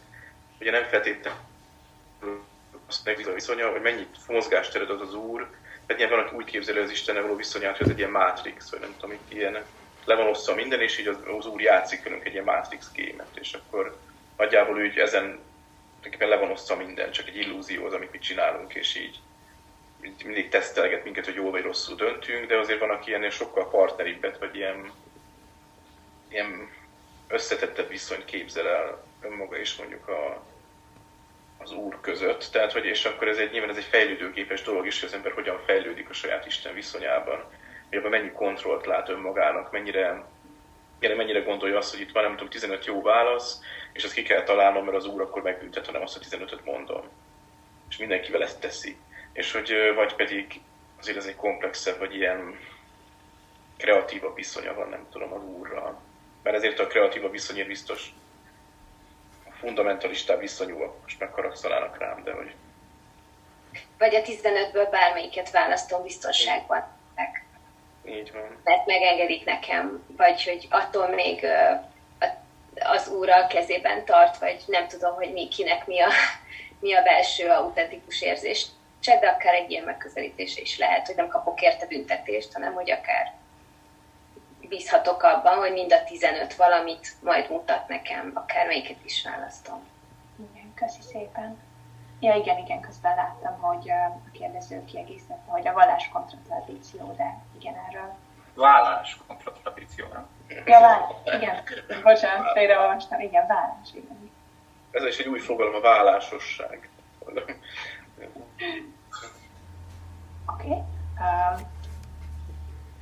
[0.61, 1.39] ugye nem feltétlenül
[2.89, 5.49] azt megvíz a viszonya, hogy mennyit mozgásteret ad az Úr,
[5.87, 8.81] mert nyilván valaki úgy képzeli az Istennel való viszonyát, hogy ez egy ilyen mátrix, vagy
[8.81, 9.65] nem tudom, itt ilyen
[10.05, 13.37] le van osztva minden, és így az, az Úr játszik velünk egy ilyen mátrix gémet,
[13.41, 13.97] és akkor
[14.37, 15.39] nagyjából úgy ezen
[16.19, 19.19] le van osztva minden, csak egy illúzió az, amit mi csinálunk, és így
[20.25, 24.39] mindig tesztelget minket, hogy jól vagy rosszul döntünk, de azért van, aki ennél sokkal partneribbet,
[24.39, 24.93] vagy ilyen
[26.29, 26.71] ilyen
[27.29, 30.43] összetettebb viszonyt képzel el önmaga és mondjuk a,
[31.59, 32.49] az Úr között.
[32.53, 35.33] Tehát, hogy és akkor ez egy, nyilván ez egy fejlődőképes dolog is, hogy az ember
[35.33, 37.45] hogyan fejlődik a saját Isten viszonyában.
[37.89, 40.25] Hogy abban mennyi kontrollt lát önmagának, mennyire,
[41.01, 43.61] mennyire gondolja azt, hogy itt van, nem tudom, 15 jó válasz,
[43.93, 47.09] és azt ki kell találnom, mert az Úr akkor megbüntet, hanem azt a 15-öt mondom.
[47.89, 48.97] És mindenkivel ezt teszi.
[49.33, 50.61] És hogy vagy pedig
[50.99, 52.59] azért ez egy komplexebb, vagy ilyen
[53.77, 56.01] kreatívabb viszonya van, nem tudom, az Úrral
[56.45, 58.15] mert ezért a kreatíva viszonyért biztos
[59.45, 62.55] a fundamentalistább viszonyúak most megharagszalának rám, de hogy...
[63.99, 66.87] Vagy a 15-ből bármelyiket választom biztonságban.
[68.07, 68.61] Így van.
[68.65, 71.47] Mert megengedik nekem, vagy hogy attól még
[72.75, 76.09] az úrral kezében tart, vagy nem tudom, hogy mi, kinek mi a,
[76.81, 78.67] mi a belső autentikus érzés.
[79.01, 83.33] De akár egy ilyen megközelítése is lehet, hogy nem kapok érte büntetést, hanem hogy akár
[84.75, 89.87] bízhatok abban, hogy mind a 15 valamit majd mutat nekem, akármelyiket is választom.
[90.53, 91.59] Igen, köszi szépen.
[92.21, 97.39] Ja, igen, igen, közben láttam, hogy a kérdező kiegészítette, hogy a vallás kontra tradíció, de
[97.59, 98.15] igen, erről.
[98.55, 100.29] Vállás kontra tradíció, nem?
[100.65, 101.63] Ja, vállás, igen.
[102.03, 103.21] Bocsánat, félreolvastam.
[103.21, 104.31] Igen, vállás, igen.
[104.91, 106.89] Ez is egy új fogalom, a vállásosság.
[107.27, 107.47] Oké.
[110.47, 110.83] Okay.
[111.21, 111.73] Um,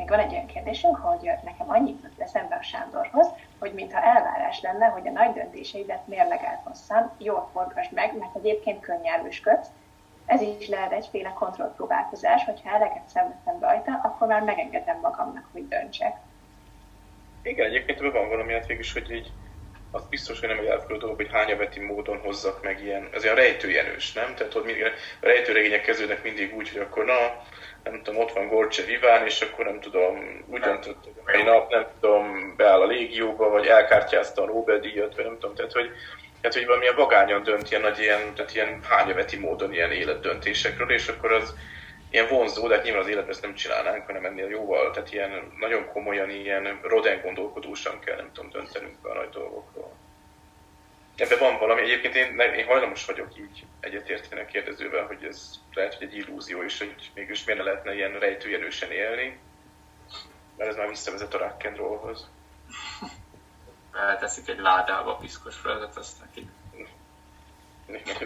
[0.03, 3.27] még van egy olyan kérdésünk, hogy nekem annyit jut eszembe a Sándorhoz,
[3.59, 8.81] hogy mintha elvárás lenne, hogy a nagy döntéseidet mérlegelt hosszan, jól forgasd meg, mert egyébként
[8.81, 9.69] könnyelműsködsz.
[10.27, 16.17] Ez is lehet egyféle kontrollpróbálkozás, hogyha eleget szenvedtem rajta, akkor már megengedem magamnak, hogy döntsek.
[17.43, 19.33] Igen, egyébként van valami, hát végül hogy így
[19.93, 23.35] az biztos, hogy nem egy elfogadó dolog, hogy hányaveti módon hozzak meg ilyen, ez olyan
[23.35, 24.35] rejtőjenős, nem?
[24.35, 24.83] Tehát hogy
[25.21, 27.43] a rejtőregények kezdődnek mindig úgy, hogy akkor na,
[27.85, 30.63] nem tudom, ott van Gorcse Viván, és akkor nem tudom, hogy
[31.27, 35.73] egy nap, nem tudom, beáll a légióba, vagy elkártyázta a Nobel-díjat, vagy nem tudom, tehát
[35.73, 35.91] hogy,
[36.41, 41.09] tehát, hogy valamilyen vagányan dönt ilyen nagy ilyen, tehát ilyen hányaveti módon ilyen életdöntésekről, és
[41.09, 41.55] akkor az
[42.13, 45.53] ilyen vonzó, de hát nyilván az életben ezt nem csinálnánk, hanem ennél jóval, tehát ilyen
[45.59, 49.93] nagyon komolyan, ilyen roden gondolkodósan kell, nem tudom, döntenünk a nagy dolgokról.
[51.17, 55.95] Ebben van valami, egyébként én, én hajlamos vagyok így egyetérteni a kérdezővel, hogy ez lehet,
[55.95, 59.39] hogy egy illúzió is, hogy mégis miért ne lehetne ilyen rejtőjenősen élni,
[60.57, 62.29] mert ez már visszavezet a rock and rollhoz.
[64.47, 66.49] Egy ládába piszkos földet, azt neki.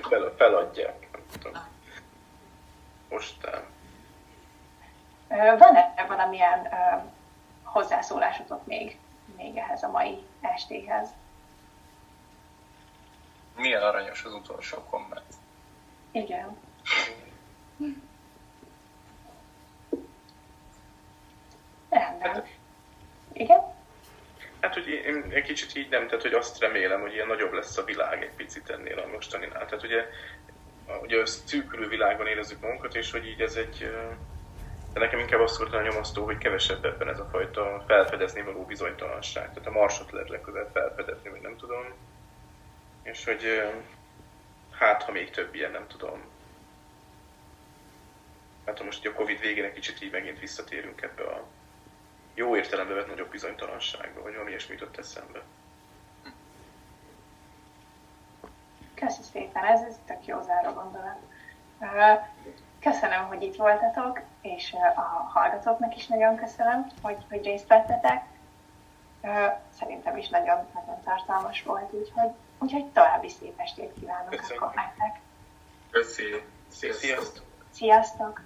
[0.09, 1.53] Fel, feladják, nem tudom.
[3.09, 3.75] Postán.
[5.29, 6.69] Van-e valamilyen
[7.63, 8.99] hozzászólásotok még,
[9.37, 11.09] még ehhez a mai estéhez?
[13.57, 15.35] Milyen aranyos az utolsó komment.
[16.11, 16.57] Igen.
[21.89, 22.35] Rendben.
[22.35, 22.49] Hát,
[23.33, 23.61] Igen?
[24.61, 27.77] Hát, hogy én egy kicsit így nem, tehát hogy azt remélem, hogy ilyen nagyobb lesz
[27.77, 29.65] a világ egy picit ennél a mostaninál.
[29.65, 30.05] Tehát ugye,
[31.03, 33.91] ugye szűkülő világban érezzük magunkat, és hogy így ez egy,
[34.97, 38.65] de nekem inkább azt volt a nyomasztó, hogy kevesebb ebben ez a fajta felfedezni való
[38.65, 39.49] bizonytalanság.
[39.49, 41.85] Tehát a marsot lehet legközelebb felfedezni, vagy nem tudom
[43.03, 43.73] és hogy
[44.79, 46.21] hát, ha még több ilyen, nem tudom.
[48.67, 51.47] Hát, ha most a Covid végén egy kicsit így megint visszatérünk ebbe a
[52.35, 55.43] jó értelembe vett nagyobb bizonytalanságba, vagy valami ilyesmi jutott eszembe.
[58.95, 61.19] Köszönöm szépen, ez, ez tök jó záró gondolat.
[62.81, 65.01] Köszönöm, hogy itt voltatok, és a
[65.33, 68.25] hallgatóknak is nagyon köszönöm, hogy, hogy részt vettetek.
[69.79, 74.63] Szerintem is nagyon, nagyon tartalmas volt, úgyhogy Úgyhogy további szép estét kívánok Köszönjük.
[74.63, 75.21] akkor nektek.
[75.91, 76.43] Köszi.
[76.69, 77.45] Sziasztok.
[77.71, 78.43] Sziasztok.